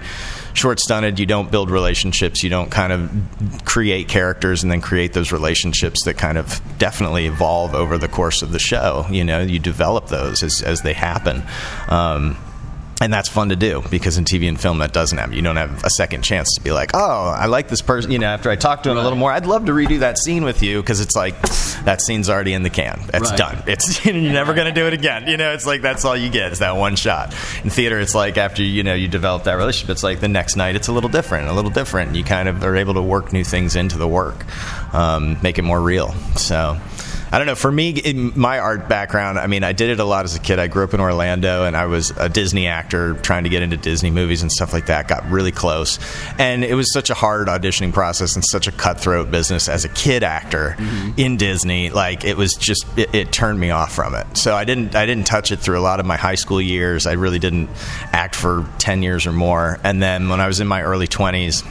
short 0.54 0.80
stunted 0.80 1.18
you 1.18 1.26
don't 1.26 1.50
build 1.50 1.72
relationships. 1.72 2.44
You 2.44 2.52
don't 2.52 2.70
kind 2.70 2.94
of 2.94 3.66
create 3.66 4.08
characters 4.08 4.62
and 4.62 4.72
then 4.72 4.82
create 4.82 5.14
those 5.14 5.32
relationships 5.32 6.06
that 6.06 6.16
kind 6.16 6.38
of 6.38 6.62
definitely 6.78 7.26
evolve 7.26 7.74
over 7.74 7.98
the 7.98 8.08
course 8.08 8.44
of 8.44 8.52
the 8.52 8.60
show. 8.60 9.08
You 9.10 9.24
know 9.24 9.42
you 9.42 9.58
develop 9.58 10.10
those 10.10 10.44
as, 10.44 10.62
as 10.62 10.84
they 10.84 10.94
happen. 10.94 11.42
Um, 11.88 12.38
and 13.02 13.12
that's 13.12 13.28
fun 13.28 13.50
to 13.50 13.56
do 13.56 13.84
because 13.90 14.18
in 14.18 14.26
TV 14.26 14.48
and 14.48 14.60
film 14.60 14.78
that 14.80 14.94
doesn't 14.94 15.18
happen. 15.18 15.34
You 15.34 15.42
don't 15.42 15.56
have 15.56 15.84
a 15.84 15.90
second 15.90 16.22
chance 16.22 16.54
to 16.56 16.62
be 16.62 16.72
like, 16.72 16.92
oh, 16.94 17.34
I 17.38 17.48
like 17.48 17.68
this 17.68 17.82
person. 17.82 18.12
You 18.12 18.20
know, 18.20 18.28
after 18.28 18.50
I 18.50 18.56
talk 18.56 18.84
to 18.84 18.90
him 18.90 18.96
right. 18.96 19.02
a 19.02 19.04
little 19.04 19.18
more, 19.18 19.32
I'd 19.32 19.46
love 19.46 19.66
to 19.66 19.72
redo 19.72 20.00
that 20.00 20.18
scene 20.18 20.44
with 20.44 20.62
you 20.62 20.82
because 20.82 21.02
it's 21.02 21.16
like 21.16 21.40
that 21.84 22.02
scene's 22.02 22.30
already 22.30 22.54
in 22.54 22.64
the 22.64 22.70
can. 22.70 23.00
It's 23.14 23.30
right. 23.30 23.38
done. 23.38 23.64
It's 23.68 24.06
you're 24.06 24.14
never 24.16 24.54
going 24.54 24.68
to 24.68 24.80
do 24.80 24.88
it 24.88 24.94
again. 24.94 25.28
You 25.28 25.38
know, 25.38 25.54
it's 25.54 25.66
like 25.66 25.82
that's 25.82 26.06
all 26.06 26.16
you 26.16 26.30
get 26.30 26.52
is 26.52 26.60
that 26.60 26.76
one 26.76 26.96
shot. 26.96 27.34
In 27.64 27.70
theater, 27.70 28.00
it's 28.00 28.16
like 28.16 28.38
after 28.38 28.64
you 28.64 28.84
know 28.84 28.94
you 28.94 29.08
develop 29.08 29.44
that 29.44 29.56
relationship, 29.56 29.90
it's 29.90 30.04
like 30.04 30.20
the 30.20 30.28
next 30.28 30.56
night 30.56 30.76
it's 30.76 30.88
a 30.88 30.94
little 30.94 31.10
different, 31.10 31.48
a 31.48 31.54
little 31.54 31.72
different. 31.72 32.16
You 32.16 32.24
kind 32.24 32.48
of 32.48 32.64
are 32.64 32.76
able 32.76 32.94
to 32.96 33.02
work 33.02 33.34
new 33.34 33.44
things 33.44 33.76
into 33.76 33.98
the 33.98 34.08
work, 34.08 34.46
um, 34.94 35.38
make 35.42 35.58
it 35.58 35.64
more 35.64 35.82
real. 35.82 36.14
So. 36.36 36.80
I 37.34 37.40
don't 37.40 37.48
know. 37.48 37.56
For 37.56 37.72
me, 37.72 37.90
in 37.90 38.40
my 38.40 38.60
art 38.60 38.88
background, 38.88 39.40
I 39.40 39.48
mean, 39.48 39.64
I 39.64 39.74
did 39.74 39.90
it 39.90 40.00
a 40.00 40.06
lot 40.06 40.24
as 40.24 40.36
a 40.36 40.40
kid. 40.40 40.60
I 40.60 40.68
grew 40.68 40.84
up 40.84 40.94
in 40.94 41.00
Orlando, 41.00 41.66
and 41.66 41.76
I 41.76 41.88
was 41.88 42.12
a 42.12 42.30
Disney 42.30 42.68
actor 42.68 43.16
trying 43.16 43.46
to 43.46 43.50
get 43.50 43.64
into 43.64 43.76
Disney 43.76 44.12
movies 44.12 44.44
and 44.44 44.52
stuff 44.52 44.72
like 44.72 44.86
that. 44.86 45.08
Got 45.08 45.28
really 45.32 45.52
close, 45.52 45.98
and 46.38 46.64
it 46.64 46.76
was 46.76 46.94
such 46.94 47.10
a 47.10 47.16
hard 47.16 47.48
auditioning 47.48 47.92
process 47.92 48.36
and 48.36 48.46
such 48.46 48.68
a 48.68 48.72
cutthroat 48.72 49.32
business 49.32 49.68
as 49.68 49.84
a 49.84 49.90
kid 49.90 50.22
actor 50.22 50.76
mm-hmm. 50.78 51.20
in 51.20 51.38
Disney. 51.38 51.90
Like 51.90 52.24
it 52.24 52.38
was 52.38 52.54
just, 52.54 52.86
it, 53.00 53.16
it 53.16 53.32
turned 53.34 53.60
me 53.60 53.72
off 53.72 53.96
from 53.96 54.14
it. 54.14 54.38
So 54.38 54.54
I 54.54 54.64
didn't, 54.64 54.96
I 54.96 55.08
didn't 55.08 55.26
touch 55.26 55.52
it 55.52 55.58
through 55.58 55.80
a 55.80 55.82
lot 55.82 56.00
of 56.00 56.06
my 56.06 56.18
high 56.18 56.36
school 56.36 56.62
years. 56.62 57.08
I 57.08 57.14
really 57.14 57.40
didn't 57.40 57.72
act 58.12 58.36
for 58.36 58.70
ten 58.78 59.02
years 59.02 59.26
or 59.26 59.32
more, 59.32 59.80
and 59.84 60.04
then 60.04 60.30
when 60.30 60.40
I 60.40 60.46
was 60.46 60.60
in 60.60 60.68
my 60.68 60.84
early 60.84 61.08
twenties 61.08 61.64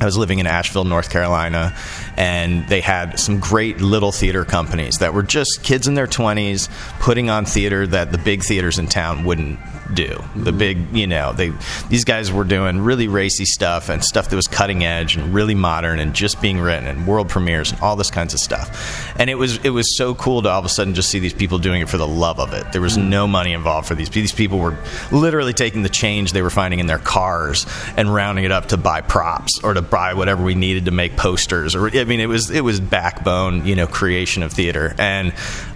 I 0.00 0.04
was 0.04 0.16
living 0.16 0.38
in 0.38 0.46
Asheville, 0.46 0.84
North 0.84 1.10
Carolina, 1.10 1.76
and 2.18 2.68
they 2.68 2.80
had 2.80 3.18
some 3.20 3.38
great 3.38 3.80
little 3.80 4.10
theater 4.10 4.44
companies 4.44 4.98
that 4.98 5.14
were 5.14 5.22
just 5.22 5.62
kids 5.62 5.86
in 5.86 5.94
their 5.94 6.08
20s 6.08 6.68
putting 6.98 7.30
on 7.30 7.44
theater 7.44 7.86
that 7.86 8.10
the 8.10 8.18
big 8.18 8.42
theaters 8.42 8.76
in 8.76 8.88
town 8.88 9.24
wouldn't 9.24 9.60
do. 9.94 10.08
Mm-hmm. 10.08 10.44
The 10.44 10.52
big, 10.52 10.96
you 10.96 11.06
know, 11.06 11.32
they 11.32 11.52
these 11.88 12.04
guys 12.04 12.32
were 12.32 12.44
doing 12.44 12.80
really 12.80 13.08
racy 13.08 13.44
stuff 13.44 13.88
and 13.88 14.04
stuff 14.04 14.28
that 14.28 14.36
was 14.36 14.46
cutting 14.46 14.84
edge 14.84 15.16
and 15.16 15.34
really 15.34 15.54
modern 15.54 15.98
and 15.98 16.14
just 16.14 16.40
being 16.40 16.58
written 16.58 16.86
and 16.86 17.06
world 17.06 17.28
premieres 17.28 17.72
and 17.72 17.80
all 17.80 17.96
this 17.96 18.10
kinds 18.10 18.34
of 18.34 18.40
stuff. 18.40 19.12
And 19.18 19.30
it 19.30 19.36
was 19.36 19.58
it 19.64 19.70
was 19.70 19.96
so 19.96 20.14
cool 20.14 20.42
to 20.42 20.48
all 20.48 20.58
of 20.58 20.64
a 20.64 20.68
sudden 20.68 20.94
just 20.94 21.10
see 21.10 21.18
these 21.18 21.34
people 21.34 21.58
doing 21.58 21.80
it 21.80 21.88
for 21.88 21.98
the 21.98 22.06
love 22.06 22.40
of 22.40 22.52
it. 22.52 22.70
There 22.72 22.80
was 22.80 22.96
mm-hmm. 22.96 23.10
no 23.10 23.26
money 23.26 23.52
involved 23.52 23.88
for 23.88 23.94
these. 23.94 24.10
These 24.10 24.32
people 24.32 24.58
were 24.58 24.76
literally 25.12 25.52
taking 25.52 25.82
the 25.82 25.88
change 25.88 26.32
they 26.32 26.42
were 26.42 26.50
finding 26.50 26.80
in 26.80 26.86
their 26.86 26.98
cars 26.98 27.66
and 27.96 28.12
rounding 28.12 28.44
it 28.44 28.52
up 28.52 28.66
to 28.66 28.76
buy 28.76 29.00
props 29.00 29.60
or 29.62 29.74
to 29.74 29.82
buy 29.82 30.14
whatever 30.14 30.42
we 30.42 30.54
needed 30.54 30.86
to 30.86 30.90
make 30.90 31.16
posters. 31.16 31.74
Or 31.74 31.88
I 31.88 32.04
mean, 32.08 32.20
it 32.20 32.26
was 32.26 32.50
it 32.50 32.62
was 32.62 32.80
backbone, 32.80 33.66
you 33.66 33.76
know, 33.76 33.86
creation 33.86 34.42
of 34.42 34.52
theater. 34.52 34.94
And 34.98 35.32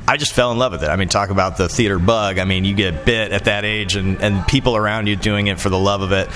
I 0.09 0.17
just 0.17 0.33
fell 0.33 0.51
in 0.51 0.59
love 0.59 0.73
with 0.73 0.83
it. 0.83 0.89
I 0.89 0.97
mean, 0.97 1.09
talk 1.09 1.31
about 1.31 1.57
the 1.57 1.69
theater 1.69 1.99
bug. 1.99 2.39
I 2.39 2.45
mean, 2.45 2.65
you 2.65 2.75
get 2.75 3.05
bit 3.05 3.31
at 3.31 3.45
that 3.45 3.65
age, 3.65 3.95
and, 3.95 4.21
and 4.21 4.47
people 4.49 4.77
around 4.77 5.07
you 5.07 5.17
doing 5.17 5.47
it 5.47 5.61
for 5.61 5.71
the 5.71 5.79
love 5.79 6.03
of 6.03 6.13
it. 6.13 6.29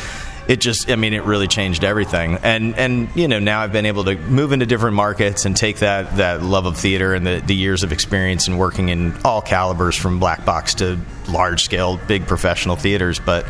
It 0.48 0.60
just, 0.60 0.88
I 0.88 0.94
mean, 0.94 1.12
it 1.12 1.24
really 1.24 1.48
changed 1.48 1.82
everything. 1.82 2.38
And 2.44 2.76
and 2.76 3.08
you 3.16 3.26
know, 3.26 3.40
now 3.40 3.62
I've 3.62 3.72
been 3.72 3.86
able 3.86 4.04
to 4.04 4.16
move 4.16 4.52
into 4.52 4.64
different 4.64 4.94
markets 4.94 5.44
and 5.44 5.56
take 5.56 5.80
that 5.80 6.18
that 6.18 6.42
love 6.42 6.66
of 6.66 6.76
theater 6.76 7.14
and 7.14 7.26
the, 7.26 7.42
the 7.44 7.54
years 7.54 7.82
of 7.82 7.90
experience 7.90 8.46
and 8.46 8.56
working 8.56 8.88
in 8.88 9.16
all 9.24 9.42
calibers 9.42 9.96
from 9.96 10.20
black 10.20 10.44
box 10.44 10.74
to 10.74 11.00
large 11.28 11.64
scale, 11.64 11.98
big 12.06 12.28
professional 12.28 12.76
theaters. 12.76 13.18
But 13.18 13.44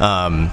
um, 0.00 0.50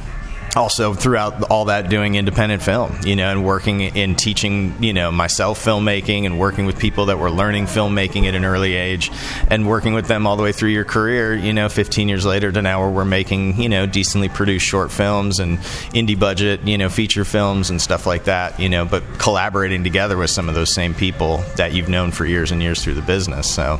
also 0.58 0.94
throughout 0.94 1.44
all 1.44 1.66
that 1.66 1.90
doing 1.90 2.16
independent 2.16 2.62
film, 2.62 2.98
you 3.04 3.16
know, 3.16 3.30
and 3.30 3.46
working 3.46 3.82
in 3.82 4.16
teaching, 4.16 4.76
you 4.84 4.92
know, 4.92 5.12
myself 5.12 5.64
filmmaking 5.64 6.26
and 6.26 6.40
working 6.40 6.66
with 6.66 6.80
people 6.80 7.06
that 7.06 7.20
were 7.20 7.30
learning 7.30 7.66
filmmaking 7.66 8.28
at 8.28 8.34
an 8.34 8.44
early 8.44 8.74
age 8.74 9.12
and 9.50 9.68
working 9.68 9.94
with 9.94 10.08
them 10.08 10.26
all 10.26 10.36
the 10.36 10.44
way 10.44 10.52
through 10.52 10.70
your 10.70 10.84
career, 10.84 11.36
you 11.36 11.54
know, 11.54 11.70
15 11.70 12.10
years 12.10 12.26
later 12.26 12.52
to 12.52 12.62
now 12.62 12.82
where 12.82 12.90
we're 12.90 13.06
making, 13.06 13.62
you 13.62 13.70
know, 13.70 13.86
decently 13.86 14.30
produced 14.30 14.66
short 14.66 14.92
films 14.92 15.40
and 15.40 15.60
indie 15.94 16.20
budget, 16.20 16.62
you 16.62 16.78
know, 16.78 16.90
feature 16.90 17.24
films 17.24 17.70
and 17.70 17.80
stuff 17.80 18.08
like 18.08 18.24
that, 18.24 18.60
you 18.60 18.68
know, 18.68 18.84
but 18.84 19.04
collaborating 19.20 19.84
together 19.84 20.18
with 20.18 20.32
some 20.32 20.50
of 20.50 20.56
those 20.56 20.74
same 20.74 20.94
people 20.96 21.38
that 21.56 21.74
you've 21.74 21.90
known 21.90 22.12
for 22.12 22.26
years 22.26 22.52
and 22.52 22.64
years 22.64 22.84
through 22.84 22.96
the 22.96 23.02
business. 23.04 23.54
So 23.54 23.80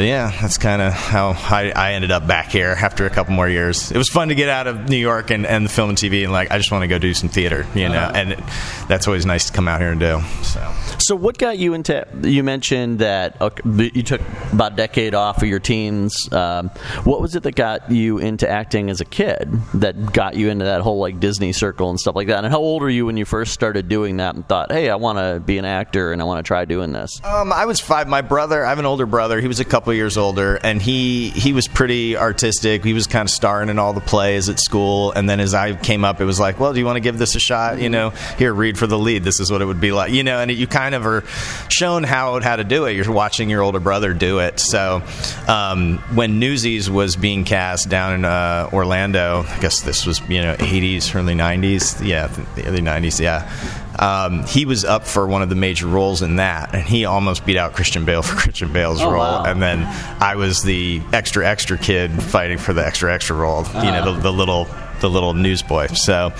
yeah, 0.00 0.36
that's 0.40 0.58
kind 0.58 0.80
of 0.82 0.92
how 0.92 1.30
I, 1.30 1.72
I 1.74 1.92
ended 1.92 2.10
up 2.10 2.26
back 2.26 2.50
here 2.50 2.76
after 2.80 3.06
a 3.06 3.10
couple 3.10 3.32
more 3.34 3.48
years. 3.48 3.90
It 3.90 3.96
was 3.98 4.08
fun 4.08 4.28
to 4.28 4.34
get 4.34 4.48
out 4.48 4.66
of 4.66 4.88
New 4.88 4.96
York 4.96 5.30
and, 5.30 5.46
and 5.46 5.64
the 5.64 5.68
film 5.70 5.90
and 5.90 5.98
TV, 5.98 6.22
and 6.24 6.32
like 6.32 6.50
I 6.50 6.58
just 6.58 6.70
want 6.70 6.82
to 6.82 6.88
go 6.88 6.98
do 6.98 7.14
some 7.14 7.28
theater, 7.28 7.66
you 7.74 7.88
know, 7.88 7.98
Uh-huh. 7.98 8.12
and 8.14 8.32
it, 8.32 8.40
that's 8.88 9.06
always 9.06 9.26
nice 9.26 9.46
to 9.46 9.52
come 9.52 9.68
out 9.68 9.80
here 9.80 9.90
and 9.90 10.00
do. 10.00 10.20
So. 10.42 10.74
So, 11.00 11.14
what 11.16 11.38
got 11.38 11.58
you 11.58 11.74
into? 11.74 12.06
You 12.22 12.42
mentioned 12.42 12.98
that 12.98 13.40
okay, 13.40 13.62
you 13.94 14.02
took 14.02 14.20
about 14.52 14.72
a 14.72 14.76
decade 14.76 15.14
off 15.14 15.42
of 15.42 15.48
your 15.48 15.60
teens. 15.60 16.30
Um, 16.32 16.68
what 17.04 17.20
was 17.20 17.34
it 17.36 17.42
that 17.44 17.54
got 17.54 17.90
you 17.90 18.18
into 18.18 18.48
acting 18.48 18.90
as 18.90 19.00
a 19.00 19.04
kid? 19.04 19.48
That 19.74 20.12
got 20.12 20.34
you 20.34 20.48
into 20.50 20.64
that 20.64 20.80
whole 20.80 20.98
like 20.98 21.20
Disney 21.20 21.52
circle 21.52 21.90
and 21.90 21.98
stuff 22.00 22.16
like 22.16 22.26
that. 22.28 22.44
And 22.44 22.52
how 22.52 22.58
old 22.58 22.82
were 22.82 22.90
you 22.90 23.06
when 23.06 23.16
you 23.16 23.24
first 23.24 23.52
started 23.54 23.88
doing 23.88 24.16
that 24.18 24.34
and 24.34 24.46
thought, 24.48 24.72
"Hey, 24.72 24.90
I 24.90 24.96
want 24.96 25.18
to 25.18 25.40
be 25.44 25.58
an 25.58 25.64
actor 25.64 26.12
and 26.12 26.20
I 26.20 26.24
want 26.24 26.44
to 26.44 26.46
try 26.46 26.64
doing 26.64 26.92
this"? 26.92 27.20
Um, 27.24 27.52
I 27.52 27.64
was 27.64 27.80
five. 27.80 28.08
My 28.08 28.20
brother, 28.20 28.64
I 28.64 28.68
have 28.70 28.78
an 28.78 28.86
older 28.86 29.06
brother. 29.06 29.40
He 29.40 29.48
was 29.48 29.60
a 29.60 29.64
couple 29.64 29.87
years 29.94 30.16
older, 30.16 30.56
and 30.62 30.80
he 30.82 31.30
he 31.30 31.52
was 31.52 31.68
pretty 31.68 32.16
artistic. 32.16 32.84
He 32.84 32.92
was 32.92 33.06
kind 33.06 33.26
of 33.26 33.30
starring 33.30 33.68
in 33.68 33.78
all 33.78 33.92
the 33.92 34.00
plays 34.00 34.48
at 34.48 34.58
school. 34.60 35.12
And 35.12 35.28
then 35.28 35.40
as 35.40 35.54
I 35.54 35.74
came 35.74 36.04
up, 36.04 36.20
it 36.20 36.24
was 36.24 36.38
like, 36.40 36.58
well, 36.60 36.72
do 36.72 36.78
you 36.78 36.86
want 36.86 36.96
to 36.96 37.00
give 37.00 37.18
this 37.18 37.34
a 37.34 37.40
shot? 37.40 37.80
You 37.80 37.88
know, 37.88 38.10
here, 38.38 38.52
read 38.52 38.78
for 38.78 38.86
the 38.86 38.98
lead. 38.98 39.24
This 39.24 39.40
is 39.40 39.50
what 39.50 39.62
it 39.62 39.64
would 39.66 39.80
be 39.80 39.92
like. 39.92 40.12
You 40.12 40.22
know, 40.24 40.38
and 40.40 40.50
it, 40.50 40.54
you 40.58 40.66
kind 40.66 40.94
of 40.94 41.06
are 41.06 41.24
shown 41.68 42.02
how 42.04 42.40
how 42.40 42.56
to 42.56 42.64
do 42.64 42.86
it. 42.86 42.92
You're 42.92 43.12
watching 43.12 43.50
your 43.50 43.62
older 43.62 43.80
brother 43.80 44.14
do 44.14 44.38
it. 44.40 44.60
So 44.60 45.02
um, 45.46 45.98
when 46.14 46.38
Newsies 46.38 46.90
was 46.90 47.16
being 47.16 47.44
cast 47.44 47.88
down 47.88 48.14
in 48.14 48.24
uh, 48.24 48.70
Orlando, 48.72 49.44
I 49.48 49.60
guess 49.60 49.80
this 49.82 50.06
was 50.06 50.20
you 50.28 50.40
know 50.42 50.54
80s, 50.56 51.14
early 51.14 51.34
90s. 51.34 52.04
Yeah, 52.06 52.28
the 52.56 52.66
early 52.66 52.80
90s. 52.80 53.20
Yeah. 53.20 53.50
Um, 53.98 54.44
he 54.46 54.64
was 54.64 54.84
up 54.84 55.04
for 55.08 55.26
one 55.26 55.42
of 55.42 55.48
the 55.48 55.56
major 55.56 55.88
roles 55.88 56.22
in 56.22 56.36
that, 56.36 56.72
and 56.72 56.84
he 56.86 57.04
almost 57.04 57.44
beat 57.44 57.56
out 57.56 57.72
Christian 57.74 58.04
Bale 58.04 58.22
for 58.22 58.36
Christian 58.40 58.72
Bale's 58.72 59.00
Oh, 59.02 59.10
role. 59.10 59.18
wow. 59.18 59.42
And 59.44 59.60
then 59.60 59.67
I 59.76 60.36
was 60.36 60.62
the 60.62 61.02
extra 61.12 61.46
extra 61.46 61.78
kid 61.78 62.10
fighting 62.22 62.58
for 62.58 62.72
the 62.72 62.84
extra 62.84 63.12
extra 63.12 63.36
role. 63.36 63.64
You 63.66 63.72
know, 63.72 64.02
ah. 64.02 64.12
the, 64.12 64.20
the 64.20 64.32
little 64.32 64.68
the 65.00 65.10
little 65.10 65.34
newsboy. 65.34 65.88
So. 65.88 66.32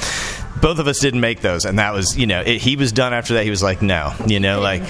Both 0.60 0.78
of 0.78 0.86
us 0.86 0.98
didn't 0.98 1.20
make 1.20 1.40
those, 1.40 1.64
and 1.64 1.78
that 1.78 1.92
was, 1.94 2.16
you 2.16 2.26
know, 2.26 2.40
it, 2.40 2.58
he 2.58 2.76
was 2.76 2.92
done 2.92 3.12
after 3.12 3.34
that. 3.34 3.44
He 3.44 3.50
was 3.50 3.62
like, 3.62 3.82
no, 3.82 4.12
you 4.26 4.40
know, 4.40 4.60
like 4.60 4.84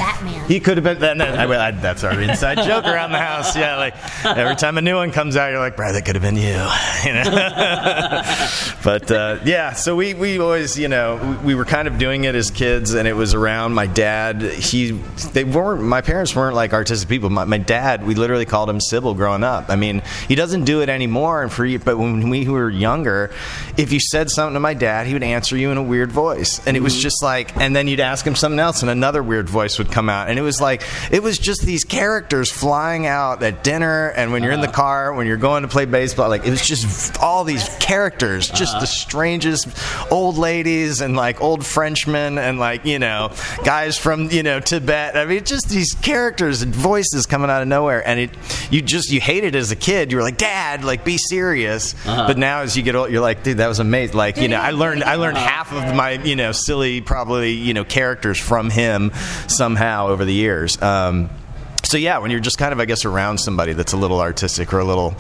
he 0.47 0.61
could 0.61 0.77
have 0.77 0.85
been. 0.85 0.99
That, 1.01 1.19
that, 1.19 1.39
I, 1.39 1.69
I, 1.69 1.71
that's 1.73 2.05
our 2.05 2.21
inside 2.21 2.57
joke 2.67 2.85
around 2.85 3.13
the 3.13 3.19
house. 3.19 3.57
Yeah, 3.57 3.77
like 3.77 3.95
every 4.25 4.57
time 4.57 4.79
a 4.79 4.83
new 4.83 4.97
one 4.97 5.13
comes 5.13 5.37
out, 5.37 5.51
you're 5.51 5.61
like, 5.61 5.77
bro, 5.77 5.93
that 5.93 6.05
could 6.05 6.15
have 6.15 6.23
been 6.23 6.37
you. 6.37 6.43
you 7.05 7.15
know? 7.15 7.25
but 8.85 9.11
uh, 9.11 9.39
yeah, 9.45 9.73
so 9.73 9.97
we, 9.97 10.15
we 10.15 10.39
always, 10.39 10.79
you 10.79 10.89
know, 10.89 11.39
we, 11.43 11.49
we 11.49 11.55
were 11.55 11.65
kind 11.65 11.89
of 11.89 11.99
doing 11.99 12.25
it 12.25 12.35
as 12.35 12.51
kids, 12.51 12.95
and 12.95 13.07
it 13.07 13.15
was 13.15 13.35
around 13.35 13.75
my 13.75 13.87
dad. 13.87 14.43
He, 14.43 14.93
they 15.33 15.45
weren't. 15.45 15.83
My 15.83 16.01
parents 16.01 16.35
weren't 16.35 16.55
like 16.55 16.73
artistic 16.73 17.09
people. 17.09 17.31
My, 17.31 17.45
my 17.45 17.59
dad, 17.59 18.07
we 18.07 18.15
literally 18.15 18.47
called 18.47 18.71
him 18.71 18.81
Sybil 18.81 19.15
growing 19.15 19.45
up. 19.45 19.67
I 19.69 19.77
mean, 19.77 20.03
he 20.29 20.35
doesn't 20.35 20.65
do 20.65 20.81
it 20.81 20.89
anymore. 20.89 21.43
And 21.43 21.53
for 21.53 21.69
but 21.79 21.99
when 21.99 22.31
we 22.31 22.49
were 22.49 22.71
younger, 22.71 23.31
if 23.77 23.93
you 23.93 24.01
said 24.01 24.31
something 24.31 24.55
to 24.55 24.61
my 24.61 24.75
dad, 24.75 25.07
he 25.07 25.13
would 25.13 25.23
answer 25.23 25.58
you 25.59 25.71
in 25.71 25.77
a 25.77 25.83
weird 25.83 26.13
voice, 26.13 26.65
and 26.67 26.77
it 26.77 26.81
was 26.81 26.95
mm-hmm. 26.95 27.03
just 27.03 27.23
like, 27.23 27.57
and 27.57 27.75
then 27.75 27.89
you'd 27.89 28.01
ask 28.01 28.27
him 28.27 28.37
something 28.37 28.61
else, 28.61 28.83
and 28.83 28.91
another 28.91 29.23
weird 29.23 29.49
voice 29.49 29.79
would 29.79 29.91
come 29.91 30.09
out, 30.09 30.29
and 30.29 30.39
it 30.39 30.43
was 30.43 30.61
like, 30.61 30.83
it 31.11 31.23
was 31.23 31.39
just 31.39 31.63
these 31.63 31.85
characters 31.85 32.51
flying 32.51 33.07
out 33.07 33.43
at 33.43 33.65
dinner, 33.65 34.09
and 34.09 34.33
when 34.33 34.43
you're 34.43 34.53
in 34.53 34.61
the 34.61 34.69
uh-huh. 34.69 34.77
car, 34.77 35.13
when 35.15 35.27
you're 35.27 35.37
going 35.37 35.63
to 35.63 35.69
play 35.69 35.85
baseball, 35.85 36.29
like 36.29 36.47
it 36.47 36.51
was 36.51 36.67
just 36.67 37.21
all 37.21 37.43
these 37.45 37.69
characters, 37.79 38.49
uh-huh. 38.49 38.59
just 38.59 38.81
the 38.81 38.87
strangest 38.87 39.69
old 40.11 40.39
ladies 40.39 41.01
and 41.01 41.17
like 41.17 41.41
old 41.41 41.67
Frenchmen 41.67 42.39
and 42.39 42.59
like 42.59 42.85
you 42.85 42.99
know 42.99 43.33
guys 43.65 43.99
from 43.99 44.31
you 44.31 44.43
know 44.43 44.61
Tibet. 44.61 45.17
I 45.17 45.25
mean, 45.25 45.45
just 45.45 45.69
these 45.69 45.95
characters 45.95 46.63
and 46.63 46.75
voices 46.75 47.27
coming 47.27 47.51
out 47.51 47.63
of 47.63 47.69
nowhere, 47.69 48.07
and 48.07 48.21
it 48.21 48.31
you 48.71 48.83
just 48.83 49.11
you 49.11 49.21
hated 49.21 49.49
it 49.49 49.55
as 49.55 49.71
a 49.71 49.77
kid. 49.77 50.13
You 50.13 50.19
were 50.19 50.23
like, 50.23 50.39
Dad, 50.39 50.85
like 50.85 51.05
be 51.05 51.19
serious. 51.19 51.95
Uh-huh. 52.07 52.27
But 52.27 52.39
now 52.39 52.61
as 52.61 52.77
you 52.77 52.83
get 52.83 52.95
old, 52.95 53.11
you're 53.11 53.21
like, 53.21 53.43
dude, 53.43 53.59
that 53.59 53.69
was 53.69 53.81
amazing. 53.81 54.17
Like 54.17 54.37
you 54.37 54.49
know, 54.49 54.61
I 54.61 54.71
learned 54.71 55.03
I 55.03 55.17
learned 55.17 55.38
half 55.39 55.73
of 55.73 55.95
my 55.95 56.13
you 56.13 56.37
know 56.37 56.53
silly 56.53 57.01
probably 57.01 57.53
you 57.53 57.75
know 57.75 57.85
characters 57.85 58.39
from 58.39 58.71
him 58.71 59.13
somehow 59.47 60.09
over 60.09 60.25
the 60.25 60.35
years. 60.35 60.81
Um, 60.83 61.31
so 61.85 61.97
yeah, 61.97 62.19
when 62.19 62.31
you're 62.31 62.41
just 62.41 62.59
kind 62.59 62.73
of 62.73 62.81
I 62.81 62.85
guess 62.85 63.05
around 63.05 63.39
somebody 63.39 63.73
that's 63.73 63.93
a 63.93 63.97
little 63.97 64.21
artistic 64.21 64.73
or 64.73 64.79
a 64.79 64.85
little. 64.85 65.15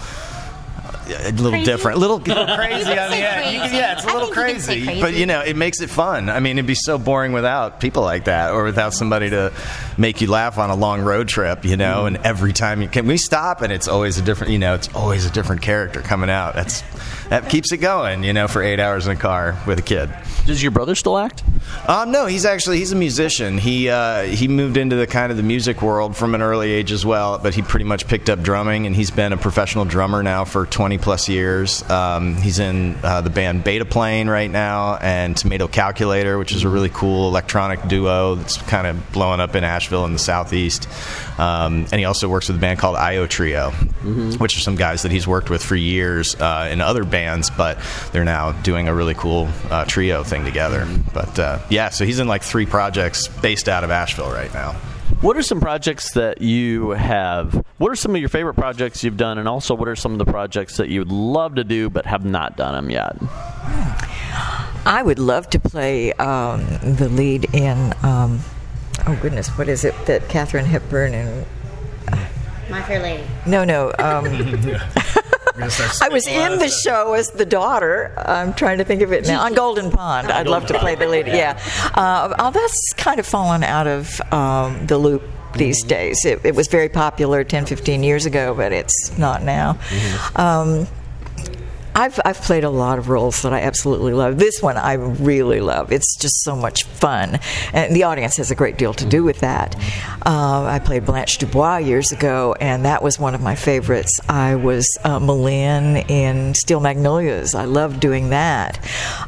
A 1.09 1.30
little 1.32 1.50
Crazy? 1.50 1.64
different, 1.64 1.96
a 1.96 2.00
little, 2.00 2.18
little 2.26 2.46
crazy 2.56 2.84
could 2.84 2.98
on 2.98 3.11
the 3.11 3.16
say 3.16 3.26
end. 3.26 3.44
Crazy. 3.44 3.59
can- 3.59 3.74
yeah, 3.74 3.92
it's 3.94 4.04
a 4.04 4.09
I 4.09 4.12
little 4.14 4.28
think 4.34 4.36
you 4.48 4.54
could 4.54 4.62
say 4.62 4.72
crazy, 4.74 4.84
crazy. 4.86 5.00
but 5.00 5.14
you 5.14 5.26
know, 5.26 5.40
it 5.40 5.56
makes 5.56 5.80
it 5.80 5.90
fun. 5.90 6.28
I 6.30 6.40
mean, 6.40 6.59
it'd 6.59 6.66
be 6.66 6.74
so 6.74 6.98
boring 6.98 7.32
without 7.32 7.80
people 7.80 8.02
like 8.02 8.24
that, 8.26 8.52
or 8.52 8.64
without 8.64 8.94
somebody 8.94 9.30
to 9.30 9.52
make 9.96 10.20
you 10.20 10.28
laugh 10.30 10.59
on 10.59 10.70
a 10.70 10.74
long 10.76 11.00
road 11.02 11.28
trip. 11.28 11.64
You 11.64 11.76
know, 11.76 12.06
and 12.06 12.16
every 12.18 12.52
time 12.52 12.82
you 12.82 12.88
can, 12.88 13.06
we 13.06 13.16
stop, 13.16 13.62
and 13.62 13.72
it's 13.72 13.88
always 13.88 14.18
a 14.18 14.22
different. 14.22 14.52
You 14.52 14.59
know, 14.59 14.74
it's 14.74 14.88
always 14.94 15.24
a 15.26 15.30
different 15.30 15.62
character 15.62 16.00
coming 16.00 16.30
out. 16.30 16.54
That's 16.54 16.82
that 17.28 17.48
keeps 17.48 17.72
it 17.72 17.78
going. 17.78 18.22
You 18.24 18.32
know, 18.32 18.48
for 18.48 18.62
eight 18.62 18.80
hours 18.80 19.06
in 19.06 19.12
a 19.12 19.16
car 19.20 19.59
with 19.66 19.78
a 19.78 19.82
kid. 19.82 20.11
Does 20.46 20.62
your 20.62 20.70
brother 20.72 20.94
still 20.94 21.18
act? 21.18 21.44
Um, 21.86 22.11
no, 22.11 22.24
he's 22.26 22.44
actually 22.46 22.78
he's 22.78 22.92
a 22.92 22.96
musician. 22.96 23.59
He 23.59 23.88
uh, 23.90 24.22
he 24.22 24.48
moved 24.48 24.76
into 24.76 24.96
the 24.96 25.06
kind 25.06 25.30
of 25.30 25.36
the 25.36 25.42
music 25.42 25.82
world 25.82 26.16
from 26.16 26.34
an 26.34 26.40
early 26.42 26.70
age 26.70 26.90
as 26.92 27.04
well. 27.04 27.38
But 27.38 27.54
he 27.54 27.62
pretty 27.62 27.84
much 27.84 28.06
picked 28.09 28.30
up 28.30 28.42
drumming, 28.42 28.86
and 28.86 28.96
he's 28.96 29.11
been 29.11 29.32
a 29.32 29.36
professional 29.36 29.84
drummer 29.84 30.22
now 30.22 30.44
for 30.44 30.64
20 30.99 31.05
plus 31.05 31.28
years. 31.28 31.88
Um, 31.88 32.36
he's 32.36 32.59
in 32.59 32.96
uh, 33.03 33.20
the 33.20 33.30
band 33.30 33.64
Beta 33.64 33.84
Plane 33.84 34.28
right 34.28 34.51
now, 34.51 34.96
and 34.96 35.36
Tomato 35.36 35.68
Calculator, 35.68 36.38
which 36.38 36.53
is 36.53 36.64
a 36.64 36.68
really 36.68 36.88
cool 36.88 37.28
electronic 37.28 37.86
duo 37.88 38.34
that's 38.34 38.57
kind 38.57 38.86
of 38.86 39.12
blowing 39.12 39.40
up 39.40 39.55
in 39.55 39.64
Asheville 39.64 40.05
in 40.05 40.12
the 40.12 40.18
southeast. 40.18 40.88
Um, 41.38 41.86
and 41.92 41.94
he 41.94 42.05
also 42.05 42.28
works 42.28 42.49
with 42.49 42.57
a 42.57 42.61
band 42.61 42.78
called 42.78 42.96
IO 42.96 43.26
Trio, 43.26 43.70
which 44.38 44.57
are 44.57 44.61
some 44.61 44.76
guys 44.76 45.03
that 45.03 45.12
he's 45.12 45.26
worked 45.26 45.51
with 45.51 45.62
for 45.62 45.76
years 45.76 46.34
uh, 46.36 46.68
in 46.70 46.80
other 46.80 47.05
bands, 47.05 47.51
but 47.51 47.78
they're 48.12 48.24
now 48.24 48.53
doing 48.62 48.88
a 48.88 48.94
really 48.94 49.14
cool 49.14 49.49
uh, 49.70 49.84
trio 49.84 50.24
thing 50.24 50.44
together. 50.44 50.86
But 51.14 51.38
uh, 51.38 51.59
yeah, 51.70 51.90
so 51.90 52.05
he's 52.05 52.18
in 52.18 52.26
like 52.28 52.42
three 52.42 52.66
projects 52.66 53.28
based 53.28 53.68
out 53.68 53.84
of 53.84 53.90
Asheville 53.90 54.30
right 54.30 54.53
now. 54.53 54.76
What 55.20 55.36
are 55.36 55.42
some 55.42 55.61
projects 55.61 56.12
that 56.12 56.40
you 56.42 56.90
have? 56.90 57.64
What 57.78 57.90
are 57.90 57.96
some 57.96 58.14
of 58.14 58.20
your 58.20 58.28
favorite 58.28 58.54
projects 58.54 59.02
you've 59.02 59.16
done, 59.16 59.38
and 59.38 59.48
also 59.48 59.74
what 59.74 59.88
are 59.88 59.96
some 59.96 60.12
of 60.12 60.18
the 60.18 60.24
projects 60.24 60.76
that 60.76 60.88
you 60.88 61.00
would 61.00 61.11
love 61.11 61.56
to 61.56 61.64
do 61.64 61.90
but 61.90 62.06
have 62.06 62.24
not 62.24 62.56
done 62.56 62.74
them 62.74 62.90
yet? 62.90 63.16
I 64.86 65.02
would 65.04 65.18
love 65.18 65.50
to 65.50 65.59
play 65.59 66.12
um, 66.14 66.64
the 66.82 67.09
lead 67.09 67.52
in. 67.52 67.92
Um, 68.02 68.40
oh 69.06 69.18
goodness, 69.20 69.48
what 69.59 69.68
is 69.68 69.84
it 69.84 69.94
that 70.06 70.28
Katharine 70.28 70.66
Hepburn 70.66 71.14
and 71.14 71.46
My 72.70 72.82
Fair 72.82 73.02
Lady. 73.02 73.24
no, 73.46 73.64
no. 73.64 73.92
Um, 73.98 74.24
I 76.02 76.09
was 76.09 76.26
in 76.26 76.59
the 76.59 76.68
show 76.68 77.14
as 77.14 77.30
the 77.30 77.46
daughter. 77.46 78.12
I'm 78.16 78.54
trying 78.54 78.78
to 78.78 78.84
think 78.84 79.02
of 79.02 79.12
it 79.12 79.26
now. 79.26 79.42
On 79.44 79.54
Golden 79.64 79.90
Pond, 79.90 80.30
I'd 80.30 80.46
love 80.48 80.66
to 80.66 80.78
play 80.78 80.94
the 80.94 81.06
lead. 81.09 81.26
Yeah, 81.26 81.59
uh, 81.94 82.34
oh, 82.38 82.50
that's 82.50 82.92
kind 82.96 83.18
of 83.20 83.26
fallen 83.26 83.62
out 83.64 83.86
of 83.86 84.20
um, 84.32 84.86
the 84.86 84.98
loop 84.98 85.22
these 85.54 85.82
days. 85.82 86.24
It, 86.24 86.40
it 86.44 86.54
was 86.54 86.68
very 86.68 86.88
popular 86.88 87.42
10, 87.44 87.66
15 87.66 88.02
years 88.02 88.26
ago, 88.26 88.54
but 88.54 88.72
it's 88.72 89.16
not 89.18 89.42
now. 89.42 89.78
Um, 90.36 90.86
I've, 91.99 92.20
I've 92.24 92.40
played 92.40 92.62
a 92.62 92.70
lot 92.70 93.01
of 93.01 93.09
roles 93.09 93.42
that 93.42 93.53
I 93.53 93.62
absolutely 93.62 94.12
love. 94.12 94.38
This 94.38 94.62
one 94.62 94.76
I 94.76 94.92
really 94.92 95.61
love. 95.61 95.90
It's 95.90 96.16
just 96.16 96.44
so 96.44 96.55
much 96.55 96.84
fun. 96.84 97.40
And 97.72 97.94
the 97.94 98.05
audience 98.05 98.36
has 98.36 98.53
a 98.53 98.55
great 98.55 98.78
deal 98.78 98.94
to 98.94 99.05
do 99.05 99.24
with 99.24 99.40
that. 99.40 99.74
Uh, 100.24 100.62
I 100.62 100.78
played 100.78 101.05
Blanche 101.05 101.38
Dubois 101.38 101.78
years 101.78 102.12
ago, 102.12 102.55
and 102.61 102.84
that 102.84 103.03
was 103.03 103.18
one 103.18 103.34
of 103.34 103.40
my 103.40 103.57
favorites. 103.57 104.20
I 104.28 104.55
was 104.55 104.86
uh, 105.03 105.18
M'Lynn 105.18 106.09
in 106.09 106.55
Steel 106.55 106.78
Magnolias. 106.78 107.57
I 107.57 107.64
love 107.64 107.99
doing 107.99 108.30
that. 108.30 108.78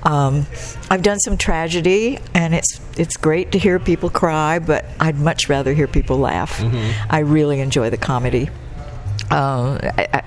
Um, 0.04 0.46
I've 0.90 1.02
done 1.02 1.18
some 1.18 1.36
tragedy, 1.36 2.20
and 2.34 2.54
it's 2.54 2.80
it's 2.96 3.16
great 3.16 3.50
to 3.52 3.58
hear 3.58 3.80
people 3.80 4.10
cry, 4.10 4.60
but 4.60 4.84
I'd 5.00 5.18
much 5.18 5.48
rather 5.48 5.74
hear 5.74 5.88
people 5.88 6.18
laugh. 6.18 6.60
I 7.10 7.20
really 7.20 7.58
enjoy 7.60 7.90
the 7.90 7.96
comedy. 7.96 8.48
Uh, 9.30 9.78
I, 9.96 10.08
I, 10.12 10.22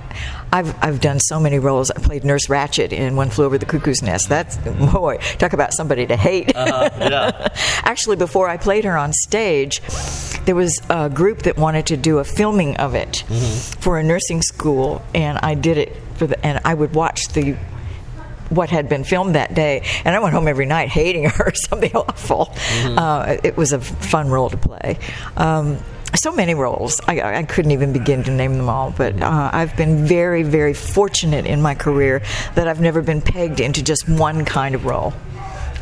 I've 0.54 0.76
I've 0.84 1.02
done 1.02 1.20
so 1.20 1.40
many 1.40 1.58
roles. 1.58 1.90
I 1.90 2.00
played 2.00 2.24
Nurse 2.24 2.46
Ratched 2.48 2.94
in 2.94 3.16
One 3.16 3.32
Flew 3.32 3.46
Over 3.46 3.58
the 3.58 3.66
Cuckoo's 3.66 4.04
Nest. 4.04 4.30
That's 4.30 4.56
boy, 4.58 5.18
talk 5.40 5.54
about 5.54 5.74
somebody 5.74 6.06
to 6.06 6.16
hate. 6.16 6.56
Actually, 6.56 8.18
before 8.18 8.48
I 8.48 8.58
played 8.58 8.86
her 8.86 8.96
on 8.96 9.14
stage, 9.14 9.82
there 10.46 10.54
was 10.56 10.80
a 10.92 11.10
group 11.10 11.40
that 11.44 11.58
wanted 11.58 11.88
to 11.88 11.98
do 11.98 12.20
a 12.20 12.24
filming 12.24 12.78
of 12.78 12.94
it 12.94 13.24
for 13.80 13.98
a 13.98 14.04
nursing 14.04 14.44
school, 14.44 15.02
and 15.16 15.40
I 15.40 15.56
did 15.56 15.78
it 15.78 15.98
for 16.16 16.28
the. 16.28 16.46
And 16.46 16.62
I 16.64 16.76
would 16.76 16.94
watch 16.94 17.30
the 17.30 17.58
what 18.50 18.70
had 18.70 18.88
been 18.88 19.04
filmed 19.04 19.34
that 19.34 19.56
day, 19.56 19.84
and 20.06 20.16
I 20.16 20.20
went 20.20 20.36
home 20.36 20.48
every 20.48 20.68
night 20.68 20.90
hating 20.90 21.24
her, 21.30 21.52
something 21.56 21.96
awful. 21.96 22.54
Uh, 22.84 23.38
it 23.44 23.58
was 23.58 23.74
a 23.74 23.80
fun 23.80 24.30
role 24.30 24.52
to 24.52 24.58
play. 24.58 25.00
Um, 25.36 25.80
so 26.16 26.32
many 26.32 26.54
roles. 26.54 27.02
I, 27.08 27.22
I 27.22 27.44
couldn't 27.44 27.72
even 27.72 27.94
begin 27.94 28.24
to 28.24 28.32
name 28.32 28.58
them 28.58 28.70
all, 28.70 28.92
but 28.92 29.22
uh, 29.22 29.50
I've 29.52 29.76
been 29.76 30.06
very, 30.06 30.44
very 30.44 30.74
fortunate 30.74 31.46
in 31.46 31.62
my 31.62 31.76
career 31.76 32.22
that 32.56 32.68
I've 32.68 32.82
never 32.82 33.02
been 33.02 33.22
pegged 33.22 33.60
into 33.60 33.84
just 33.84 34.08
one 34.08 34.46
kind 34.46 34.76
of 34.76 34.86
role. 34.86 35.14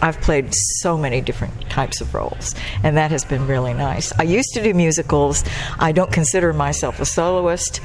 I've 0.02 0.20
played 0.20 0.54
so 0.80 0.98
many 0.98 1.22
different 1.22 1.70
types 1.70 2.02
of 2.02 2.16
roles, 2.16 2.56
and 2.84 2.98
that 2.98 3.12
has 3.12 3.24
been 3.24 3.46
really 3.46 3.74
nice. 3.74 4.12
I 4.18 4.24
used 4.24 4.54
to 4.56 4.64
do 4.64 4.74
musicals. 4.74 5.44
I 5.78 5.92
don't 5.92 6.12
consider 6.12 6.54
myself 6.54 7.00
a 7.00 7.06
soloist. 7.06 7.82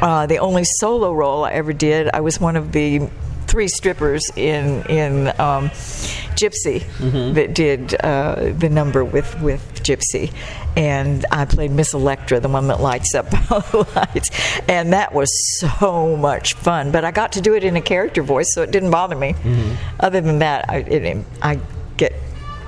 Uh, 0.00 0.26
the 0.26 0.38
only 0.38 0.62
solo 0.64 1.12
role 1.12 1.44
I 1.44 1.50
ever 1.50 1.72
did, 1.72 2.10
I 2.14 2.20
was 2.20 2.40
one 2.40 2.54
of 2.54 2.70
the 2.70 3.08
three 3.48 3.66
strippers 3.68 4.30
in 4.36 4.82
in 4.86 5.28
um, 5.40 5.70
Gypsy 6.38 6.82
Mm-hmm. 6.98 7.34
that 7.34 7.54
did 7.54 7.94
uh, 7.94 8.52
the 8.56 8.68
number 8.68 9.04
with 9.04 9.40
with 9.40 9.62
Gypsy, 9.82 10.32
and 10.76 11.24
I 11.32 11.44
played 11.46 11.70
Miss 11.72 11.94
Electra, 11.94 12.40
the 12.40 12.48
one 12.48 12.68
that 12.68 12.80
lights 12.80 13.14
up 13.14 13.26
all 13.50 13.60
the 13.60 13.88
lights, 13.96 14.30
and 14.68 14.92
that 14.92 15.12
was 15.14 15.28
so 15.58 16.16
much 16.16 16.54
fun. 16.54 16.92
But 16.92 17.04
I 17.04 17.10
got 17.10 17.32
to 17.32 17.40
do 17.40 17.54
it 17.54 17.64
in 17.64 17.74
a 17.76 17.80
character 17.80 18.22
voice, 18.22 18.52
so 18.52 18.62
it 18.62 18.70
didn't 18.70 18.90
bother 18.90 19.16
me. 19.16 19.32
Mm-hmm. 19.32 19.74
Other 20.00 20.20
than 20.20 20.38
that, 20.40 20.68
I 20.68 20.76
it, 20.78 21.24
I 21.42 21.58
get 21.96 22.12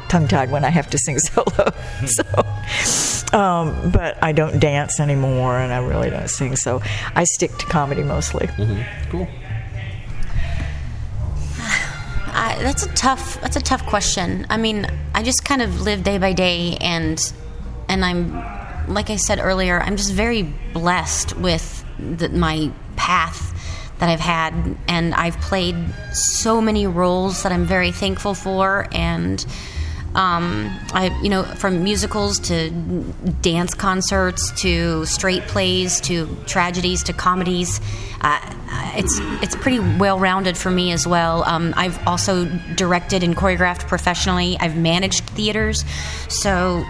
tongue 0.09 0.27
tied 0.29 0.51
when 0.51 0.65
I 0.65 0.71
have 0.71 0.91
to 0.91 0.99
sing 0.99 1.19
solo. 1.31 1.73
so, 2.07 3.37
um, 3.39 3.91
but 3.93 4.23
I 4.23 4.33
don't 4.33 4.59
dance 4.59 4.99
anymore, 4.99 5.59
and 5.59 5.73
I 5.73 5.79
really 5.79 6.11
don't 6.11 6.29
sing. 6.31 6.57
So 6.57 6.81
I 7.15 7.25
stick 7.25 7.57
to 7.59 7.67
comedy 7.67 8.03
mostly. 8.03 8.49
Cool. 9.11 9.29
I, 12.33 12.63
that's 12.63 12.85
a 12.85 12.89
tough. 12.95 13.41
That's 13.41 13.57
a 13.57 13.61
tough 13.61 13.85
question. 13.87 14.47
I 14.49 14.57
mean, 14.57 14.87
I 15.15 15.23
just 15.23 15.45
kind 15.45 15.63
of 15.63 15.83
live 15.83 16.03
day 16.03 16.19
by 16.19 16.33
day, 16.33 16.77
and 16.81 17.21
and 17.89 18.05
I'm, 18.05 18.33
like 18.93 19.11
I 19.11 19.17
said 19.17 19.39
earlier, 19.41 19.81
I'm 19.81 19.97
just 19.97 20.13
very 20.13 20.43
blessed 20.73 21.37
with 21.37 21.85
the, 21.99 22.29
my 22.29 22.71
path 22.97 23.55
that 23.99 24.09
I've 24.09 24.21
had, 24.21 24.77
and 24.89 25.15
I've 25.15 25.39
played 25.41 25.77
so 26.13 26.61
many 26.61 26.87
roles 26.87 27.43
that 27.43 27.53
I'm 27.53 27.67
very 27.67 27.93
thankful 27.93 28.35
for, 28.35 28.89
and. 28.93 29.45
Um, 30.15 30.77
I, 30.93 31.17
you 31.23 31.29
know, 31.29 31.45
from 31.45 31.85
musicals 31.85 32.41
to 32.41 32.71
dance 33.43 33.75
concerts 33.75 34.51
to 34.63 35.05
straight 35.07 35.43
plays 35.45 36.01
to 36.03 36.37
tragedies 36.47 37.05
to 37.05 37.13
comedies, 37.13 37.81
uh, 38.21 38.41
it's 38.97 39.19
it's 39.43 39.55
pretty 39.55 39.79
well 39.79 40.19
rounded 40.19 40.57
for 40.59 40.71
me 40.71 40.91
as 40.91 41.07
well. 41.07 41.45
Um, 41.45 41.75
I've 41.77 42.05
also 42.09 42.47
directed 42.75 43.23
and 43.23 43.37
choreographed 43.37 43.87
professionally. 43.87 44.57
I've 44.59 44.77
managed 44.77 45.25
theaters, 45.31 45.85
so 46.29 46.85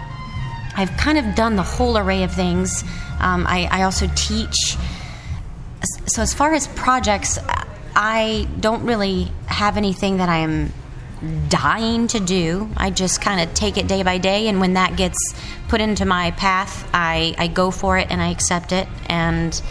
I've 0.75 0.91
kind 0.97 1.17
of 1.17 1.35
done 1.35 1.55
the 1.55 1.63
whole 1.63 1.97
array 1.97 2.23
of 2.23 2.33
things. 2.33 2.83
Um, 3.19 3.45
I, 3.47 3.67
I 3.71 3.83
also 3.83 4.09
teach. 4.15 4.77
So 6.07 6.21
as 6.21 6.33
far 6.33 6.53
as 6.53 6.67
projects, 6.69 7.37
I 7.95 8.47
don't 8.59 8.83
really 8.83 9.31
have 9.45 9.77
anything 9.77 10.17
that 10.17 10.29
I'm 10.29 10.73
dying 11.49 12.07
to 12.07 12.19
do. 12.19 12.69
I 12.75 12.89
just 12.89 13.21
kind 13.21 13.47
of 13.47 13.53
take 13.53 13.77
it 13.77 13.87
day 13.87 14.03
by 14.03 14.17
day, 14.17 14.47
and 14.47 14.59
when 14.59 14.73
that 14.73 14.95
gets 14.95 15.17
put 15.67 15.81
into 15.81 16.05
my 16.05 16.31
path, 16.31 16.89
I, 16.93 17.35
I 17.37 17.47
go 17.47 17.71
for 17.71 17.97
it 17.97 18.07
and 18.09 18.21
I 18.21 18.29
accept 18.29 18.71
it, 18.71 18.87
and 19.07 19.61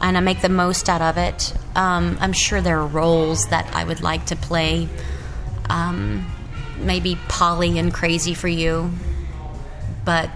and 0.00 0.16
I 0.16 0.20
make 0.20 0.42
the 0.42 0.48
most 0.48 0.88
out 0.88 1.02
of 1.02 1.16
it. 1.16 1.54
Um, 1.74 2.18
I'm 2.20 2.32
sure 2.32 2.60
there 2.60 2.78
are 2.78 2.86
roles 2.86 3.46
that 3.48 3.74
I 3.74 3.84
would 3.84 4.02
like 4.02 4.26
to 4.26 4.36
play. 4.36 4.88
Um, 5.70 6.26
maybe 6.78 7.18
Polly 7.28 7.78
and 7.78 7.92
Crazy 7.92 8.34
for 8.34 8.48
You, 8.48 8.90
but 10.04 10.30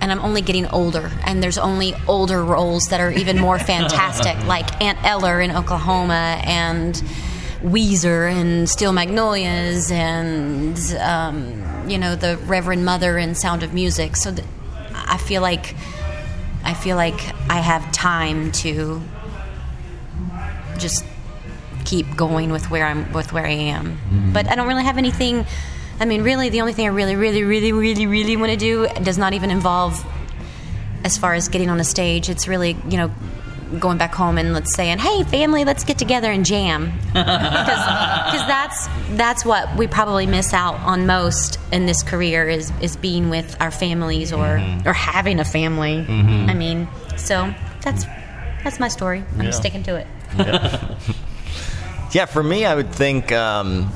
and 0.00 0.10
I'm 0.10 0.20
only 0.20 0.40
getting 0.40 0.66
older, 0.66 1.10
and 1.24 1.42
there's 1.42 1.58
only 1.58 1.94
older 2.08 2.42
roles 2.42 2.88
that 2.88 3.00
are 3.00 3.10
even 3.10 3.38
more 3.38 3.58
fantastic, 3.72 4.36
like 4.46 4.80
Aunt 4.80 5.02
Eller 5.04 5.40
in 5.40 5.50
Oklahoma 5.50 6.40
and 6.44 7.02
Ouiser 7.62 8.30
and 8.30 8.68
Steel 8.68 8.92
Magnolias 8.92 9.90
and 9.90 10.78
um, 10.98 11.88
you 11.88 11.98
know 11.98 12.16
the 12.16 12.36
Reverend 12.38 12.84
Mother 12.84 13.18
and 13.18 13.36
Sound 13.36 13.62
of 13.62 13.74
Music. 13.74 14.16
So 14.16 14.32
th- 14.34 14.46
I 14.94 15.18
feel 15.18 15.42
like 15.42 15.74
I 16.64 16.74
feel 16.74 16.96
like 16.96 17.20
I 17.50 17.58
have 17.58 17.90
time 17.92 18.52
to 18.52 19.02
just 20.78 21.04
keep 21.84 22.16
going 22.16 22.50
with 22.50 22.70
where 22.70 22.86
I'm 22.86 23.12
with 23.12 23.32
where 23.32 23.46
I 23.46 23.50
am. 23.50 23.98
But 24.32 24.48
I 24.48 24.54
don't 24.54 24.68
really 24.68 24.84
have 24.84 24.98
anything. 24.98 25.44
I 25.98 26.06
mean, 26.06 26.22
really, 26.22 26.48
the 26.48 26.62
only 26.62 26.72
thing 26.72 26.86
I 26.86 26.88
really, 26.90 27.14
really, 27.14 27.42
really, 27.42 27.72
really, 27.72 28.06
really 28.06 28.36
want 28.36 28.50
to 28.52 28.56
do 28.56 28.88
does 29.02 29.18
not 29.18 29.34
even 29.34 29.50
involve 29.50 30.02
as 31.04 31.18
far 31.18 31.34
as 31.34 31.48
getting 31.48 31.68
on 31.68 31.78
a 31.78 31.84
stage. 31.84 32.30
It's 32.30 32.48
really, 32.48 32.76
you 32.88 32.96
know, 32.96 33.10
going 33.78 33.98
back 33.98 34.14
home 34.14 34.38
and 34.38 34.52
let's 34.52 34.74
saying, 34.74 34.98
"Hey, 34.98 35.22
family, 35.24 35.64
let's 35.64 35.84
get 35.84 35.98
together 35.98 36.30
and 36.30 36.44
jam," 36.44 36.92
because 37.06 38.46
that's 38.46 38.88
that's 39.10 39.44
what 39.44 39.76
we 39.76 39.86
probably 39.86 40.26
miss 40.26 40.52
out 40.52 40.74
on 40.80 41.06
most 41.06 41.58
in 41.72 41.86
this 41.86 42.02
career 42.02 42.48
is 42.48 42.72
is 42.80 42.96
being 42.96 43.30
with 43.30 43.56
our 43.60 43.70
families 43.70 44.32
or 44.32 44.60
or 44.84 44.92
having 44.92 45.40
a 45.40 45.44
family. 45.44 46.06
I 46.08 46.54
mean, 46.54 46.88
so 47.16 47.52
that's 47.82 48.04
that's 48.64 48.80
my 48.80 48.88
story. 48.88 49.24
I'm 49.38 49.52
sticking 49.52 49.82
to 49.84 49.96
it. 49.96 50.06
Yeah, 52.12 52.26
for 52.26 52.42
me, 52.42 52.64
I 52.66 52.74
would 52.74 52.92
think 52.92 53.30
um, 53.30 53.88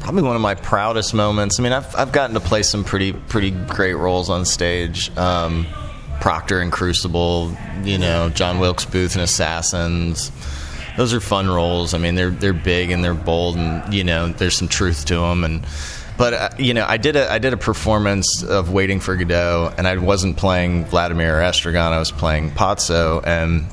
probably 0.00 0.22
one 0.22 0.34
of 0.34 0.42
my 0.42 0.56
proudest 0.56 1.14
moments. 1.14 1.60
I 1.60 1.62
mean, 1.62 1.72
I've, 1.72 1.94
I've 1.94 2.10
gotten 2.10 2.34
to 2.34 2.40
play 2.40 2.64
some 2.64 2.82
pretty 2.82 3.12
pretty 3.12 3.52
great 3.52 3.94
roles 3.94 4.28
on 4.28 4.44
stage. 4.44 5.16
Um, 5.16 5.66
Proctor 6.24 6.62
and 6.62 6.72
Crucible, 6.72 7.54
you 7.82 7.98
know, 7.98 8.30
John 8.30 8.58
Wilkes 8.58 8.86
Booth 8.86 9.14
and 9.14 9.22
Assassins. 9.22 10.32
Those 10.96 11.12
are 11.12 11.20
fun 11.20 11.48
roles. 11.48 11.92
I 11.92 11.98
mean, 11.98 12.14
they're 12.14 12.30
they're 12.30 12.54
big 12.54 12.90
and 12.90 13.04
they're 13.04 13.12
bold, 13.12 13.56
and 13.56 13.92
you 13.92 14.04
know, 14.04 14.28
there's 14.28 14.56
some 14.56 14.66
truth 14.66 15.04
to 15.04 15.16
them. 15.16 15.44
And 15.44 15.66
but 16.16 16.32
uh, 16.32 16.48
you 16.58 16.72
know, 16.72 16.86
I 16.88 16.96
did 16.96 17.16
a 17.16 17.30
I 17.30 17.36
did 17.36 17.52
a 17.52 17.58
performance 17.58 18.42
of 18.42 18.72
Waiting 18.72 19.00
for 19.00 19.14
Godot, 19.16 19.74
and 19.76 19.86
I 19.86 19.98
wasn't 19.98 20.38
playing 20.38 20.86
Vladimir 20.86 21.40
or 21.40 21.42
Estragon. 21.42 21.92
I 21.92 21.98
was 21.98 22.10
playing 22.10 22.52
Pozzo, 22.52 23.22
and 23.26 23.66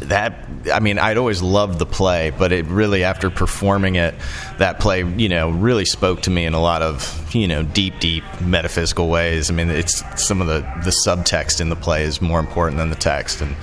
that 0.00 0.46
I 0.72 0.80
mean 0.80 0.98
I'd 0.98 1.16
always 1.16 1.42
loved 1.42 1.78
the 1.78 1.86
play, 1.86 2.30
but 2.30 2.52
it 2.52 2.66
really 2.66 3.04
after 3.04 3.30
performing 3.30 3.96
it, 3.96 4.14
that 4.58 4.78
play 4.80 5.04
you 5.04 5.28
know 5.28 5.50
really 5.50 5.84
spoke 5.84 6.22
to 6.22 6.30
me 6.30 6.44
in 6.44 6.54
a 6.54 6.60
lot 6.60 6.82
of 6.82 7.34
you 7.34 7.48
know 7.48 7.62
deep 7.62 7.98
deep 8.00 8.24
metaphysical 8.40 9.08
ways. 9.08 9.50
I 9.50 9.54
mean 9.54 9.70
it's 9.70 10.02
some 10.22 10.40
of 10.40 10.46
the 10.46 10.60
the 10.84 10.94
subtext 11.06 11.60
in 11.60 11.68
the 11.68 11.76
play 11.76 12.04
is 12.04 12.20
more 12.20 12.40
important 12.40 12.78
than 12.78 12.90
the 12.90 12.96
text 12.96 13.40
and. 13.40 13.56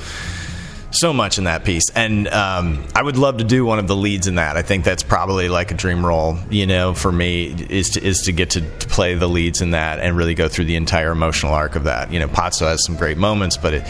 So 0.96 1.12
much 1.12 1.40
in 1.40 1.46
that 1.46 1.66
piece, 1.66 1.90
and 1.96 2.28
um, 2.28 2.86
I 2.94 3.02
would 3.02 3.18
love 3.18 3.38
to 3.38 3.44
do 3.44 3.66
one 3.66 3.80
of 3.80 3.88
the 3.88 3.96
leads 3.96 4.28
in 4.28 4.36
that. 4.36 4.58
I 4.58 4.62
think 4.62 4.84
that's 4.84 5.02
probably 5.02 5.50
like 5.50 5.72
a 5.72 5.74
dream 5.74 6.06
role, 6.06 6.38
you 6.52 6.68
know, 6.68 6.94
for 6.94 7.12
me 7.12 7.48
is 7.68 7.90
to 7.92 8.04
is 8.04 8.22
to 8.26 8.32
get 8.32 8.52
to, 8.52 8.62
to 8.62 8.88
play 8.90 9.16
the 9.16 9.28
leads 9.28 9.60
in 9.64 9.72
that 9.72 10.00
and 10.00 10.16
really 10.16 10.36
go 10.36 10.48
through 10.48 10.66
the 10.66 10.76
entire 10.76 11.12
emotional 11.12 11.52
arc 11.52 11.76
of 11.76 11.86
that. 11.86 12.14
You 12.14 12.20
know, 12.20 12.28
Pozzo 12.28 12.68
has 12.68 12.86
some 12.86 12.96
great 12.96 13.18
moments, 13.18 13.58
but 13.58 13.74
it 13.74 13.88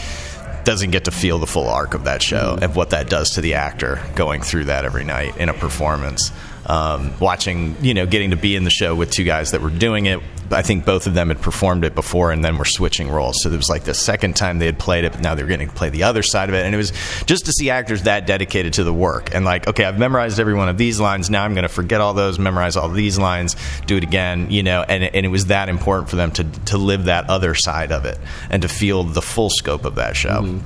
doesn't 0.64 0.90
get 0.90 1.04
to 1.04 1.10
feel 1.10 1.38
the 1.38 1.46
full 1.46 1.68
arc 1.68 1.94
of 1.94 2.04
that 2.04 2.22
show 2.22 2.58
and 2.60 2.74
what 2.74 2.90
that 2.90 3.08
does 3.08 3.30
to 3.30 3.40
the 3.40 3.54
actor 3.54 4.00
going 4.14 4.42
through 4.42 4.64
that 4.64 4.84
every 4.84 5.04
night 5.04 5.36
in 5.36 5.48
a 5.48 5.54
performance. 5.54 6.32
Um, 6.66 7.12
watching, 7.20 7.76
you 7.82 7.92
know, 7.92 8.06
getting 8.06 8.30
to 8.30 8.36
be 8.36 8.56
in 8.56 8.64
the 8.64 8.70
show 8.70 8.94
with 8.94 9.10
two 9.10 9.24
guys 9.24 9.50
that 9.50 9.60
were 9.60 9.68
doing 9.68 10.06
it. 10.06 10.20
I 10.50 10.62
think 10.62 10.86
both 10.86 11.06
of 11.06 11.12
them 11.12 11.28
had 11.28 11.42
performed 11.42 11.84
it 11.84 11.94
before 11.94 12.32
and 12.32 12.42
then 12.42 12.56
were 12.56 12.64
switching 12.64 13.10
roles. 13.10 13.42
So 13.42 13.50
it 13.50 13.56
was 13.56 13.68
like 13.68 13.84
the 13.84 13.92
second 13.92 14.34
time 14.36 14.58
they 14.58 14.66
had 14.66 14.78
played 14.78 15.04
it, 15.04 15.12
but 15.12 15.20
now 15.20 15.34
they 15.34 15.42
were 15.42 15.48
getting 15.48 15.68
to 15.68 15.74
play 15.74 15.90
the 15.90 16.04
other 16.04 16.22
side 16.22 16.48
of 16.48 16.54
it. 16.54 16.64
And 16.64 16.74
it 16.74 16.78
was 16.78 16.92
just 17.26 17.46
to 17.46 17.52
see 17.52 17.68
actors 17.68 18.04
that 18.04 18.26
dedicated 18.26 18.74
to 18.74 18.84
the 18.84 18.94
work 18.94 19.34
and 19.34 19.44
like, 19.44 19.66
okay, 19.68 19.84
I've 19.84 19.98
memorized 19.98 20.40
every 20.40 20.54
one 20.54 20.68
of 20.70 20.78
these 20.78 20.98
lines. 20.98 21.28
Now 21.28 21.44
I'm 21.44 21.52
going 21.52 21.64
to 21.64 21.68
forget 21.68 22.00
all 22.00 22.14
those, 22.14 22.38
memorize 22.38 22.76
all 22.76 22.88
these 22.88 23.18
lines, 23.18 23.56
do 23.86 23.96
it 23.98 24.02
again, 24.02 24.50
you 24.50 24.62
know, 24.62 24.82
and, 24.88 25.04
and 25.04 25.26
it 25.26 25.30
was 25.30 25.46
that 25.46 25.68
important 25.68 26.08
for 26.08 26.16
them 26.16 26.30
to, 26.32 26.44
to 26.44 26.78
live 26.78 27.04
that 27.04 27.28
other 27.28 27.54
side 27.54 27.92
of 27.92 28.04
it 28.06 28.18
and 28.48 28.62
to 28.62 28.68
feel 28.68 29.04
the 29.04 29.22
full 29.22 29.50
scope 29.50 29.84
of 29.84 29.96
that 29.96 30.16
show. 30.16 30.60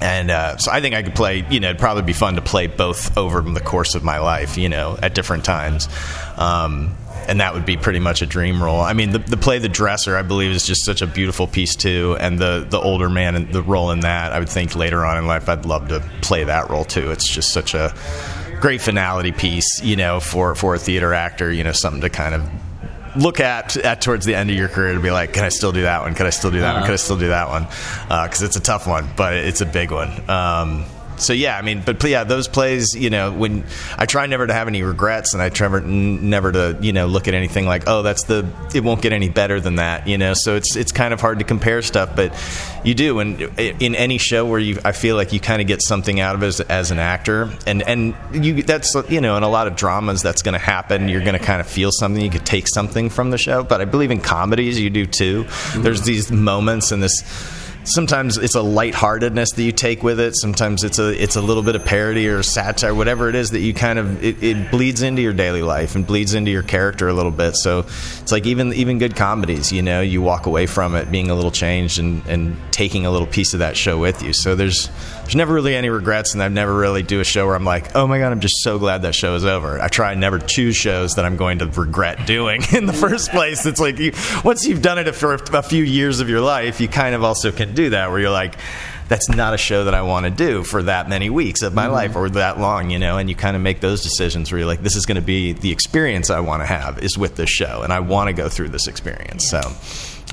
And 0.00 0.30
uh, 0.30 0.56
so 0.58 0.70
I 0.70 0.80
think 0.80 0.94
I 0.94 1.02
could 1.02 1.14
play, 1.14 1.46
you 1.50 1.60
know, 1.60 1.70
it'd 1.70 1.80
probably 1.80 2.02
be 2.02 2.12
fun 2.12 2.34
to 2.34 2.42
play 2.42 2.66
both 2.66 3.16
over 3.16 3.40
the 3.40 3.60
course 3.60 3.94
of 3.94 4.02
my 4.02 4.18
life, 4.18 4.58
you 4.58 4.68
know, 4.68 4.98
at 5.00 5.14
different 5.14 5.44
times. 5.44 5.88
Um, 6.36 6.96
and 7.26 7.40
that 7.40 7.54
would 7.54 7.64
be 7.64 7.76
pretty 7.78 8.00
much 8.00 8.20
a 8.20 8.26
dream 8.26 8.62
role. 8.62 8.80
I 8.80 8.92
mean, 8.92 9.10
the, 9.10 9.18
the 9.18 9.38
play 9.38 9.58
The 9.58 9.68
Dresser, 9.68 10.16
I 10.16 10.22
believe, 10.22 10.50
is 10.50 10.66
just 10.66 10.84
such 10.84 11.00
a 11.00 11.06
beautiful 11.06 11.46
piece, 11.46 11.74
too. 11.74 12.18
And 12.20 12.38
the, 12.38 12.66
the 12.68 12.78
older 12.78 13.08
man 13.08 13.34
and 13.34 13.50
the 13.50 13.62
role 13.62 13.92
in 13.92 14.00
that, 14.00 14.32
I 14.32 14.38
would 14.38 14.48
think 14.48 14.76
later 14.76 15.04
on 15.04 15.16
in 15.16 15.26
life, 15.26 15.48
I'd 15.48 15.64
love 15.64 15.88
to 15.88 16.00
play 16.20 16.44
that 16.44 16.68
role, 16.68 16.84
too. 16.84 17.10
It's 17.12 17.26
just 17.26 17.50
such 17.52 17.74
a 17.74 17.94
great 18.60 18.82
finality 18.82 19.32
piece, 19.32 19.82
you 19.82 19.96
know, 19.96 20.20
for, 20.20 20.54
for 20.54 20.74
a 20.74 20.78
theater 20.78 21.14
actor, 21.14 21.50
you 21.50 21.64
know, 21.64 21.72
something 21.72 22.02
to 22.02 22.10
kind 22.10 22.34
of 22.34 22.42
look 23.16 23.40
at, 23.40 23.76
at 23.76 24.00
towards 24.00 24.26
the 24.26 24.34
end 24.34 24.50
of 24.50 24.56
your 24.56 24.68
career 24.68 24.94
to 24.94 25.00
be 25.00 25.10
like, 25.10 25.32
can 25.32 25.44
I 25.44 25.48
still 25.48 25.72
do 25.72 25.82
that 25.82 26.02
one? 26.02 26.14
Can 26.14 26.26
I 26.26 26.30
still 26.30 26.50
do 26.50 26.60
that 26.60 26.74
one? 26.74 26.82
Can 26.84 26.92
I 26.92 26.96
still 26.96 27.18
do 27.18 27.28
that 27.28 27.48
one? 27.48 27.64
Because 28.08 28.42
it's 28.42 28.56
a 28.56 28.60
tough 28.60 28.86
one, 28.86 29.08
but 29.16 29.34
it's 29.34 29.60
a 29.60 29.66
big 29.66 29.90
one. 29.90 30.28
Um, 30.28 30.84
so 31.16 31.32
yeah, 31.32 31.56
I 31.56 31.62
mean, 31.62 31.82
but 31.84 32.02
yeah, 32.04 32.24
those 32.24 32.48
plays, 32.48 32.94
you 32.94 33.10
know, 33.10 33.32
when 33.32 33.64
I 33.96 34.06
try 34.06 34.26
never 34.26 34.46
to 34.46 34.52
have 34.52 34.68
any 34.68 34.82
regrets, 34.82 35.32
and 35.32 35.42
I 35.42 35.48
try 35.48 35.68
never, 35.80 36.52
to, 36.52 36.78
you 36.80 36.92
know, 36.92 37.06
look 37.06 37.28
at 37.28 37.34
anything 37.34 37.66
like, 37.66 37.84
oh, 37.86 38.02
that's 38.02 38.24
the, 38.24 38.48
it 38.74 38.82
won't 38.84 39.02
get 39.02 39.12
any 39.12 39.28
better 39.28 39.60
than 39.60 39.76
that, 39.76 40.06
you 40.06 40.18
know. 40.18 40.34
So 40.34 40.56
it's 40.56 40.76
it's 40.76 40.92
kind 40.92 41.14
of 41.14 41.20
hard 41.20 41.38
to 41.38 41.44
compare 41.44 41.82
stuff, 41.82 42.14
but 42.14 42.34
you 42.84 42.94
do, 42.94 43.18
and 43.20 43.40
in 43.58 43.94
any 43.94 44.18
show 44.18 44.46
where 44.46 44.60
you, 44.60 44.78
I 44.84 44.92
feel 44.92 45.16
like 45.16 45.32
you 45.32 45.40
kind 45.40 45.62
of 45.62 45.68
get 45.68 45.82
something 45.82 46.20
out 46.20 46.34
of 46.34 46.42
it 46.42 46.46
as, 46.46 46.60
as 46.60 46.90
an 46.90 46.98
actor, 46.98 47.50
and 47.66 47.82
and 47.82 48.14
you, 48.32 48.62
that's 48.62 48.94
you 49.08 49.20
know, 49.20 49.36
in 49.36 49.42
a 49.42 49.48
lot 49.48 49.66
of 49.66 49.76
dramas, 49.76 50.22
that's 50.22 50.42
going 50.42 50.54
to 50.54 50.58
happen. 50.58 51.08
You're 51.08 51.22
going 51.22 51.38
to 51.38 51.44
kind 51.44 51.60
of 51.60 51.66
feel 51.66 51.90
something, 51.92 52.22
you 52.22 52.30
could 52.30 52.46
take 52.46 52.68
something 52.68 53.10
from 53.10 53.30
the 53.30 53.38
show, 53.38 53.62
but 53.62 53.80
I 53.80 53.84
believe 53.84 54.10
in 54.10 54.20
comedies, 54.20 54.80
you 54.80 54.90
do 54.90 55.06
too. 55.06 55.46
There's 55.76 56.02
these 56.02 56.30
moments 56.30 56.92
and 56.92 57.02
this 57.02 57.22
sometimes 57.84 58.36
it's 58.36 58.54
a 58.54 58.62
lightheartedness 58.62 59.52
that 59.52 59.62
you 59.62 59.72
take 59.72 60.02
with 60.02 60.18
it. 60.18 60.36
Sometimes 60.36 60.84
it's 60.84 60.98
a 60.98 61.10
it's 61.22 61.36
a 61.36 61.40
little 61.40 61.62
bit 61.62 61.76
of 61.76 61.84
parody 61.84 62.28
or 62.28 62.42
satire, 62.42 62.94
whatever 62.94 63.28
it 63.28 63.34
is 63.34 63.50
that 63.50 63.60
you 63.60 63.74
kind 63.74 63.98
of 63.98 64.22
it, 64.22 64.42
it, 64.42 64.70
bleeds 64.70 65.02
into 65.02 65.22
your 65.22 65.32
daily 65.32 65.62
life 65.62 65.94
and 65.94 66.06
bleeds 66.06 66.34
into 66.34 66.50
your 66.50 66.62
character 66.62 67.08
a 67.08 67.12
little 67.12 67.30
bit. 67.30 67.56
So 67.56 67.80
it's 67.80 68.32
like 68.32 68.46
even 68.46 68.72
even 68.72 68.98
good 68.98 69.14
comedies, 69.16 69.72
you 69.72 69.82
know, 69.82 70.00
you 70.00 70.22
walk 70.22 70.46
away 70.46 70.66
from 70.66 70.94
it 70.94 71.10
being 71.10 71.30
a 71.30 71.34
little 71.34 71.50
changed 71.50 71.98
and 71.98 72.26
and 72.26 72.56
taking 72.72 73.06
a 73.06 73.10
little 73.10 73.28
piece 73.28 73.54
of 73.54 73.60
that 73.60 73.76
show 73.76 73.98
with 73.98 74.22
you. 74.22 74.32
So 74.32 74.54
there's 74.54 74.88
there's 75.24 75.36
never 75.36 75.54
really 75.54 75.74
any 75.74 75.88
regrets, 75.88 76.34
and 76.34 76.42
I've 76.42 76.52
never 76.52 76.74
really 76.74 77.02
do 77.02 77.20
a 77.20 77.24
show 77.24 77.46
where 77.46 77.56
I'm 77.56 77.64
like, 77.64 77.96
oh 77.96 78.06
my 78.06 78.18
god, 78.18 78.30
I'm 78.30 78.40
just 78.40 78.62
so 78.62 78.78
glad 78.78 79.02
that 79.02 79.14
show 79.14 79.34
is 79.34 79.44
over. 79.44 79.80
I 79.80 79.88
try 79.88 80.12
and 80.12 80.20
never 80.20 80.38
choose 80.38 80.76
shows 80.76 81.14
that 81.14 81.24
I'm 81.24 81.36
going 81.36 81.60
to 81.60 81.66
regret 81.66 82.26
doing 82.26 82.62
in 82.74 82.86
the 82.86 82.92
first 82.92 83.30
place. 83.30 83.64
It's 83.64 83.80
like 83.80 83.98
you, 83.98 84.12
once 84.44 84.66
you've 84.66 84.82
done 84.82 84.98
it 84.98 85.10
for 85.14 85.34
a 85.34 85.62
few 85.62 85.82
years 85.82 86.20
of 86.20 86.28
your 86.28 86.40
life, 86.40 86.80
you 86.80 86.88
kind 86.88 87.14
of 87.14 87.24
also 87.24 87.52
can 87.52 87.74
do 87.74 87.90
that 87.90 88.10
where 88.10 88.20
you're 88.20 88.30
like 88.30 88.56
that's 89.08 89.28
not 89.28 89.54
a 89.54 89.58
show 89.58 89.84
that 89.84 89.94
I 89.94 90.02
want 90.02 90.24
to 90.24 90.30
do 90.30 90.64
for 90.64 90.82
that 90.84 91.08
many 91.08 91.28
weeks 91.28 91.62
of 91.62 91.74
my 91.74 91.84
mm-hmm. 91.84 91.92
life 91.92 92.16
or 92.16 92.30
that 92.30 92.58
long, 92.58 92.90
you 92.90 92.98
know, 92.98 93.18
and 93.18 93.28
you 93.28 93.36
kind 93.36 93.56
of 93.56 93.62
make 93.62 93.80
those 93.80 94.02
decisions 94.02 94.50
where 94.50 94.60
you're 94.60 94.66
like, 94.66 94.80
this 94.80 94.96
is 94.96 95.06
going 95.06 95.16
to 95.16 95.22
be 95.22 95.52
the 95.52 95.70
experience 95.70 96.30
I 96.30 96.40
want 96.40 96.62
to 96.62 96.66
have 96.66 96.98
is 97.00 97.18
with 97.18 97.36
this 97.36 97.50
show, 97.50 97.82
and 97.82 97.92
I 97.92 98.00
want 98.00 98.28
to 98.28 98.32
go 98.32 98.48
through 98.48 98.70
this 98.70 98.86
experience. 98.86 99.48
So 99.48 99.60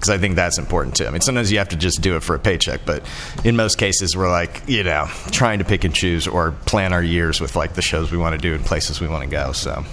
because 0.02 0.10
I 0.10 0.18
think 0.18 0.36
that's 0.36 0.58
important 0.58 0.95
too. 0.95 1.06
I 1.06 1.12
mean, 1.12 1.22
sometimes 1.22 1.52
you 1.52 1.60
have 1.60 1.70
to 1.70 1.76
just 1.76 2.02
do 2.02 2.16
it 2.16 2.24
for 2.24 2.34
a 2.34 2.39
paycheck, 2.39 2.82
but 2.88 3.06
in 3.43 3.56
most 3.56 3.78
cases, 3.78 4.18
we're 4.18 4.32
like, 4.32 4.64
you 4.66 4.84
know, 4.84 5.06
trying 5.30 5.60
to 5.60 5.66
pick 5.66 5.84
and 5.84 5.93
choose 5.93 6.28
or 6.28 6.54
plan 6.66 6.91
our 6.91 7.04
years 7.04 7.39
with 7.39 7.56
like 7.56 7.76
the 7.76 7.84
shows 7.84 8.12
we 8.12 8.18
want 8.18 8.34
to 8.34 8.41
do 8.41 8.56
and 8.56 8.66
places 8.66 8.99
we 8.99 9.08
want 9.08 9.24
to 9.24 9.30
go. 9.30 9.52
So, 9.52 9.86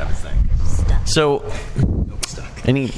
everything. 0.00 0.48
So, 1.04 1.44
any 2.64 2.92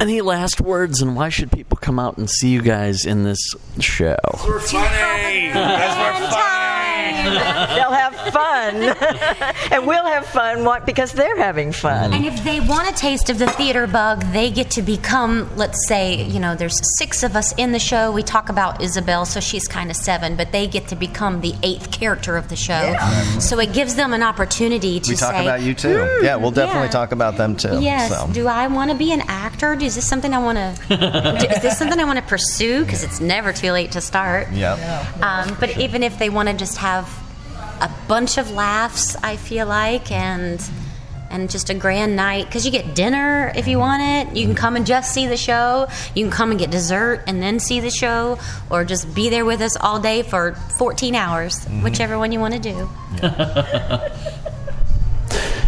any 0.00 0.22
last 0.22 0.62
words, 0.62 1.02
and 1.02 1.14
why 1.14 1.28
should 1.28 1.52
people 1.52 1.76
come 1.76 1.98
out 1.98 2.16
and 2.16 2.30
see 2.30 2.48
you 2.48 2.62
guys 2.62 3.04
in 3.04 3.24
this 3.24 3.54
show? 3.78 4.16
We're 4.46 4.58
funny. 4.60 5.50
That's 5.52 6.22
we're 6.22 6.30
funny. 6.30 6.65
They'll 7.76 7.90
have 7.90 8.14
fun, 8.32 8.74
and 9.72 9.86
we'll 9.86 10.06
have 10.06 10.26
fun 10.26 10.64
what, 10.64 10.86
because 10.86 11.12
they're 11.12 11.36
having 11.36 11.72
fun. 11.72 12.12
And 12.12 12.24
if 12.24 12.42
they 12.44 12.60
want 12.60 12.88
a 12.88 12.94
taste 12.94 13.30
of 13.30 13.38
the 13.38 13.46
theater 13.48 13.86
bug, 13.86 14.22
they 14.32 14.50
get 14.50 14.70
to 14.72 14.82
become, 14.82 15.54
let's 15.56 15.86
say, 15.86 16.22
you 16.24 16.40
know, 16.40 16.54
there's 16.54 16.80
six 16.98 17.22
of 17.22 17.36
us 17.36 17.52
in 17.56 17.72
the 17.72 17.78
show. 17.78 18.12
We 18.12 18.22
talk 18.22 18.48
about 18.48 18.82
Isabel, 18.82 19.24
so 19.24 19.40
she's 19.40 19.66
kind 19.68 19.90
of 19.90 19.96
seven, 19.96 20.36
but 20.36 20.52
they 20.52 20.66
get 20.66 20.88
to 20.88 20.96
become 20.96 21.40
the 21.40 21.54
eighth 21.62 21.90
character 21.90 22.36
of 22.36 22.48
the 22.48 22.56
show. 22.56 22.72
Yeah. 22.72 23.38
So 23.38 23.58
it 23.58 23.72
gives 23.72 23.94
them 23.94 24.12
an 24.12 24.22
opportunity 24.22 25.00
to 25.00 25.10
we 25.10 25.16
talk 25.16 25.32
say, 25.32 25.42
about 25.42 25.62
you 25.62 25.74
too. 25.74 25.88
Mm, 25.88 26.22
yeah, 26.22 26.36
we'll 26.36 26.50
definitely 26.50 26.86
yeah. 26.86 26.92
talk 26.92 27.12
about 27.12 27.36
them 27.36 27.56
too. 27.56 27.80
Yes. 27.80 28.10
So. 28.10 28.28
Do 28.32 28.46
I 28.46 28.68
want 28.68 28.90
to 28.90 28.96
be 28.96 29.12
an 29.12 29.22
actor? 29.26 29.72
Is 29.74 29.94
this 29.94 30.06
something 30.06 30.32
I 30.32 30.38
want 30.38 30.58
to? 30.58 31.54
is 31.54 31.62
this 31.62 31.78
something 31.78 31.98
I 31.98 32.04
want 32.04 32.18
to 32.18 32.24
pursue? 32.24 32.84
Because 32.84 33.02
it's 33.02 33.20
never 33.20 33.52
too 33.52 33.72
late 33.72 33.92
to 33.92 34.00
start. 34.00 34.50
Yeah. 34.52 34.74
Um, 35.20 35.56
but 35.60 35.76
even 35.78 36.02
if 36.02 36.18
they 36.18 36.30
want 36.30 36.48
to 36.48 36.54
just 36.54 36.78
have 36.78 36.95
a 37.80 37.90
bunch 38.08 38.38
of 38.38 38.50
laughs. 38.50 39.16
I 39.22 39.36
feel 39.36 39.66
like 39.66 40.10
and 40.10 40.60
and 41.30 41.50
just 41.50 41.70
a 41.70 41.74
grand 41.74 42.16
night 42.16 42.46
because 42.46 42.64
you 42.64 42.70
get 42.70 42.94
dinner 42.94 43.52
if 43.56 43.66
you 43.66 43.78
want 43.78 44.02
it. 44.02 44.36
You 44.36 44.46
can 44.46 44.54
come 44.54 44.76
and 44.76 44.86
just 44.86 45.12
see 45.12 45.26
the 45.26 45.36
show. 45.36 45.88
You 46.14 46.24
can 46.24 46.32
come 46.32 46.50
and 46.50 46.58
get 46.58 46.70
dessert 46.70 47.24
and 47.26 47.42
then 47.42 47.60
see 47.60 47.80
the 47.80 47.90
show, 47.90 48.38
or 48.70 48.84
just 48.84 49.14
be 49.14 49.28
there 49.28 49.44
with 49.44 49.60
us 49.60 49.76
all 49.76 50.00
day 50.00 50.22
for 50.22 50.54
14 50.78 51.14
hours, 51.14 51.58
mm-hmm. 51.60 51.82
whichever 51.82 52.18
one 52.18 52.32
you 52.32 52.40
want 52.40 52.54
to 52.54 52.60
do. 52.60 52.88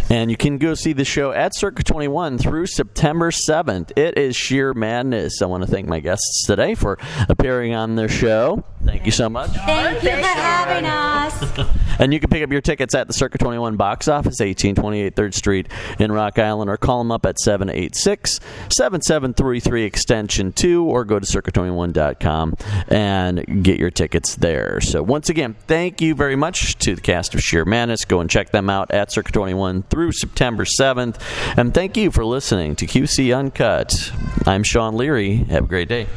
And 0.09 0.31
you 0.31 0.37
can 0.37 0.57
go 0.57 0.73
see 0.73 0.93
the 0.93 1.05
show 1.05 1.31
at 1.31 1.55
Circa 1.55 1.83
21 1.83 2.39
through 2.39 2.65
September 2.65 3.29
7th. 3.29 3.95
It 3.95 4.17
is 4.17 4.35
Shear 4.35 4.73
Madness. 4.73 5.41
I 5.43 5.45
want 5.45 5.63
to 5.63 5.69
thank 5.69 5.87
my 5.87 5.99
guests 5.99 6.45
today 6.47 6.73
for 6.73 6.97
appearing 7.29 7.75
on 7.75 7.95
their 7.95 8.09
show. 8.09 8.63
Thank 8.83 9.05
you 9.05 9.11
so 9.11 9.29
much. 9.29 9.51
Thank 9.51 10.01
you 10.01 10.09
for 10.09 10.15
having 10.15 10.85
us. 10.85 11.69
and 11.99 12.11
you 12.11 12.19
can 12.19 12.29
pick 12.29 12.41
up 12.41 12.51
your 12.51 12.61
tickets 12.61 12.95
at 12.95 13.05
the 13.05 13.13
Circa 13.13 13.37
21 13.37 13.75
box 13.75 14.07
office, 14.07 14.39
1828 14.39 15.15
3rd 15.15 15.33
Street 15.35 15.67
in 15.99 16.11
Rock 16.11 16.39
Island, 16.39 16.71
or 16.71 16.77
call 16.77 16.99
them 16.99 17.11
up 17.11 17.25
at 17.27 17.37
786 17.39 18.39
7733 18.69 19.83
extension 19.83 20.51
2, 20.53 20.85
or 20.85 21.05
go 21.05 21.19
to 21.19 21.25
circa21.com 21.25 22.55
and 22.87 23.63
get 23.63 23.77
your 23.77 23.91
tickets 23.91 24.35
there. 24.35 24.81
So, 24.81 25.03
once 25.03 25.29
again, 25.29 25.55
thank 25.67 26.01
you 26.01 26.15
very 26.15 26.35
much 26.35 26.77
to 26.79 26.95
the 26.95 27.01
cast 27.01 27.35
of 27.35 27.41
Shear 27.41 27.65
Madness. 27.65 28.05
Go 28.05 28.21
and 28.21 28.29
check 28.29 28.51
them 28.51 28.71
out 28.71 28.91
at 28.91 29.11
Circa 29.11 29.31
21 29.31 29.83
through 29.99 30.13
September 30.13 30.63
7th. 30.63 31.19
And 31.57 31.73
thank 31.73 31.97
you 31.97 32.09
for 32.09 32.23
listening 32.23 32.77
to 32.77 32.85
QC 32.85 33.37
Uncut. 33.37 34.13
I'm 34.45 34.63
Sean 34.63 34.95
Leary. 34.95 35.35
Have 35.35 35.65
a 35.65 35.67
great 35.67 35.89
day. 35.89 36.07